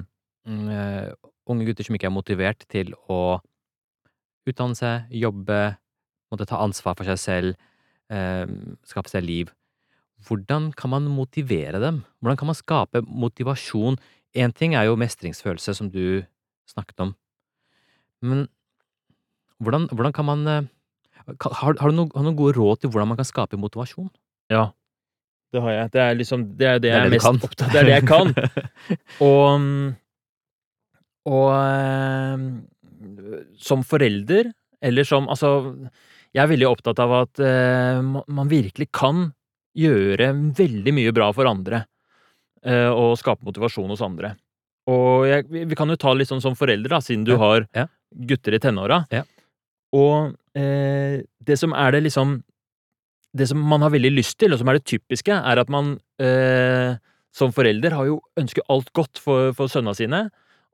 Mm, 0.50 0.66
eh, 0.74 1.14
unge 1.50 1.66
gutter 1.70 1.86
som 1.86 1.96
ikke 1.96 2.10
er 2.10 2.14
motivert 2.18 2.66
til 2.74 2.92
å 3.08 3.38
utdanne 4.50 4.76
seg, 4.78 5.10
jobbe, 5.14 5.78
måtte 6.34 6.48
ta 6.50 6.58
ansvar 6.64 6.96
for 6.98 7.06
seg 7.10 7.20
selv, 7.22 7.54
eh, 7.54 7.66
skape 8.10 9.12
seg 9.12 9.22
liv. 9.24 9.52
Hvordan 10.28 10.72
kan 10.76 10.90
man 10.92 11.06
motivere 11.14 11.80
dem? 11.80 12.02
Hvordan 12.20 12.38
kan 12.40 12.50
man 12.50 12.58
skape 12.58 13.02
motivasjon? 13.06 14.00
Én 14.36 14.52
ting 14.54 14.74
er 14.76 14.88
jo 14.90 14.98
mestringsfølelse, 15.00 15.76
som 15.78 15.90
du 15.94 16.24
snakket 16.70 17.00
om. 17.06 17.14
Men 18.22 18.48
hvordan, 19.64 19.88
hvordan 19.92 20.14
kan 20.16 20.26
man 20.28 20.48
eh, 20.48 20.68
Har, 21.30 21.76
har, 21.78 21.90
du 21.92 21.96
noen, 21.96 22.10
har 22.16 22.24
du 22.24 22.28
noen 22.30 22.38
gode 22.40 22.58
råd 22.58 22.82
til 22.82 22.90
hvordan 22.90 23.12
man 23.12 23.18
kan 23.20 23.28
skape 23.28 23.58
motivasjon? 23.60 24.10
Ja, 24.50 24.72
det 25.54 25.62
har 25.62 25.72
jeg. 25.76 25.92
Det 25.94 26.02
er 26.02 26.14
liksom 26.18 26.46
Det 26.58 26.68
er 26.68 26.80
det, 26.80 26.82
Det 26.82 26.92
er 26.92 26.96
jeg 26.96 27.00
er 27.00 27.10
det 27.10 27.18
mest 27.18 27.26
kan. 27.26 27.42
opptatt 27.48 27.72
Det 27.74 27.80
er 27.80 27.86
det 27.86 27.96
jeg 27.96 28.08
kan. 28.10 28.28
Og 29.30 29.52
Og 31.30 31.48
eh, 31.54 32.38
som 33.62 33.84
forelder, 33.86 34.52
eller 34.82 35.04
som 35.06 35.30
Altså, 35.30 35.52
jeg 36.36 36.44
er 36.44 36.52
veldig 36.52 36.68
opptatt 36.70 37.00
av 37.02 37.14
at 37.24 37.40
eh, 37.42 38.02
man 38.04 38.50
virkelig 38.52 38.90
kan 38.96 39.30
gjøre 39.80 40.32
veldig 40.58 40.94
mye 40.98 41.14
bra 41.16 41.32
for 41.34 41.50
andre. 41.50 41.86
eh, 42.66 42.90
og 42.92 43.18
skape 43.18 43.46
motivasjon 43.48 43.90
hos 43.94 44.02
andre. 44.04 44.34
Og 44.90 45.28
jeg, 45.30 45.46
vi 45.70 45.76
kan 45.78 45.88
jo 45.90 45.96
ta 46.02 46.12
litt 46.18 46.28
sånn 46.28 46.42
som 46.44 46.56
foreldre, 46.60 46.90
da, 46.92 47.00
siden 47.00 47.24
du 47.28 47.32
Ja, 47.36 47.38
har 47.38 47.68
ja. 47.78 47.86
gutter 48.28 48.56
i 48.58 48.60
tenåra. 48.60 49.04
Ja. 49.14 49.22
Og 49.96 50.34
eh, 50.58 51.22
det 51.46 51.58
som 51.62 51.74
er 51.74 51.92
det 51.96 52.04
liksom 52.10 52.42
Det 53.38 53.46
som 53.48 53.62
man 53.62 53.82
har 53.86 53.92
veldig 53.94 54.10
lyst 54.12 54.40
til, 54.42 54.52
og 54.54 54.58
som 54.60 54.68
er 54.72 54.80
det 54.80 54.86
typiske, 54.90 55.30
er 55.32 55.60
at 55.62 55.70
man 55.70 56.00
eh, 56.20 56.98
som 57.32 57.52
forelder 57.54 57.94
har 57.94 58.08
jo 58.10 58.16
ønsker 58.42 58.66
alt 58.74 58.90
godt 58.98 59.20
for, 59.22 59.52
for 59.54 59.70
sønna 59.70 59.94
sine. 59.94 60.24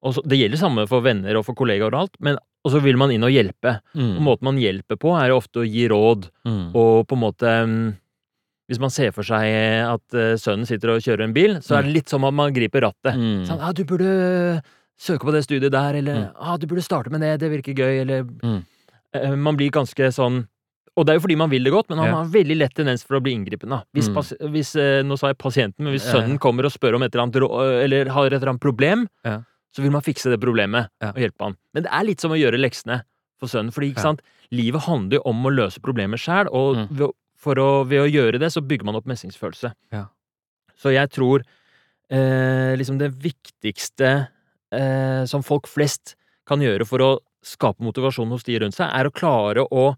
Og 0.02 0.16
så, 0.16 0.22
det 0.24 0.38
gjelder 0.40 0.62
samme 0.62 0.86
for 0.88 1.04
venner 1.04 1.36
og 1.36 1.44
for 1.44 1.54
kollegaer 1.60 1.92
og 1.92 2.06
alt, 2.06 2.16
men 2.24 2.40
og 2.66 2.72
så 2.74 2.82
vil 2.82 2.98
man 2.98 3.12
inn 3.14 3.24
og 3.24 3.30
hjelpe. 3.32 3.76
Og 3.94 4.02
Mm, 4.02 4.24
måten 4.26 4.42
man 4.50 4.58
hjelper 4.58 4.98
på, 4.98 5.14
er 5.22 5.30
ofte 5.36 5.62
å 5.62 5.68
gi 5.70 5.86
råd, 5.88 6.30
mm, 6.46 6.72
og 6.76 7.06
på 7.08 7.14
en 7.16 7.22
måte 7.22 7.46
mm, 7.68 7.96
Hvis 8.68 8.80
man 8.82 8.90
ser 8.90 9.12
for 9.14 9.22
seg 9.22 9.46
at 9.46 10.16
eh, 10.18 10.34
sønnen 10.42 10.66
sitter 10.66 10.90
og 10.96 11.02
kjører 11.06 11.22
en 11.28 11.34
bil, 11.36 11.60
så 11.62 11.78
er 11.78 11.84
det 11.86 11.94
litt 11.94 12.10
som 12.10 12.24
om 12.26 12.34
man 12.34 12.52
griper 12.52 12.82
rattet. 12.82 13.14
mm, 13.14 13.46
Sånn, 13.46 13.62
ah, 13.62 13.72
'Du 13.72 13.84
burde 13.86 14.64
søke 14.98 15.22
på 15.22 15.32
det 15.32 15.44
studiet 15.46 15.70
der', 15.72 15.94
eller 16.02 16.16
Mm. 16.16 16.32
ah, 16.40 16.58
'Du 16.58 16.66
burde 16.66 16.82
starte 16.82 17.12
med 17.12 17.22
det, 17.22 17.40
det 17.42 17.52
virker 17.52 17.76
gøy', 17.78 18.02
eller 18.02 18.24
Mm. 18.24 18.64
Eh, 19.14 19.36
Man 19.36 19.56
blir 19.56 19.70
ganske 19.70 20.10
sånn 20.12 20.48
Og 20.98 21.06
det 21.06 21.12
er 21.12 21.20
jo 21.20 21.28
fordi 21.28 21.36
man 21.38 21.50
vil 21.50 21.62
det 21.64 21.74
godt, 21.74 21.90
men 21.90 21.98
man 21.98 22.08
Ja. 22.08 22.16
har 22.24 22.26
veldig 22.26 22.58
lett 22.58 22.74
tendens 22.74 23.04
for 23.04 23.20
å 23.20 23.22
bli 23.22 23.34
inngripende. 23.36 23.84
Hvis, 23.94 24.08
Mm. 24.10 24.52
hvis 24.52 24.76
eh, 24.80 25.04
Nå 25.04 25.18
sa 25.20 25.28
jeg 25.28 25.38
pasienten, 25.38 25.84
men 25.84 25.94
hvis 25.94 26.10
sønnen 26.10 26.40
kommer 26.40 26.64
og 26.66 26.72
spør 26.72 26.96
om 26.96 27.04
et 27.04 27.14
eller 27.14 27.24
annet 27.28 27.36
eller 27.84 28.06
har 28.10 28.26
et 28.28 28.34
eller 28.34 28.48
annet 28.54 28.62
problem, 28.62 29.08
Ja. 29.26 29.42
Så 29.76 29.84
vil 29.84 29.92
man 29.92 30.02
fikse 30.06 30.32
det 30.32 30.40
problemet 30.40 30.88
Ja. 31.04 31.10
og 31.12 31.20
hjelpe 31.20 31.44
han. 31.50 31.58
Men 31.76 31.84
det 31.84 31.92
er 31.92 32.06
litt 32.08 32.22
som 32.24 32.32
å 32.32 32.40
gjøre 32.40 32.60
leksene 32.62 33.02
for 33.38 33.52
sønnen, 33.52 33.74
fordi 33.76 33.92
ikke 33.92 34.06
sant, 34.06 34.22
livet 34.56 34.86
handler 34.88 35.18
jo 35.20 35.24
om 35.28 35.44
å 35.44 35.52
løse 35.52 35.82
problemer 35.84 36.16
sjæl, 36.22 36.48
og 36.54 36.78
Mm. 36.78 36.88
ved, 36.96 37.10
å- 37.10 37.84
ved 37.88 38.00
å 38.00 38.10
gjøre 38.10 38.40
det, 38.40 38.50
så 38.56 38.62
bygger 38.66 38.86
man 38.86 38.96
opp 38.96 39.06
mestringsfølelse. 39.06 39.74
Ja. 39.92 40.06
Så 40.80 40.94
jeg 40.96 41.10
tror 41.12 41.44
eh, 42.10 42.76
liksom 42.78 43.00
det 43.00 43.12
viktigste 43.20 44.30
eh, 44.72 45.26
som 45.26 45.42
folk 45.42 45.66
flest 45.68 46.16
kan 46.46 46.60
gjøre 46.60 46.86
for 46.86 47.00
å 47.00 47.20
skape 47.44 47.80
motivasjon 47.82 48.30
hos 48.30 48.44
de 48.44 48.60
rundt 48.60 48.76
seg, 48.76 48.88
er 48.94 49.06
å 49.06 49.12
klare 49.14 49.66
å 49.72 49.96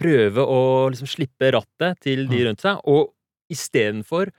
prøve 0.00 0.42
å 0.42 0.90
liksom 0.90 1.06
slippe 1.08 1.52
rattet 1.54 2.00
til 2.00 2.26
de 2.26 2.36
Mm. 2.38 2.44
rundt 2.48 2.60
seg, 2.60 2.80
og 2.84 3.12
istedenfor 3.50 4.30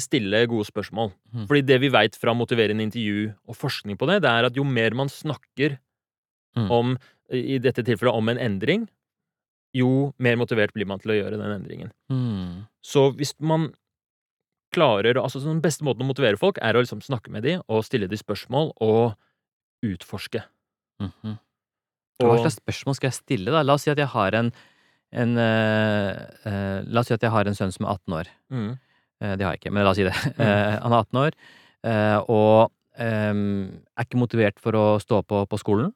stille 0.00 0.46
gode 0.48 0.64
spørsmål. 0.64 1.10
Mm. 1.34 1.46
Fordi 1.46 1.60
det 1.68 1.76
vi 1.82 1.90
veit 1.92 2.14
fra 2.16 2.32
motiverende 2.32 2.86
intervju 2.86 3.34
og 3.48 3.56
forskning 3.56 3.98
på 4.00 4.06
det, 4.08 4.22
det 4.24 4.30
er 4.30 4.46
at 4.48 4.56
jo 4.56 4.64
mer 4.64 4.94
man 4.96 5.08
snakker 5.12 5.78
Mm. 6.56 6.70
om, 6.70 6.94
i 7.30 7.58
dette 7.62 7.84
tilfellet 7.84 8.14
om 8.16 8.28
en 8.32 8.38
endring, 8.40 8.88
jo 9.76 10.12
mer 10.18 10.38
motivert 10.40 10.72
blir 10.74 10.86
man 10.88 10.98
til 10.98 11.12
å 11.12 11.18
gjøre 11.18 11.36
den 11.38 11.52
endringen. 11.60 11.92
mm, 12.10 12.66
Så 12.82 13.12
hvis 13.14 13.34
man 13.38 13.74
klarer 14.74 15.16
altså 15.16 15.40
Den 15.40 15.60
beste 15.62 15.84
måten 15.84 16.02
å 16.02 16.08
motivere 16.08 16.36
folk 16.36 16.58
er 16.60 16.74
å 16.74 16.82
liksom 16.82 17.00
snakke 17.00 17.30
med 17.30 17.42
dem 17.42 17.62
og 17.68 17.84
stille 17.84 18.08
dem 18.08 18.18
spørsmål 18.18 18.72
og 18.80 19.14
utforske. 19.84 20.42
mhm. 21.00 21.38
Hva 22.20 22.34
slags 22.40 22.58
spørsmål 22.58 22.94
skal 22.96 23.08
jeg 23.10 23.14
stille, 23.20 23.52
da? 23.52 23.62
La 23.62 23.74
oss 23.74 23.82
si 23.82 23.90
at 23.90 23.98
jeg 23.98 24.08
har 24.08 24.34
en, 24.34 24.52
en 25.12 25.36
uh, 25.38 26.26
uh, 26.44 26.82
La 26.84 27.00
oss 27.00 27.06
si 27.06 27.14
at 27.14 27.22
jeg 27.22 27.30
har 27.30 27.46
en 27.46 27.54
sønn 27.54 27.70
som 27.72 27.86
er 27.86 27.92
18 27.94 28.12
år. 28.18 28.26
Mm. 28.50 28.78
Eh, 29.20 29.34
det 29.36 29.44
har 29.46 29.54
jeg 29.54 29.60
ikke, 29.64 29.72
men 29.74 29.84
la 29.84 29.90
oss 29.90 29.98
si 30.00 30.06
det. 30.06 30.14
Eh, 30.38 30.74
han 30.82 30.92
er 30.94 31.02
18 31.02 31.20
år, 31.24 31.32
eh, 31.84 32.18
og 32.30 32.70
ehm, 32.98 33.82
er 33.98 34.04
ikke 34.06 34.20
motivert 34.20 34.58
for 34.62 34.72
å 34.78 34.86
stå 35.02 35.22
på 35.26 35.44
på 35.50 35.58
skolen. 35.58 35.92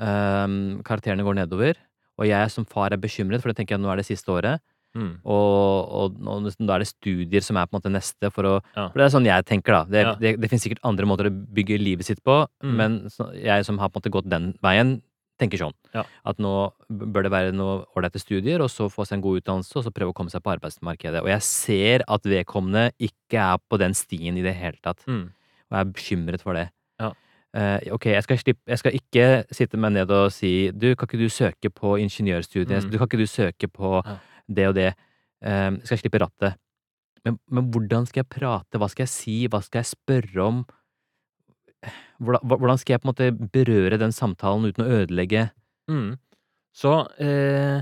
Ehm, 0.00 0.80
karakterene 0.86 1.24
går 1.26 1.38
nedover, 1.40 1.78
og 2.18 2.26
jeg 2.28 2.50
som 2.54 2.66
far 2.66 2.92
er 2.94 3.00
bekymret, 3.02 3.42
for 3.42 3.50
det 3.50 3.58
tenker 3.60 3.76
jeg 3.76 3.82
nå 3.82 3.90
er 3.92 4.00
det 4.02 4.06
siste 4.08 4.30
året. 4.34 4.62
Mm. 4.96 5.18
Og, 5.28 5.90
og 6.00 6.14
nå, 6.24 6.38
da 6.64 6.78
er 6.78 6.82
det 6.82 6.88
studier 6.90 7.44
som 7.44 7.58
er 7.60 7.66
på 7.68 7.76
en 7.76 7.78
måte 7.82 7.92
neste 7.92 8.30
for 8.34 8.46
å 8.48 8.54
Ja. 8.74 8.86
For 8.88 8.96
det 8.98 9.04
er 9.04 9.12
sånn 9.12 9.26
jeg 9.28 9.44
tenker, 9.46 9.74
da. 9.76 9.82
Det, 9.84 10.00
Ja. 10.06 10.14
det, 10.18 10.32
det 10.40 10.48
finnes 10.50 10.64
sikkert 10.64 10.80
andre 10.88 11.06
måter 11.06 11.28
å 11.28 11.34
bygge 11.34 11.76
livet 11.78 12.06
sitt 12.08 12.22
på, 12.24 12.46
Mm. 12.64 12.74
men 12.76 12.96
så, 13.12 13.28
jeg 13.36 13.64
som 13.66 13.78
har 13.78 13.90
på 13.90 13.98
en 13.98 14.02
måte 14.02 14.10
gått 14.14 14.30
den 14.30 14.54
veien, 14.62 15.02
tenker 15.38 15.58
sånn. 15.60 15.74
Ja. 15.94 16.02
At 16.26 16.38
nå 16.42 16.72
bør 16.90 17.22
det 17.22 17.30
være 17.32 17.52
noe 17.54 17.84
ålreite 17.96 18.18
studier, 18.20 18.60
og 18.64 18.70
så 18.70 18.88
få 18.90 19.06
seg 19.06 19.18
en 19.18 19.22
god 19.22 19.40
utdannelse, 19.42 19.76
og 19.78 19.84
så 19.86 19.92
prøve 19.94 20.10
å 20.10 20.16
komme 20.18 20.30
seg 20.32 20.42
på 20.42 20.50
arbeidsmarkedet. 20.56 21.22
Og 21.22 21.28
jeg 21.30 21.42
ser 21.46 22.04
at 22.08 22.22
vedkommende 22.26 22.88
ikke 22.98 23.38
er 23.38 23.58
på 23.70 23.78
den 23.78 23.94
stien 23.94 24.36
i 24.36 24.42
det 24.42 24.54
hele 24.58 24.76
tatt, 24.82 25.04
Mm. 25.06 25.30
og 25.70 25.72
jeg 25.76 25.80
er 25.86 25.92
bekymret 25.92 26.42
for 26.42 26.54
det. 26.54 26.70
Ja. 27.00 27.12
Uh, 27.56 27.78
ok, 27.94 28.04
jeg 28.12 28.22
skal, 28.22 28.36
slippe, 28.38 28.60
jeg 28.68 28.78
skal 28.78 28.92
ikke 28.92 29.26
sitte 29.56 29.78
meg 29.80 29.92
ned 29.92 30.10
og 30.10 30.30
si 30.32 30.70
du, 30.70 30.94
kan 30.94 31.08
ikke 31.08 31.18
du 31.22 31.28
søke 31.32 31.70
på 31.72 31.96
ingeniørstudiet, 32.02 32.84
Mm. 32.84 32.90
du 32.90 32.98
kan 32.98 33.06
ikke 33.08 33.22
du 33.22 33.26
søke 33.26 33.68
på 33.72 34.02
Ja. 34.04 34.18
det 34.48 34.66
og 34.68 34.74
det. 34.74 34.94
uh, 35.44 35.70
skal 35.84 35.96
jeg 35.96 36.10
slippe 36.10 36.18
rattet. 36.20 36.56
Men, 37.24 37.38
men 37.50 37.70
hvordan 37.70 38.06
skal 38.06 38.24
jeg 38.24 38.28
prate, 38.30 38.78
hva 38.78 38.88
skal 38.90 39.04
jeg 39.04 39.08
si, 39.08 39.46
hva 39.48 39.62
skal 39.62 39.82
jeg 39.82 39.94
spørre 39.96 40.42
om? 40.44 40.64
Hvordan, 42.18 42.78
skal 42.80 42.94
jeg 42.96 43.02
på 43.02 43.06
en 43.08 43.12
måte 43.12 43.50
berøre 43.54 43.98
den 44.00 44.12
samtalen 44.14 44.66
uten 44.70 44.84
å 44.86 44.92
ødelegge 45.02 45.50
Mm. 45.88 46.18
Så 46.76 46.90
eh, 47.16 47.80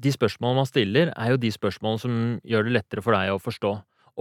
de 0.00 0.12
spørsmålene 0.14 0.62
man 0.62 0.68
stiller, 0.68 1.10
er 1.12 1.34
jo 1.34 1.40
de 1.42 1.50
spørsmålene 1.52 2.00
som 2.00 2.14
gjør 2.48 2.64
det 2.64 2.72
lettere 2.78 3.02
for 3.04 3.12
deg 3.12 3.34
å 3.34 3.42
forstå. 3.42 3.72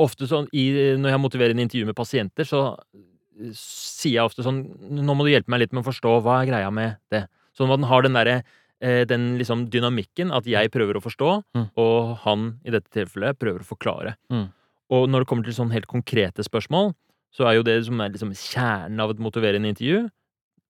Ofte 0.03 0.27
sånn, 0.27 0.49
i, 0.51 0.65
Når 0.99 1.13
jeg 1.13 1.21
motiverer 1.23 1.55
en 1.55 1.63
intervju 1.63 1.87
med 1.87 1.95
pasienter, 1.95 2.43
så 2.43 2.75
eh, 2.91 3.53
sier 3.55 4.17
jeg 4.17 4.27
ofte 4.27 4.43
sånn 4.43 4.59
Nå 4.91 5.15
må 5.15 5.23
du 5.23 5.31
hjelpe 5.31 5.47
meg 5.55 5.63
litt 5.63 5.71
med 5.71 5.85
å 5.85 5.87
forstå 5.87 6.17
hva 6.25 6.41
er 6.41 6.49
greia 6.51 6.69
med 6.73 6.99
det. 7.15 7.23
Sånn 7.55 7.71
at 7.71 7.79
den 7.79 7.87
har 7.87 8.03
den 8.03 8.19
derre 8.19 8.35
eh, 8.83 9.05
den 9.07 9.37
liksom 9.39 9.69
dynamikken 9.71 10.35
at 10.35 10.43
jeg 10.51 10.71
prøver 10.75 10.99
å 10.99 11.03
forstå, 11.07 11.31
Mm. 11.55 11.69
og 11.79 12.17
han 12.25 12.49
i 12.67 12.75
dette 12.75 12.91
tilfellet 12.91 13.39
prøver 13.39 13.63
å 13.63 13.69
forklare. 13.71 14.17
Mm. 14.31 14.49
Og 14.91 15.07
når 15.07 15.23
det 15.23 15.29
kommer 15.31 15.47
til 15.47 15.55
sånn 15.55 15.71
helt 15.71 15.87
konkrete 15.87 16.43
spørsmål, 16.43 16.91
så 17.35 17.47
er 17.47 17.55
jo 17.59 17.63
det 17.63 17.85
som 17.85 17.99
er 18.01 18.09
liksom 18.09 18.31
kjernen 18.33 18.99
av 18.99 19.11
et 19.11 19.19
motiverende 19.21 19.69
intervju, 19.73 20.09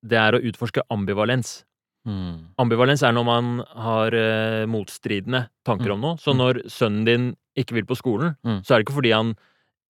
det 0.05 0.17
er 0.17 0.33
å 0.37 0.43
utforske 0.43 0.81
ambivalens. 0.91 1.63
Mm. 2.07 2.55
Ambivalens 2.59 3.03
er 3.03 3.11
når 3.13 3.25
man 3.27 3.49
har 3.75 4.13
eh, 4.15 4.65
motstridende 4.65 5.47
tanker 5.67 5.89
Mm. 5.91 5.93
om 5.93 6.01
noe. 6.01 6.15
Så 6.17 6.33
Mm. 6.33 6.37
når 6.37 6.63
sønnen 6.67 7.05
din 7.05 7.35
ikke 7.57 7.73
vil 7.75 7.85
på 7.85 7.97
skolen, 7.97 8.35
Mm. 8.45 8.61
så 8.63 8.71
er 8.75 8.77
det 8.79 8.85
ikke 8.87 8.95
fordi 9.01 9.11
han 9.13 9.35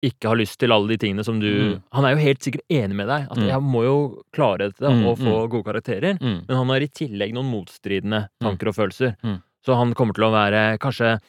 ikke 0.01 0.29
har 0.29 0.35
lyst 0.37 0.57
til 0.57 0.71
alle 0.71 0.87
de 0.87 0.97
tingene 0.97 1.23
som 1.25 1.39
du 1.39 1.75
Mm. 1.75 1.83
Han 1.93 2.05
er 2.05 2.15
jo 2.15 2.23
helt 2.23 2.39
sikkert 2.39 2.65
enig 2.71 2.95
med 2.95 3.07
deg. 3.07 3.27
At 3.29 3.37
Mm. 3.37 3.47
'jeg 3.47 3.61
må 3.61 3.83
jo 3.83 4.23
klare 4.33 4.57
dette 4.71 4.81
og 4.87 5.17
få 5.17 5.49
gode 5.49 5.63
karakterer'. 5.65 6.19
Men 6.21 6.55
han 6.57 6.67
har 6.67 6.81
i 6.81 6.87
tillegg 6.87 7.33
noen 7.33 7.51
motstridende 7.51 8.29
tanker 8.41 8.67
og 8.69 8.75
følelser. 8.75 9.15
Så 9.65 9.75
han 9.75 9.93
kommer 9.93 10.13
til 10.13 10.23
å 10.23 10.31
være 10.31 10.79
kanskje 10.79 11.19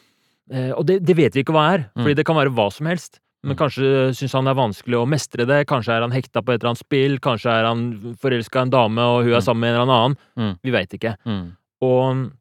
eh, 0.49 0.71
Og 0.71 0.85
det, 0.85 1.05
det 1.05 1.15
vet 1.15 1.33
vi 1.33 1.43
ikke 1.43 1.53
hva 1.53 1.73
er, 1.75 1.89
fordi 1.95 2.15
det 2.15 2.25
kan 2.25 2.35
være 2.35 2.49
hva 2.53 2.69
som 2.73 2.87
helst. 2.87 3.19
Men 3.43 3.57
kanskje 3.57 4.11
syns 4.13 4.33
han 4.37 4.45
det 4.45 4.51
er 4.53 4.59
vanskelig 4.61 4.97
å 4.99 5.07
mestre 5.09 5.47
det. 5.49 5.65
Kanskje 5.67 5.95
er 5.95 6.01
han 6.05 6.11
hekta 6.13 6.43
på 6.45 6.53
et 6.53 6.61
eller 6.61 6.75
annet 6.75 6.83
spill. 6.83 7.15
Kanskje 7.19 7.49
er 7.49 7.65
han 7.65 8.15
forelska 8.21 8.59
i 8.59 8.61
en 8.67 8.69
dame, 8.69 9.01
og 9.01 9.23
hun 9.25 9.33
er 9.33 9.39
Mm. 9.39 9.45
sammen 9.47 9.61
med 9.61 9.73
en 9.73 9.81
eller 9.81 9.93
annen. 9.97 10.17
Mm. 10.37 10.59
Vi 10.63 10.71
veit 10.71 10.93
ikke. 10.93 11.15
Mm. 11.25 11.57
Og 11.81 12.31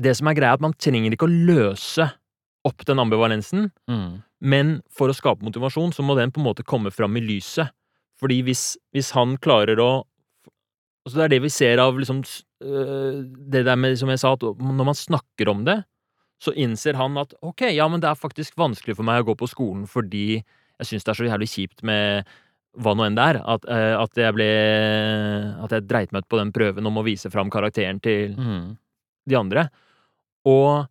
det 0.00 0.16
som 0.18 0.26
er 0.28 0.34
greia, 0.34 0.50
er 0.50 0.58
at 0.58 0.64
man 0.64 0.74
trenger 0.74 1.14
ikke 1.14 1.28
å 1.28 1.46
løse 1.46 2.08
opp 2.66 2.84
den 2.88 2.98
ambivalensen, 2.98 3.70
Mm. 3.88 4.22
men 4.40 4.82
for 4.90 5.08
å 5.08 5.14
skape 5.14 5.42
motivasjon, 5.44 5.92
så 5.94 6.02
må 6.02 6.16
den 6.16 6.32
på 6.32 6.38
en 6.40 6.46
måte 6.48 6.64
komme 6.64 6.90
fram 6.90 7.14
i 7.16 7.20
lyset. 7.20 7.70
Fordi 8.20 8.42
hvis, 8.42 8.76
hvis 8.94 9.12
han 9.12 9.36
klarer 9.38 9.76
å 9.78 10.04
Altså 11.06 11.16
Det 11.18 11.24
er 11.24 11.28
det 11.28 11.42
vi 11.42 11.48
ser 11.50 11.76
av 11.78 11.92
liksom 11.98 12.22
øh, 12.64 13.24
Det 13.50 13.62
der 13.66 13.76
med, 13.76 13.98
som 13.98 14.08
jeg 14.08 14.18
sa, 14.20 14.32
at 14.32 14.40
når 14.40 14.84
man 14.86 14.94
snakker 14.94 15.50
om 15.50 15.62
det, 15.66 15.84
så 16.42 16.52
innser 16.56 16.94
han 16.98 17.16
at 17.18 17.32
ok, 17.42 17.62
ja, 17.72 17.86
men 17.88 18.00
det 18.00 18.08
er 18.10 18.14
faktisk 18.18 18.56
vanskelig 18.56 18.96
for 18.96 19.04
meg 19.06 19.22
å 19.22 19.28
gå 19.30 19.36
på 19.38 19.48
skolen 19.48 19.86
fordi 19.86 20.42
jeg 20.42 20.86
syns 20.88 21.04
det 21.04 21.12
er 21.12 21.18
så 21.20 21.28
jævlig 21.30 21.48
kjipt 21.48 21.82
med 21.86 22.24
hva 22.76 22.94
nå 22.96 23.04
enn 23.06 23.14
det 23.14 23.22
er. 23.22 23.36
At, 23.46 23.64
uh, 23.70 24.02
at 24.02 24.16
jeg 24.18 24.34
ble 24.34 24.48
At 25.64 25.70
jeg 25.70 25.86
dreit 25.86 26.10
meg 26.12 26.24
ut 26.24 26.28
på 26.28 26.40
den 26.40 26.50
prøven 26.52 26.86
om 26.90 26.98
å 26.98 27.04
vise 27.06 27.30
fram 27.30 27.50
karakteren 27.50 28.00
til 28.02 28.34
Mm. 28.34 28.76
de 29.28 29.36
andre. 29.38 29.68
Og 30.44 30.86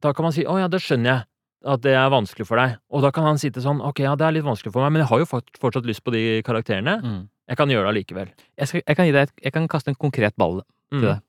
da 0.00 0.12
kan 0.12 0.24
man 0.24 0.32
si 0.32 0.42
'Å 0.44 0.58
ja, 0.58 0.66
det 0.68 0.80
skjønner 0.80 1.04
jeg 1.12 1.24
at 1.66 1.80
det 1.82 1.92
er 1.94 2.10
vanskelig 2.10 2.46
for 2.46 2.56
deg'. 2.56 2.78
Og 2.90 3.02
da 3.02 3.10
kan 3.10 3.24
han 3.24 3.36
sitte 3.38 3.60
sånn 3.62 3.80
'Ok, 3.80 4.00
ja, 4.00 4.14
det 4.16 4.24
er 4.26 4.32
litt 4.32 4.44
vanskelig 4.44 4.72
for 4.72 4.82
meg, 4.82 4.92
men 4.92 5.00
jeg 5.02 5.08
har 5.08 5.18
jo 5.18 5.24
fortsatt 5.60 5.84
lyst 5.86 6.02
på 6.04 6.12
de 6.12 6.42
karakterene. 6.42 7.00
Mm. 7.02 7.28
Jeg 7.48 7.56
kan 7.56 7.68
gjøre 7.68 7.92
det 7.92 8.06
allikevel'. 8.06 8.32
Jeg, 8.58 8.82
jeg, 8.86 9.28
jeg 9.44 9.52
kan 9.52 9.68
kaste 9.68 9.88
en 9.88 9.94
konkret 9.94 10.34
ball 10.36 10.62
til 10.90 11.00
Mm. 11.00 11.02
deg. 11.02 11.20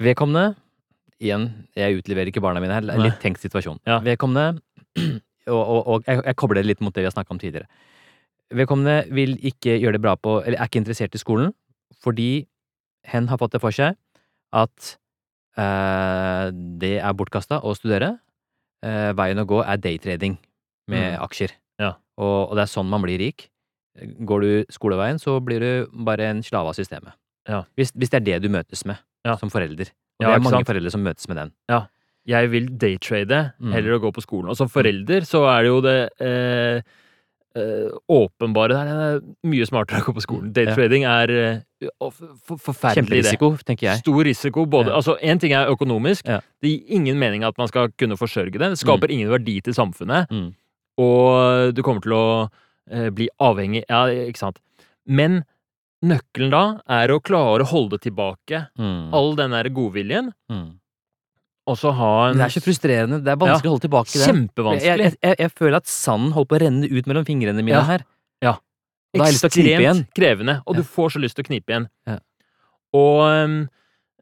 Vedkommende 0.00 0.56
Igjen, 1.20 1.48
jeg 1.74 1.98
utleverer 1.98 2.30
ikke 2.30 2.42
barna 2.44 2.60
mine 2.62 2.74
her. 2.76 2.84
Litt 3.02 3.18
tenkt 3.22 3.40
situasjon. 3.42 3.80
Ja. 3.88 3.98
Vedkommende 4.04 4.60
Og, 5.48 5.56
og, 5.64 5.86
og 5.88 6.02
jeg, 6.06 6.20
jeg 6.26 6.36
kobler 6.36 6.58
det 6.60 6.68
litt 6.68 6.80
mot 6.84 6.92
det 6.92 7.00
vi 7.00 7.06
har 7.08 7.12
snakka 7.14 7.32
om 7.32 7.38
tidligere. 7.40 7.64
Vedkommende 8.52 8.98
vil 9.16 9.30
ikke 9.48 9.78
gjøre 9.80 9.96
det 9.96 10.02
bra 10.04 10.12
på 10.20 10.34
Eller 10.42 10.58
er 10.60 10.68
ikke 10.68 10.82
interessert 10.82 11.14
i 11.16 11.20
skolen 11.22 11.54
fordi 12.04 12.44
hen 13.08 13.30
har 13.30 13.40
fått 13.40 13.54
det 13.56 13.60
for 13.62 13.72
seg 13.72 13.96
at 14.52 14.90
eh, 15.56 16.50
det 16.52 16.98
er 17.00 17.16
bortkasta 17.16 17.62
å 17.64 17.72
studere. 17.76 18.10
Eh, 18.84 19.10
veien 19.16 19.40
å 19.40 19.46
gå 19.48 19.62
er 19.64 19.80
daytrading 19.80 20.36
med 20.88 21.14
Mm. 21.16 21.22
aksjer. 21.24 21.52
Ja. 21.80 21.94
Og, 22.20 22.50
og 22.50 22.54
det 22.56 22.66
er 22.66 22.70
sånn 22.74 22.88
man 22.92 23.02
blir 23.02 23.18
rik. 23.20 23.48
Går 24.28 24.44
du 24.44 24.50
skoleveien, 24.72 25.18
så 25.18 25.40
blir 25.42 25.60
du 25.64 25.88
bare 26.04 26.28
en 26.30 26.42
slave 26.44 26.70
av 26.70 26.76
systemet. 26.78 27.16
Ja. 27.48 27.64
Hvis, 27.76 27.90
hvis 27.96 28.12
det 28.12 28.20
er 28.20 28.26
det 28.28 28.42
du 28.44 28.48
møtes 28.52 28.84
med 28.84 29.00
Ja. 29.24 29.36
som 29.36 29.50
forelder. 29.50 29.90
Og 30.20 30.22
Ja, 30.22 30.28
det 30.28 30.36
er 30.36 30.40
mange 30.44 30.58
sant? 30.62 30.66
foreldre 30.68 30.90
som 30.90 31.02
møtes 31.04 31.28
med 31.28 31.36
den. 31.36 31.52
Ja. 31.68 31.86
Jeg 32.26 32.50
vil 32.50 32.66
daytrade 32.78 33.52
Mm. 33.60 33.72
heller 33.72 33.98
å 33.98 34.00
gå 34.02 34.12
på 34.12 34.20
skolen. 34.22 34.48
Og 34.50 34.56
som 34.56 34.68
forelder 34.68 35.20
så 35.24 35.46
er 35.48 35.62
det 35.62 35.68
jo 35.68 35.80
det 35.80 36.10
eh, 36.20 36.82
eh, 37.56 37.90
åpenbare 38.10 38.68
der. 38.76 38.84
Det 38.84 39.24
er 39.24 39.48
mye 39.48 39.66
smartere 39.66 40.02
å 40.02 40.06
gå 40.10 40.14
på 40.18 40.22
skolen. 40.26 40.52
Daytrading 40.52 41.04
er 41.08 41.30
eh, 41.30 41.88
for, 42.10 42.58
forferdelig. 42.58 43.22
Kjemperisiko, 43.24 43.50
tenker 43.64 43.86
jeg. 43.88 43.98
Stor 44.04 44.22
risiko. 44.24 44.66
Både, 44.66 44.90
Ja. 44.90 44.96
altså 44.96 45.16
Én 45.22 45.40
ting 45.40 45.52
er 45.52 45.66
økonomisk. 45.72 46.24
Det 46.24 46.68
gir 46.68 46.84
ingen 46.88 47.18
mening 47.18 47.44
at 47.44 47.56
man 47.58 47.68
skal 47.68 47.88
kunne 47.96 48.16
forsørge 48.16 48.52
det. 48.52 48.60
Det 48.60 48.78
skaper 48.78 49.10
ingen 49.10 49.30
verdi 49.30 49.60
til 49.62 49.72
samfunnet. 49.74 50.28
Mm. 50.30 50.54
Og 50.98 51.74
du 51.74 51.82
kommer 51.82 52.02
til 52.02 52.12
å 52.12 52.50
eh, 52.90 53.08
bli 53.10 53.28
avhengig 53.40 53.84
Ja, 53.88 54.06
ikke 54.06 54.36
sant. 54.38 54.58
Men 55.06 55.44
nøkkelen 56.04 56.50
da 56.50 56.80
er 56.88 57.08
å 57.10 57.20
klare 57.20 57.64
å 57.64 57.70
holde 57.72 57.98
tilbake 57.98 58.68
Mm. 58.78 59.12
all 59.14 59.34
den 59.36 59.50
der 59.50 59.64
godviljen, 59.70 60.32
Mm. 60.50 60.78
og 61.66 61.76
så 61.76 61.92
ha 61.92 62.28
en 62.30 62.36
Det 62.38 62.44
er 62.46 62.60
så 62.60 62.62
frustrerende. 62.64 63.22
Det 63.24 63.28
er 63.32 63.36
vanskelig 63.36 63.66
å 63.68 63.74
holde 63.76 63.88
tilbake 63.88 64.12
det. 64.12 64.26
Kjempevanskelig. 64.28 65.04
jeg, 65.04 65.16
jeg, 65.22 65.36
jeg 65.38 65.50
føler 65.52 65.76
at 65.76 65.86
sanden 65.86 66.32
holder 66.32 66.48
på 66.48 66.56
å 66.58 66.62
renne 66.66 66.84
ut 66.90 67.06
mellom 67.06 67.24
fingrene 67.26 67.62
mine 67.64 67.76
Ja. 67.76 67.82
her. 67.82 68.04
Ja. 68.42 68.52
Da 69.14 69.24
har 69.24 69.26
jeg 69.26 69.34
lyst 69.34 69.40
til 69.40 69.50
å 69.50 69.56
knipe 69.56 69.80
igjen. 69.82 70.04
Ekstremt 70.04 70.14
krevende, 70.14 70.62
og 70.66 70.74
Ja. 70.76 70.80
du 70.82 70.86
får 70.86 71.10
så 71.16 71.20
lyst 71.20 71.34
til 71.36 71.44
å 71.44 71.48
knipe 71.48 71.66
igjen. 71.72 71.88
Ja. 72.06 72.18
Og 72.94 73.68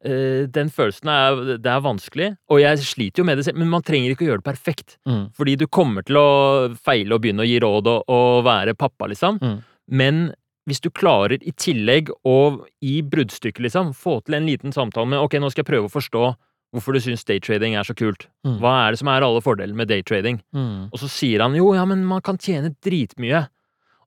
øh, 0.07 0.47
den 0.53 0.69
følelsen 0.71 1.09
er 1.11 1.57
Det 1.59 1.67
er 1.67 1.81
vanskelig, 1.81 2.37
og 2.49 2.61
jeg 2.61 2.79
sliter 2.79 3.19
jo 3.19 3.25
med 3.25 3.39
det 3.39 3.45
selv, 3.47 3.59
men 3.59 3.69
man 3.69 3.83
trenger 3.83 4.11
ikke 4.15 4.27
å 4.27 4.29
gjøre 4.31 4.43
det 4.43 4.49
perfekt. 4.53 4.97
Mm. 5.07 5.33
Fordi 5.35 5.57
du 5.59 5.67
kommer 5.67 6.03
til 6.05 6.17
å 6.17 6.75
feile 6.79 7.13
og 7.15 7.23
begynne 7.23 7.43
å 7.43 7.47
gi 7.49 7.59
råd 7.61 7.87
og, 7.87 8.05
og 8.09 8.45
være 8.45 8.75
pappa, 8.77 9.07
liksom. 9.09 9.39
Mm. 9.41 9.63
Men 9.91 10.35
hvis 10.67 10.81
du 10.83 10.91
klarer 10.91 11.39
i 11.43 11.53
tillegg 11.53 12.11
å 12.27 12.65
i 12.83 13.01
bruddstykket, 13.03 13.63
liksom, 13.69 13.93
få 13.95 14.21
til 14.27 14.35
en 14.35 14.47
liten 14.47 14.73
samtale 14.75 15.07
med 15.07 15.19
Ok, 15.23 15.35
nå 15.39 15.51
skal 15.51 15.63
jeg 15.65 15.71
prøve 15.73 15.87
å 15.89 15.93
forstå 15.93 16.35
hvorfor 16.75 16.93
du 16.93 17.01
syns 17.01 17.25
daytrading 17.25 17.77
er 17.79 17.85
så 17.87 17.95
kult. 17.97 18.27
Mm. 18.45 18.59
Hva 18.61 18.73
er 18.87 18.91
det 18.93 18.99
som 18.99 19.09
er 19.09 19.23
alle 19.23 19.41
fordelene 19.41 19.77
med 19.79 19.89
daytrading? 19.89 20.41
Mm. 20.55 20.89
Og 20.93 20.99
så 20.99 21.09
sier 21.09 21.41
han 21.41 21.55
jo, 21.55 21.73
ja, 21.75 21.85
men 21.87 22.05
man 22.05 22.21
kan 22.21 22.37
tjene 22.37 22.75
dritmye. 22.85 23.47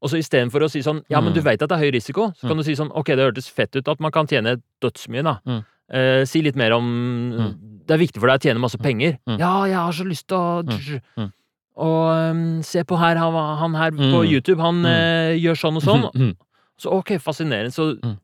Og 0.01 0.09
så 0.11 0.19
istedenfor 0.19 0.63
å 0.63 0.69
si 0.71 0.79
sånn, 0.83 1.01
ja, 1.09 1.19
men 1.21 1.33
du 1.33 1.39
Mm. 1.41 1.45
veit 1.45 1.61
at 1.63 1.69
det 1.69 1.77
er 1.79 1.83
høy 1.87 1.91
risiko, 1.95 2.33
så 2.35 2.47
kan 2.47 2.57
du 2.57 2.63
si 2.63 2.75
sånn, 2.75 2.91
ok, 2.95 3.05
det 3.15 3.25
hørtes 3.33 3.49
fett 3.49 3.75
ut 3.75 3.87
at 3.87 3.99
man 3.99 4.11
kan 4.11 4.27
tjene 4.27 4.61
dødsmye, 4.81 5.23
da. 5.23 5.39
Mm. 5.47 5.65
Eh, 5.91 6.25
si 6.25 6.41
litt 6.41 6.55
mer 6.55 6.71
om 6.73 7.55
Det 7.87 7.95
er 7.95 8.05
viktig 8.05 8.19
for 8.21 8.27
deg 8.27 8.37
å 8.39 8.43
tjene 8.43 8.59
masse 8.61 8.77
penger. 8.77 9.17
Mm. 9.27 9.39
Ja, 9.39 9.63
jeg 9.65 9.75
har 9.75 9.91
så 9.91 10.05
lyst 10.05 10.27
til 10.27 10.37
å 10.37 10.63
Mm. 10.63 11.01
Mm. 11.17 11.33
Og 11.79 12.31
um, 12.31 12.61
se 12.61 12.83
på 12.83 12.97
her, 12.99 13.15
han, 13.15 13.33
han 13.57 13.73
her 13.73 13.91
på 13.91 13.97
Mm. 14.23 14.29
YouTube, 14.29 14.59
han 14.59 14.75
Mm. 14.83 14.85
eh, 14.85 15.39
gjør 15.39 15.55
sånn 15.57 15.75
og 15.77 15.81
sånn. 15.83 16.35
Mm. 16.79 16.83
Så 16.83 16.91
ok, 16.99 17.11
fascinerende. 17.19 17.71
Så 17.75 17.99
Mm. 18.01 18.17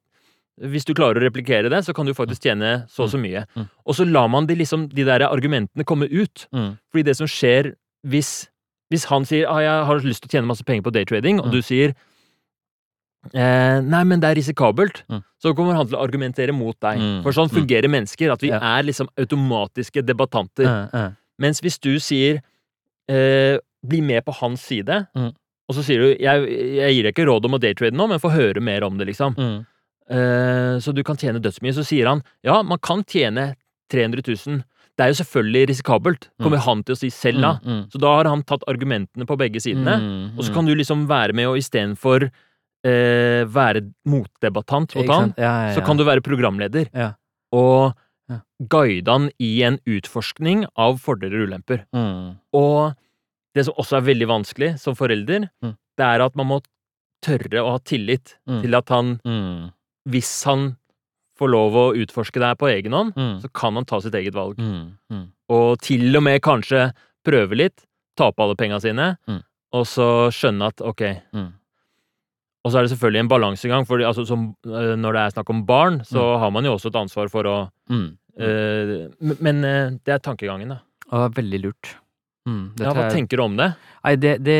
hvis 0.71 0.85
du 0.85 0.93
klarer 0.93 1.19
å 1.19 1.23
replikere 1.29 1.69
det, 1.69 1.83
så 1.85 1.93
kan 1.93 2.05
du 2.05 2.13
faktisk 2.13 2.41
tjene 2.47 2.87
så 2.87 3.03
og 3.03 3.09
så 3.11 3.19
mye. 3.19 3.45
Mm. 3.57 3.69
Og 3.85 3.93
så 3.95 4.05
lar 4.09 4.27
man 4.29 4.45
de, 4.47 4.55
liksom, 4.55 4.87
de 4.89 5.03
der 5.03 5.19
argumentene 5.27 5.83
komme 5.83 6.07
ut. 6.09 6.47
Mm. 6.53 6.77
Fordi 6.91 7.03
det 7.03 7.15
som 7.17 7.27
skjer 7.27 7.75
hvis, 8.07 8.47
hvis 8.91 9.05
han 9.05 9.25
sier 9.25 9.47
ah, 9.49 9.59
'jeg 9.59 9.85
har 9.85 9.99
lyst 9.99 10.21
til 10.23 10.29
å 10.29 10.31
tjene 10.41 10.47
masse 10.47 10.63
penger 10.63 10.83
på 10.83 10.91
daytrading', 10.93 11.39
og 11.39 11.45
Mm. 11.47 11.51
du 11.51 11.61
sier 11.61 11.93
eh, 13.33 13.81
'nei, 13.81 14.03
men 14.05 14.19
det 14.19 14.29
er 14.29 14.35
risikabelt', 14.41 15.03
Mm. 15.09 15.23
så 15.43 15.53
kommer 15.55 15.73
han 15.75 15.87
til 15.87 15.97
å 15.97 16.03
argumentere 16.07 16.53
mot 16.53 16.79
deg. 16.79 16.97
Mm. 16.99 17.23
For 17.23 17.31
sånn 17.31 17.49
Mm. 17.49 17.65
fungerer 17.67 17.89
mennesker, 17.89 18.31
at 18.31 18.41
vi 18.41 18.49
Ja. 18.49 18.59
er 18.59 18.83
liksom 18.83 19.07
automatiske 19.17 20.01
debattanter. 20.05 21.15
Mens 21.39 21.59
hvis 21.61 21.77
du 21.79 21.95
sier 21.99 22.41
eh, 23.09 23.59
'bli 23.85 24.01
med 24.01 24.25
på 24.25 24.33
hans 24.33 24.61
side', 24.61 25.07
Mm. 25.15 25.33
Og 25.69 25.75
så 25.75 25.83
sier 25.83 25.99
du 25.99 26.15
'jeg, 26.15 26.47
jeg 26.77 26.93
gir 26.95 27.03
deg 27.03 27.13
ikke 27.15 27.25
råd 27.27 27.45
om 27.45 27.55
å 27.57 27.59
daytrade 27.59 27.95
nå, 27.97 28.07
men 28.09 28.19
få 28.19 28.31
høre 28.31 28.61
mer 28.61 28.83
om 28.83 28.97
det', 28.97 29.07
liksom. 29.07 29.35
Mm. 29.35 29.65
Eh, 30.09 30.77
så 30.79 30.93
du 30.93 31.03
kan 31.03 31.17
tjene 31.17 31.41
dødsmye. 31.41 31.73
Så 31.73 31.83
sier 31.85 32.07
han 32.07 32.21
'ja, 32.43 32.61
man 32.63 32.77
kan 32.79 33.03
tjene 33.03 33.55
300 33.91 34.21
000'. 34.21 34.63
Det 34.97 35.03
er 35.03 35.09
jo 35.11 35.23
selvfølgelig 35.23 35.67
risikabelt', 35.69 36.29
kommer 36.41 36.57
han 36.57 36.83
til 36.83 36.95
å 36.95 36.97
si 36.97 37.09
selv 37.09 37.41
da. 37.41 37.59
Mm. 37.65 37.89
Så 37.91 37.99
da 37.99 38.07
har 38.15 38.25
han 38.25 38.43
tatt 38.43 38.63
argumentene 38.67 39.25
på 39.25 39.37
begge 39.37 39.59
sidene, 39.59 39.99
Mm. 39.99 40.37
og 40.37 40.43
så 40.45 40.53
kan 40.53 40.65
du 40.65 40.73
liksom 40.75 41.07
være 41.07 41.33
med 41.33 41.47
og 41.47 41.57
istedenfor 41.57 42.31
eh, 42.85 43.43
være 43.49 43.81
motdebattant 44.05 44.95
mot 44.95 45.07
han, 45.09 45.33
ja, 45.37 45.43
Ja, 45.43 45.67
ja, 45.69 45.73
så 45.75 45.83
kan 45.83 45.97
du 45.97 46.03
være 46.05 46.21
programleder. 46.21 46.87
Ja. 46.93 47.13
Og 47.51 47.93
guide 48.69 49.07
han 49.07 49.29
i 49.39 49.63
en 49.63 49.79
utforskning 49.85 50.65
av 50.77 50.99
fordeler 50.99 51.41
og 51.43 51.49
ulemper. 51.49 51.83
Mm. 51.93 52.37
Og 52.53 52.95
det 53.55 53.65
som 53.65 53.73
også 53.79 53.97
er 53.97 54.07
veldig 54.11 54.27
vanskelig 54.27 54.71
som 54.79 54.95
forelder, 54.95 55.49
Mm. 55.63 55.75
det 55.97 56.05
er 56.05 56.21
at 56.25 56.35
man 56.35 56.47
må 56.47 56.61
tørre 57.23 57.61
å 57.63 57.71
ha 57.71 57.77
tillit 57.79 58.35
Mm. 58.47 58.61
til 58.61 58.75
at 58.75 58.89
han, 58.89 59.19
Mm. 59.25 59.71
hvis 60.09 60.43
han 60.45 60.77
får 61.39 61.49
lov 61.49 61.73
å 61.73 61.95
utforske 61.95 62.39
det 62.39 62.47
her 62.51 62.55
på 62.55 62.69
egen 62.71 62.91
hånd, 62.93 63.13
Mm. 63.15 63.41
så 63.41 63.51
kan 63.53 63.73
han 63.75 63.85
ta 63.85 63.99
sitt 63.99 64.13
eget 64.13 64.33
valg. 64.33 64.57
Mm. 64.57 64.97
Mm. 65.11 65.27
Og 65.49 65.79
til 65.81 66.15
og 66.15 66.23
med 66.23 66.41
kanskje 66.41 66.93
prøve 67.25 67.55
litt, 67.55 67.85
tape 68.17 68.39
alle 68.39 68.55
penga 68.55 68.79
sine, 68.79 69.17
Mm. 69.27 69.41
og 69.73 69.85
så 69.85 70.29
skjønne 70.31 70.67
at 70.67 70.81
ok 70.81 71.01
Mm. 71.33 71.53
Og 72.65 72.71
så 72.71 72.79
er 72.79 72.87
det 72.87 72.97
selvfølgelig 72.97 73.19
en 73.19 73.27
balansegang, 73.29 73.85
for 73.85 73.99
altså, 73.99 74.25
som, 74.25 74.55
øh, 74.65 74.95
når 74.97 75.13
det 75.13 75.21
er 75.21 75.29
snakk 75.41 75.49
om 75.51 75.65
barn, 75.67 75.99
så 75.99 76.39
har 76.39 76.49
man 76.49 76.63
jo 76.65 76.73
også 76.73 76.87
et 76.87 76.95
ansvar 76.95 77.29
for 77.29 77.43
å 77.43 77.69
Mm. 77.89 78.17
Mm. 78.39 78.41
Uh, 78.41 79.33
Men 79.39 79.63
uh, 79.63 79.89
det 80.03 80.07
er 80.15 80.17
tankegangen, 80.19 80.69
da. 80.69 80.79
Og 81.11 81.35
veldig 81.35 81.61
lurt. 81.61 81.95
Mm. 82.47 82.71
Ja, 82.79 82.93
hva 82.93 83.05
er- 83.07 83.11
tenker 83.15 83.37
du 83.37 83.43
om 83.43 83.55
det? 83.57 83.75
Nei, 84.03 84.15
det, 84.15 84.43
det 84.43 84.59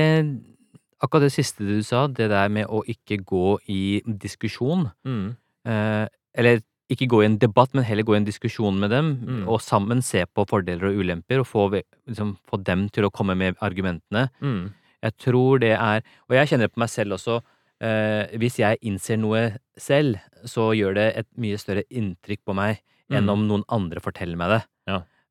Akkurat 1.03 1.25
det 1.27 1.33
siste 1.35 1.59
du 1.67 1.81
sa, 1.83 2.07
det 2.07 2.29
der 2.31 2.47
med 2.49 2.65
å 2.67 2.79
ikke 2.87 3.19
gå 3.23 3.57
i 3.69 4.01
diskusjon 4.07 4.91
Mm. 5.05 5.35
eh, 5.67 6.07
Eller 6.37 6.61
ikke 6.89 7.07
gå 7.07 7.21
i 7.21 7.25
en 7.25 7.37
debatt, 7.37 7.73
men 7.73 7.83
heller 7.83 8.03
gå 8.03 8.13
i 8.13 8.17
en 8.17 8.25
diskusjon 8.25 8.77
med 8.79 8.89
dem, 8.91 9.17
Mm. 9.25 9.47
og 9.47 9.59
sammen 9.61 10.01
se 10.03 10.23
på 10.25 10.45
fordeler 10.47 10.83
og 10.89 10.95
ulemper, 11.01 11.39
og 11.39 11.45
få, 11.47 11.81
liksom, 12.07 12.37
få 12.47 12.63
dem 12.63 12.89
til 12.89 13.03
å 13.05 13.11
komme 13.11 13.35
med 13.37 13.55
argumentene. 13.61 14.29
Mm. 14.41 14.73
Jeg 15.03 15.17
tror 15.17 15.59
det 15.59 15.71
er 15.77 16.01
Og 16.29 16.35
jeg 16.35 16.47
kjenner 16.47 16.67
det 16.67 16.73
på 16.73 16.79
meg 16.79 16.89
selv 16.89 17.11
også. 17.13 17.41
Eh, 17.81 18.27
hvis 18.37 18.57
jeg 18.57 18.77
innser 18.83 19.17
noe 19.19 19.57
selv, 19.77 20.15
så 20.45 20.71
gjør 20.75 20.93
det 20.95 21.17
et 21.17 21.27
mye 21.37 21.57
større 21.57 21.83
inntrykk 21.91 22.39
på 22.47 22.55
meg 22.55 22.79
enn 23.11 23.25
Mm. 23.25 23.29
om 23.29 23.47
noen 23.47 23.63
andre 23.69 23.99
forteller 23.99 24.37
meg 24.37 24.49
det. 24.49 24.65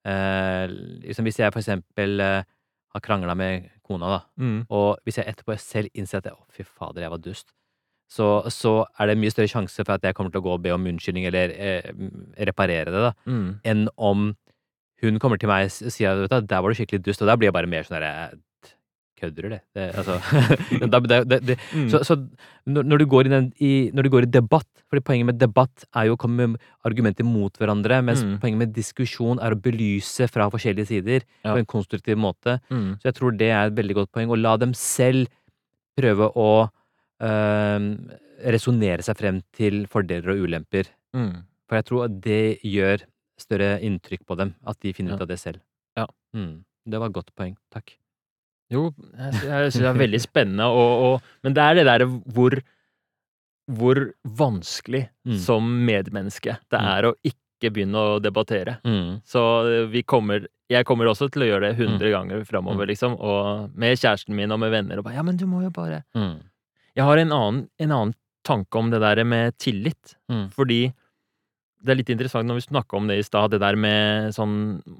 Eh, 0.05 0.66
liksom 1.09 1.24
hvis 1.24 1.38
jeg 1.40 1.52
for 1.55 1.62
eksempel 1.62 2.20
eh, 2.20 2.42
har 2.94 3.00
krangla 3.05 3.34
med 3.36 3.70
kona, 3.84 4.07
da, 4.18 4.20
Mm. 4.40 4.66
og 4.70 4.98
hvis 5.05 5.16
jeg 5.18 5.26
etterpå 5.32 5.57
selv 5.59 5.88
innser 5.94 6.18
at 6.18 6.24
jeg, 6.30 6.34
å, 6.34 6.44
fy 6.52 6.62
fader, 6.64 7.02
jeg 7.02 7.11
var 7.11 7.18
dust, 7.24 7.52
så, 8.09 8.44
så 8.52 8.84
er 9.00 9.07
det 9.11 9.18
mye 9.18 9.32
større 9.32 9.48
sjanse 9.50 9.84
for 9.84 9.94
at 9.96 10.02
jeg 10.05 10.14
kommer 10.14 10.30
til 10.30 10.40
å 10.42 10.44
gå 10.44 10.52
og 10.55 10.62
be 10.62 10.70
om 10.76 10.84
unnskyldning 10.86 11.26
eller 11.26 11.52
eh, 11.57 11.90
reparere 12.46 12.92
det, 12.92 13.02
da, 13.09 13.12
Mm. 13.26 13.61
enn 13.64 13.88
om 13.96 14.34
hun 15.02 15.18
kommer 15.20 15.36
til 15.40 15.48
meg 15.50 15.66
og 15.68 15.92
sier 15.92 16.24
at 16.30 16.46
der 16.48 16.61
var 16.62 16.70
du 16.72 16.76
skikkelig 16.78 17.02
dust, 17.05 17.20
og 17.22 17.28
der 17.28 17.36
blir 17.36 17.48
jeg 17.50 17.57
bare 17.57 17.68
mer 17.68 17.82
sånn 17.84 17.98
derre 17.98 18.38
Kødder 19.24 19.42
du, 19.42 19.48
det? 19.54 19.60
det 19.74 19.86
altså, 19.96 20.18
det, 20.92 21.24
det, 21.32 21.40
det, 21.48 21.56
Mm. 21.74 21.88
så, 21.90 22.00
så 22.04 22.16
når, 22.66 22.98
du 23.02 23.06
går 23.10 23.26
i 23.26 23.32
den, 23.32 23.48
i, 23.60 23.90
når 23.92 24.02
du 24.06 24.10
går 24.14 24.28
i 24.28 24.30
debatt 24.30 24.68
fordi 24.92 25.02
Poenget 25.08 25.26
med 25.26 25.38
debatt 25.40 25.84
er 25.96 26.06
jo 26.06 26.14
å 26.14 26.20
komme 26.20 26.46
med 26.52 26.60
argumenter 26.86 27.24
mot 27.26 27.56
hverandre, 27.58 27.98
mens 28.04 28.20
Mm. 28.22 28.36
poenget 28.38 28.58
med 28.60 28.74
diskusjon 28.76 29.40
er 29.42 29.56
å 29.56 29.58
belyse 29.58 30.28
fra 30.30 30.46
forskjellige 30.52 30.86
sider 30.92 31.24
Ja. 31.42 31.50
på 31.54 31.58
en 31.58 31.66
konstruktiv 31.66 32.16
måte. 32.20 32.60
Mm. 32.70 33.00
Så 33.00 33.08
jeg 33.10 33.14
tror 33.18 33.34
det 33.36 33.48
er 33.50 33.66
et 33.66 33.74
veldig 33.74 33.94
godt 33.98 34.12
poeng. 34.14 34.30
Å 34.30 34.38
la 34.38 34.56
dem 34.56 34.72
selv 34.78 35.26
prøve 35.98 36.30
å 36.38 36.68
øh, 37.24 37.88
resonnere 38.54 39.02
seg 39.06 39.18
frem 39.18 39.40
til 39.56 39.86
fordeler 39.90 40.34
og 40.34 40.44
ulemper. 40.46 40.90
Mm. 41.16 41.42
For 41.68 41.78
jeg 41.80 41.86
tror 41.90 42.04
at 42.06 42.16
det 42.24 42.40
gjør 42.62 43.04
større 43.40 43.72
inntrykk 43.82 44.22
på 44.28 44.36
dem, 44.38 44.54
at 44.66 44.78
de 44.84 44.92
finner 44.94 45.10
Ja. 45.14 45.16
ut 45.16 45.22
av 45.26 45.28
det 45.28 45.38
selv. 45.40 45.58
Ja. 45.96 46.06
Mm. 46.36 46.62
Det 46.86 47.00
var 47.00 47.06
et 47.08 47.14
godt 47.18 47.34
poeng. 47.34 47.56
Takk. 47.72 47.96
Jo, 48.72 48.92
jeg, 49.18 49.32
sy- 49.34 49.46
syns 49.46 49.74
det 49.82 49.90
er 49.90 49.98
veldig 50.00 50.20
spennende, 50.22 50.64
og, 50.64 51.02
og, 51.04 51.22
men 51.44 51.52
det 51.54 51.62
er 51.62 51.74
det 51.74 51.84
derre 51.86 52.06
hvor 52.32 52.56
hvor 53.70 53.96
vanskelig 54.28 55.08
Mm. 55.26 55.38
som 55.40 55.62
medmenneske 55.86 56.58
det 56.70 56.80
Mm. 56.80 56.84
er 56.98 57.02
å 57.08 57.14
ikke 57.24 57.70
begynne 57.72 57.96
å 57.96 58.20
debattere. 58.20 58.78
Mm. 58.84 59.22
Så 59.24 59.40
eh, 59.64 59.86
vi 59.88 60.02
kommer 60.02 60.46
Jeg 60.70 60.84
kommer 60.86 61.04
også 61.06 61.30
til 61.30 61.42
å 61.42 61.46
gjøre 61.46 61.68
det 61.68 61.76
hundre 61.76 62.10
ganger 62.10 62.44
framover, 62.44 62.84
Mm. 62.86 62.88
liksom. 62.88 63.12
Og 63.20 63.70
med 63.76 63.98
kjæresten 63.98 64.34
min 64.34 64.50
og 64.50 64.58
med 64.60 64.70
venner. 64.70 64.98
Og 64.98 65.04
bare 65.04 65.14
Ja, 65.14 65.22
men 65.22 65.36
du 65.36 65.46
må 65.46 65.62
jo 65.62 65.70
bare 65.70 66.04
Mm. 66.14 66.40
Jeg 66.96 67.04
har 67.04 67.16
en 67.18 67.32
annen, 67.32 67.68
en 67.78 67.90
annen 67.92 68.14
tanke 68.44 68.74
om 68.78 68.90
det 68.90 69.00
der 69.00 69.24
med 69.24 69.56
tillit. 69.58 70.16
Mm. 70.30 70.50
Fordi 70.52 70.92
det 71.85 71.93
er 71.93 71.99
litt 71.99 72.11
interessant 72.14 72.49
når 72.49 72.57
vi 72.59 72.64
snakka 72.64 72.97
om 72.97 73.07
det 73.11 73.18
i 73.20 73.24
stad, 73.26 73.51
det 73.53 73.61
der 73.61 73.76
med 73.76 74.32
sånn 74.32 74.55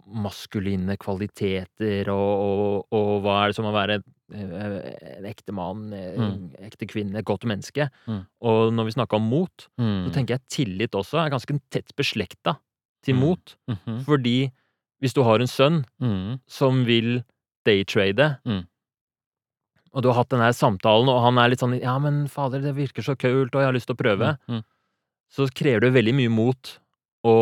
maskuline 0.07 0.97
kvaliteter 1.01 2.11
og, 2.13 2.33
og, 2.45 2.87
og 2.93 3.23
hva 3.25 3.37
er 3.45 3.49
det 3.53 3.57
som 3.57 3.69
å 3.71 3.73
være 3.75 3.97
eh, 4.35 5.15
en 5.19 5.29
ekte 5.31 5.53
mann, 5.57 5.87
en 5.93 6.21
Mm. 6.25 6.51
ekte 6.69 6.87
kvinne, 6.91 7.23
godt 7.25 7.45
menneske. 7.49 7.89
Mm. 8.07 8.21
Og 8.43 8.73
når 8.77 8.85
vi 8.91 8.95
snakka 8.99 9.17
om 9.17 9.29
mot, 9.31 9.69
Mm. 9.81 10.05
så 10.07 10.13
tenker 10.13 10.37
jeg 10.37 10.49
tillit 10.49 10.93
også 10.95 11.25
er 11.25 11.31
ganske 11.33 11.57
tett 11.71 11.95
beslekta 11.97 12.59
til 13.03 13.15
Mm. 13.15 13.21
mot. 13.21 13.57
-hmm. 13.69 14.05
Fordi 14.05 14.51
hvis 15.03 15.15
du 15.15 15.23
har 15.23 15.41
en 15.41 15.47
sønn 15.47 15.85
Mm. 16.01 16.41
som 16.47 16.85
vil 16.85 17.25
daytrade, 17.67 18.39
Mm. 18.45 18.67
og 19.95 20.03
du 20.03 20.09
har 20.09 20.17
hatt 20.17 20.29
den 20.31 20.41
her 20.41 20.53
samtalen, 20.53 21.09
og 21.09 21.23
han 21.23 21.39
er 21.39 21.49
litt 21.49 21.61
sånn 21.61 21.81
'ja, 21.81 21.99
men 21.99 22.27
fader, 22.29 22.61
det 22.61 22.75
virker 22.75 23.03
så 23.03 23.17
kult, 23.17 23.55
og 23.55 23.61
jeg 23.61 23.67
har 23.67 23.73
lyst 23.73 23.87
til 23.87 23.95
å 23.97 24.03
prøve'. 24.05 24.39
Så 25.33 25.49
krever 25.51 25.89
det 25.89 25.95
veldig 25.97 26.15
mye 26.21 26.33
mot 26.33 26.77
å 27.27 27.35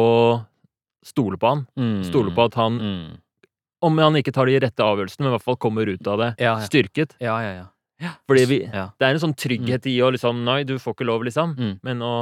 stole 1.04 1.38
på 1.40 1.50
han. 1.50 1.66
Mm. 1.78 2.00
Stole 2.06 2.32
på 2.34 2.46
at 2.46 2.56
han, 2.60 2.78
mm. 2.78 3.48
om 3.88 3.98
han 3.98 4.18
ikke 4.20 4.34
tar 4.34 4.48
de 4.50 4.60
rette 4.62 4.86
avgjørelsene, 4.86 5.24
men 5.26 5.32
i 5.32 5.36
hvert 5.36 5.46
fall 5.48 5.58
kommer 5.60 5.90
ut 5.90 6.06
av 6.08 6.20
det 6.22 6.30
Ja, 6.38 6.54
ja. 6.54 6.68
styrket. 6.68 7.16
Ja, 7.22 7.38
ja, 7.42 7.54
ja. 8.02 8.12
Fordi 8.26 8.44
vi, 8.50 8.56
det 8.66 9.06
er 9.06 9.14
en 9.14 9.22
sånn 9.22 9.34
trygghet 9.38 9.84
i 9.86 9.92
å 10.02 10.08
liksom 10.10 10.40
Nei, 10.42 10.62
du 10.66 10.74
får 10.82 10.96
ikke 10.96 11.06
lov, 11.06 11.22
liksom. 11.26 11.52
Mm. 11.54 11.74
Men 11.86 12.00
å, 12.02 12.14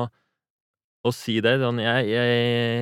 å 1.01 1.13
si 1.17 1.39
det 1.41 1.55
sånn 1.63 1.79
jeg, 1.81 2.11
jeg, 2.11 2.35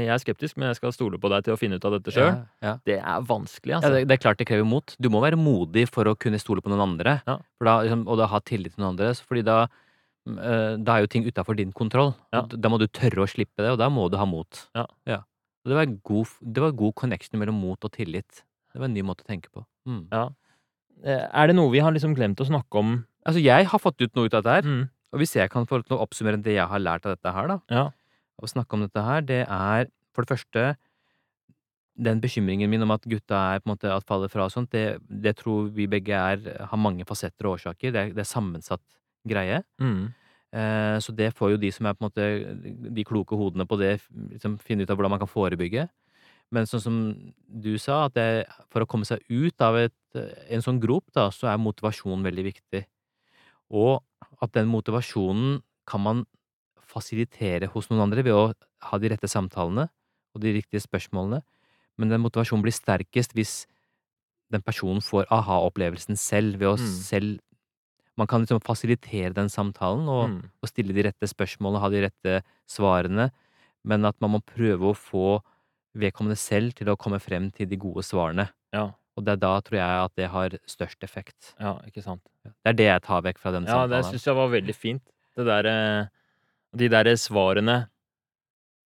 jeg 0.02 0.08
er 0.10 0.22
skeptisk, 0.22 0.56
men 0.58 0.72
jeg 0.72 0.80
skal 0.80 0.94
stole 0.96 1.20
på 1.22 1.30
deg 1.30 1.46
til 1.46 1.54
å 1.54 1.60
finne 1.60 1.78
ut 1.78 1.86
av 1.86 1.94
dette 1.94 2.14
sjøl. 2.14 2.40
Det 2.88 2.96
er 2.98 3.28
vanskelig, 3.28 3.76
Ja, 3.76 3.78
altså. 3.78 3.92
det, 3.94 4.08
det 4.10 4.16
er 4.16 4.22
klart 4.24 4.40
det 4.42 4.48
krever 4.50 4.66
mot. 4.66 4.96
Du 4.98 5.10
må 5.14 5.22
være 5.22 5.38
modig 5.38 5.86
for 5.94 6.10
å 6.10 6.16
kunne 6.18 6.40
stole 6.42 6.64
på 6.64 6.72
noen 6.72 6.82
andre. 6.88 7.20
Ja. 7.28 7.38
For 7.58 7.70
da, 7.70 7.76
liksom, 7.86 8.02
og 8.10 8.18
da 8.18 8.26
ha 8.32 8.42
tillit 8.42 8.74
til 8.74 8.82
noen 8.82 8.96
andre. 8.96 9.12
Fordi 9.28 9.46
da, 9.46 9.60
da 10.36 10.96
er 10.98 11.04
jo 11.04 11.08
ting 11.10 11.24
utafor 11.26 11.56
din 11.56 11.72
kontroll. 11.72 12.12
Ja. 12.34 12.42
Da 12.52 12.68
må 12.68 12.78
du 12.78 12.86
tørre 12.86 13.24
å 13.24 13.28
slippe 13.30 13.62
det, 13.64 13.70
og 13.72 13.78
da 13.80 13.88
må 13.88 14.08
du 14.12 14.16
ha 14.20 14.26
mot. 14.28 14.66
Ja. 14.76 14.84
Ja. 15.08 15.22
det 15.68 15.74
var, 15.76 15.86
god, 16.04 16.26
det 16.42 16.62
var 16.64 16.72
god 16.72 16.94
connection 16.94 17.38
mellom 17.40 17.58
mot 17.60 17.84
og 17.84 17.92
tillit. 17.92 18.42
Det 18.72 18.80
var 18.80 18.88
en 18.88 18.94
ny 18.94 19.02
måte 19.02 19.24
å 19.24 19.28
tenke 19.28 19.48
på. 19.52 19.64
Mm. 19.88 20.02
Ja. 20.12 20.26
Eh, 21.04 21.24
Er 21.32 21.46
det 21.50 21.56
noe 21.56 21.70
vi 21.72 21.80
har 21.84 21.92
liksom 21.92 22.14
glemt 22.16 22.40
å 22.40 22.46
snakke 22.48 22.78
om? 22.80 23.04
Altså, 23.26 23.40
jeg 23.42 23.66
har 23.68 23.78
fått 23.82 24.00
ut 24.00 24.14
noe 24.16 24.26
ut 24.28 24.34
av 24.34 24.42
dette 24.42 24.54
her. 24.58 24.68
Mm. 24.68 24.88
Og 25.12 25.22
hvis 25.22 25.34
jeg 25.36 25.50
kan 25.50 25.64
få 25.68 25.80
oppsummere 25.96 26.40
det 26.42 26.58
jeg 26.58 26.68
har 26.68 26.78
lært 26.82 27.06
av 27.08 27.16
dette 27.16 27.32
her, 27.32 27.46
da, 27.48 27.58
Ja. 27.70 27.86
å 28.42 28.46
snakke 28.48 28.74
om 28.76 28.80
dette 28.84 29.02
her, 29.02 29.20
det 29.22 29.46
er 29.48 29.88
for 30.14 30.22
det 30.24 30.36
første 30.36 30.76
den 31.98 32.20
bekymringen 32.22 32.70
min 32.70 32.82
om 32.84 32.92
at 32.94 33.02
gutta 33.10 33.34
er 33.56 33.58
på 33.60 33.66
en 33.66 33.72
måte 33.74 33.90
at 33.90 34.04
faller 34.06 34.28
fra 34.30 34.44
og 34.46 34.52
sånt, 34.54 34.70
det, 34.70 35.00
det 35.10 35.32
tror 35.40 35.68
vi 35.74 35.88
begge 35.90 36.14
er, 36.14 36.44
har 36.70 36.78
mange 36.78 37.04
fasetter 37.08 37.48
og 37.48 37.56
årsaker. 37.58 37.90
Det 37.90 38.00
er, 38.04 38.12
det 38.14 38.22
er 38.22 38.28
sammensatt 38.28 38.84
greie. 39.30 39.62
Mm. 39.80 40.08
Eh, 40.52 40.96
så 41.04 41.12
det 41.14 41.34
får 41.36 41.52
jo 41.54 41.60
de 41.60 41.70
som 41.74 41.86
er 41.86 41.94
på 41.96 42.02
en 42.04 42.08
måte 42.08 42.92
de 42.94 43.04
kloke 43.04 43.36
hodene 43.36 43.66
på 43.68 43.78
det, 43.80 43.98
liksom 44.32 44.56
finne 44.64 44.84
ut 44.86 44.90
av 44.90 44.96
hvordan 44.96 45.12
man 45.16 45.22
kan 45.22 45.30
forebygge. 45.30 45.88
Men 46.50 46.64
sånn 46.64 46.80
som 46.80 46.96
du 47.44 47.74
sa, 47.76 48.06
at 48.08 48.14
det, 48.16 48.46
for 48.72 48.80
å 48.80 48.88
komme 48.88 49.04
seg 49.04 49.20
ut 49.28 49.60
av 49.60 49.76
et, 49.76 49.92
en 50.48 50.64
sånn 50.64 50.80
grop, 50.80 51.04
da, 51.12 51.26
så 51.34 51.50
er 51.52 51.60
motivasjon 51.60 52.24
veldig 52.24 52.46
viktig. 52.46 52.86
Og 53.76 54.00
at 54.40 54.54
den 54.56 54.70
motivasjonen 54.72 55.60
kan 55.88 56.00
man 56.00 56.24
fasilitere 56.88 57.68
hos 57.74 57.90
noen 57.90 58.06
andre 58.06 58.24
ved 58.24 58.32
å 58.32 58.46
ha 58.88 58.98
de 59.00 59.10
rette 59.12 59.28
samtalene 59.28 59.90
og 60.32 60.40
de 60.40 60.54
riktige 60.56 60.80
spørsmålene. 60.80 61.42
Men 62.00 62.12
den 62.14 62.22
motivasjonen 62.24 62.64
blir 62.64 62.72
sterkest 62.72 63.34
hvis 63.36 63.66
den 64.48 64.64
personen 64.64 65.02
får 65.04 65.28
aha-opplevelsen 65.34 66.16
selv, 66.16 66.56
ved 66.56 66.68
å 66.68 66.76
Mm. 66.78 66.86
selv 66.88 67.40
Man 68.18 68.26
kan 68.26 68.42
liksom 68.44 68.60
fasilitere 68.66 69.32
den 69.34 69.46
samtalen 69.48 70.08
og, 70.10 70.28
Mm. 70.30 70.50
og 70.62 70.68
stille 70.68 70.92
de 70.92 71.04
rette 71.06 71.28
spørsmålene, 71.30 71.80
ha 71.80 71.88
de 71.88 72.00
rette 72.08 72.42
svarene, 72.68 73.30
men 73.84 74.04
at 74.04 74.16
man 74.20 74.32
må 74.32 74.40
prøve 74.44 74.90
å 74.90 74.96
få 74.98 75.40
vedkommende 75.96 76.36
selv 76.36 76.74
til 76.74 76.88
å 76.90 76.96
komme 76.98 77.20
frem 77.22 77.50
til 77.54 77.66
de 77.70 77.76
gode 77.76 78.02
svarene. 78.02 78.48
Ja. 78.74 78.90
Og 79.16 79.24
det 79.24 79.32
er 79.32 79.36
da 79.42 79.60
tror 79.60 79.78
jeg 79.78 80.04
at 80.04 80.12
det 80.16 80.28
har 80.30 80.50
størst 80.66 81.02
effekt. 81.02 81.54
ja, 81.60 81.78
ikke 81.86 82.02
sant. 82.02 82.20
Det 82.44 82.52
er 82.66 82.72
det 82.72 82.86
jeg 82.86 83.02
tar 83.02 83.22
vekk 83.22 83.38
fra 83.38 83.50
den 83.52 83.64
Ja, 83.66 83.86
det 83.86 84.04
samtalen. 84.04 84.12
syns 84.12 84.24
jeg 84.26 84.34
var 84.34 84.48
veldig 84.48 84.74
fint. 84.74 85.02
Det 85.36 85.46
der, 85.46 86.10
De 86.76 86.88
derre 86.88 87.16
svarene 87.16 87.88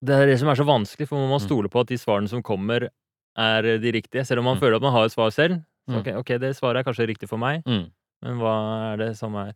Det 0.05 0.15
er 0.15 0.27
det 0.27 0.39
som 0.39 0.49
er 0.49 0.55
så 0.55 0.65
vanskelig, 0.67 1.07
for 1.09 1.17
man 1.17 1.31
må 1.31 1.41
Mm. 1.41 1.47
stole 1.47 1.69
på 1.69 1.81
at 1.81 1.87
de 1.87 1.95
svarene 1.97 2.29
som 2.29 2.43
kommer, 2.43 2.89
er 3.37 3.63
de 3.79 3.93
riktige. 3.93 4.27
Selv 4.27 4.39
om 4.41 4.45
man 4.45 4.57
Mm. 4.57 4.61
føler 4.61 4.77
at 4.77 4.83
man 4.83 4.93
har 4.93 5.05
et 5.05 5.13
svar 5.13 5.31
selv. 5.33 5.65
Så 5.89 5.95
Mm. 5.95 5.99
ok, 6.01 6.07
ok, 6.19 6.39
det 6.39 6.57
svaret 6.57 6.77
er 6.77 6.85
kanskje 6.85 7.07
riktig 7.09 7.29
for 7.29 7.37
meg, 7.39 7.63
Mm. 7.65 7.91
Men 8.23 8.39
hva 8.41 8.55
er 8.93 8.97
det 9.03 9.11
som 9.19 9.35
er 9.41 9.53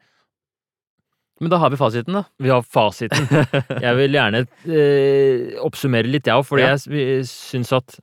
Men 1.40 1.50
da 1.52 1.58
har 1.60 1.68
vi 1.70 1.76
fasiten, 1.76 2.14
da. 2.16 2.22
Vi 2.40 2.48
har 2.48 2.62
fasiten. 2.64 3.26
Jeg 3.84 3.96
vil 3.98 4.14
gjerne 4.16 4.40
eh, 4.72 5.58
oppsummere 5.60 6.08
litt, 6.08 6.24
jeg 6.26 6.32
òg, 6.40 6.46
fordi 6.48 6.62
Ja. 6.64 6.76
jeg 6.78 7.26
syns 7.28 7.72
at 7.76 7.98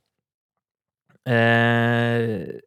eh, 1.26 2.60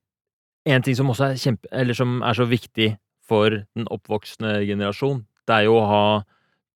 En 0.68 0.84
ting 0.84 0.96
som 0.98 1.08
også 1.14 1.30
er 1.32 1.38
kjempe... 1.40 1.70
Eller 1.72 1.96
som 1.96 2.18
er 2.22 2.36
så 2.36 2.48
viktig 2.50 2.90
for 3.28 3.50
den 3.76 3.88
oppvoksende 3.92 4.58
generasjon, 4.68 5.22
det 5.48 5.56
er 5.56 5.64
jo 5.68 5.78
å 5.80 5.86
ha 5.88 6.04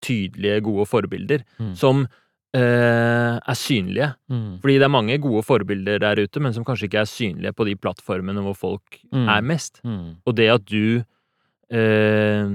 tydelige, 0.03 0.61
gode 0.65 0.85
forbilder 0.89 1.43
Mm. 1.59 1.75
som 1.75 2.05
er 2.59 3.55
synlige. 3.55 4.09
Mm. 4.29 4.59
Fordi 4.61 4.77
det 4.77 4.83
er 4.83 4.91
mange 4.91 5.17
gode 5.23 5.43
forbilder 5.47 5.99
der 6.03 6.19
ute, 6.23 6.39
men 6.43 6.53
som 6.53 6.65
kanskje 6.67 6.89
ikke 6.89 6.99
er 7.03 7.09
synlige 7.09 7.53
på 7.55 7.65
de 7.65 7.75
plattformene 7.79 8.41
hvor 8.43 8.55
folk 8.57 8.99
Mm. 9.13 9.27
er 9.29 9.41
mest. 9.41 9.81
Mm. 9.85 10.17
Og 10.25 10.35
det 10.35 10.49
at 10.49 10.65
du 10.65 11.03
eh, 11.71 12.49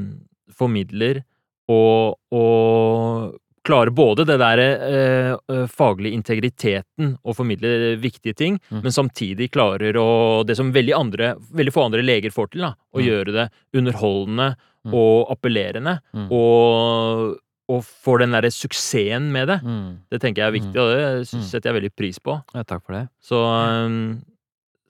formidler 0.52 1.22
og, 1.68 2.18
og 2.30 3.34
klarer 3.66 3.90
både 3.90 4.22
det 4.28 4.36
derre 4.38 4.66
eh, 4.86 5.30
eh, 5.50 5.64
faglige 5.66 6.14
integriteten 6.14 7.16
og 7.24 7.34
formidle 7.34 7.96
viktige 7.98 8.34
ting, 8.38 8.60
Mm. 8.70 8.82
men 8.84 8.92
samtidig 8.92 9.50
klarer 9.50 9.96
å 9.98 10.44
Det 10.46 10.56
som 10.56 10.70
veldig, 10.72 10.94
andre, 10.94 11.34
veldig 11.54 11.72
få 11.74 11.86
andre 11.86 12.02
leger 12.04 12.30
får 12.30 12.50
til, 12.52 12.60
da, 12.60 12.74
å 12.94 13.00
Mm. 13.00 13.06
gjøre 13.08 13.32
det 13.32 13.50
underholdende 13.74 14.56
Mm. 14.86 14.94
og 14.94 15.26
appellerende, 15.34 15.98
og, 16.30 17.38
og 17.68 17.80
får 17.82 18.20
den 18.22 18.30
derre 18.36 18.50
suksessen 18.54 19.30
med 19.34 19.48
det. 19.50 19.56
Mm. 19.66 19.98
Det 20.12 20.20
tenker 20.22 20.42
jeg 20.44 20.48
er 20.48 20.54
viktig, 20.60 20.76
og 20.78 20.90
det 20.92 21.06
Mm. 21.34 21.42
setter 21.42 21.70
jeg 21.72 21.76
veldig 21.82 21.94
pris 21.96 22.18
på. 22.22 22.36
Ja, 22.54 22.62
takk 22.62 22.84
for 22.86 22.92
det. 22.94 23.08
Så, 23.20 23.40
um, 23.42 24.22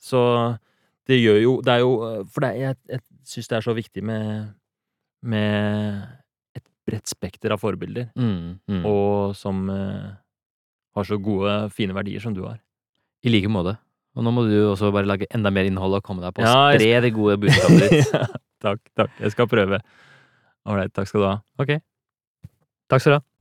så 0.01 0.59
det 1.09 1.17
gjør 1.23 1.41
jo 1.43 1.53
Det 1.63 1.73
er 1.73 1.79
jo 1.81 2.25
For 2.29 2.41
det, 2.45 2.51
jeg, 2.61 2.77
jeg 2.91 3.01
syns 3.25 3.49
det 3.49 3.57
er 3.57 3.65
så 3.65 3.75
viktig 3.75 4.03
med, 4.05 4.53
med 5.23 6.03
et 6.57 6.65
bredt 6.87 7.09
spekter 7.09 7.53
av 7.53 7.59
forbilder, 7.63 8.11
Mm. 8.17 8.59
Mm. 8.69 8.85
og 8.85 9.35
som 9.37 9.69
uh, 9.71 10.13
har 10.97 11.05
så 11.05 11.17
gode, 11.23 11.71
fine 11.73 11.95
verdier 11.97 12.21
som 12.21 12.35
du 12.35 12.45
har. 12.45 12.59
I 13.25 13.29
like 13.33 13.49
måte. 13.49 13.79
Og 14.17 14.25
nå 14.25 14.31
må 14.33 14.47
du 14.49 14.55
også 14.71 14.93
bare 14.93 15.05
lage 15.09 15.27
enda 15.35 15.51
mer 15.51 15.65
innhold 15.69 15.95
og 15.99 16.03
komme 16.05 16.23
deg 16.23 16.33
på 16.37 16.41
å 16.41 16.47
Ja, 16.47 16.77
spre 16.79 17.01
det 17.05 17.11
gode 17.15 17.37
budskapet 17.41 17.91
ditt. 17.91 18.13
takk, 18.65 18.81
takk. 18.97 19.11
Jeg 19.21 19.33
skal 19.35 19.47
prøve. 19.51 19.81
Ålreit, 20.67 20.93
takk 20.97 21.09
skal 21.11 21.21
du 21.21 21.27
ha. 21.27 21.35
Ok. 21.61 21.75
Takk 22.89 23.01
skal 23.01 23.13
du 23.13 23.17
ha. 23.19 23.36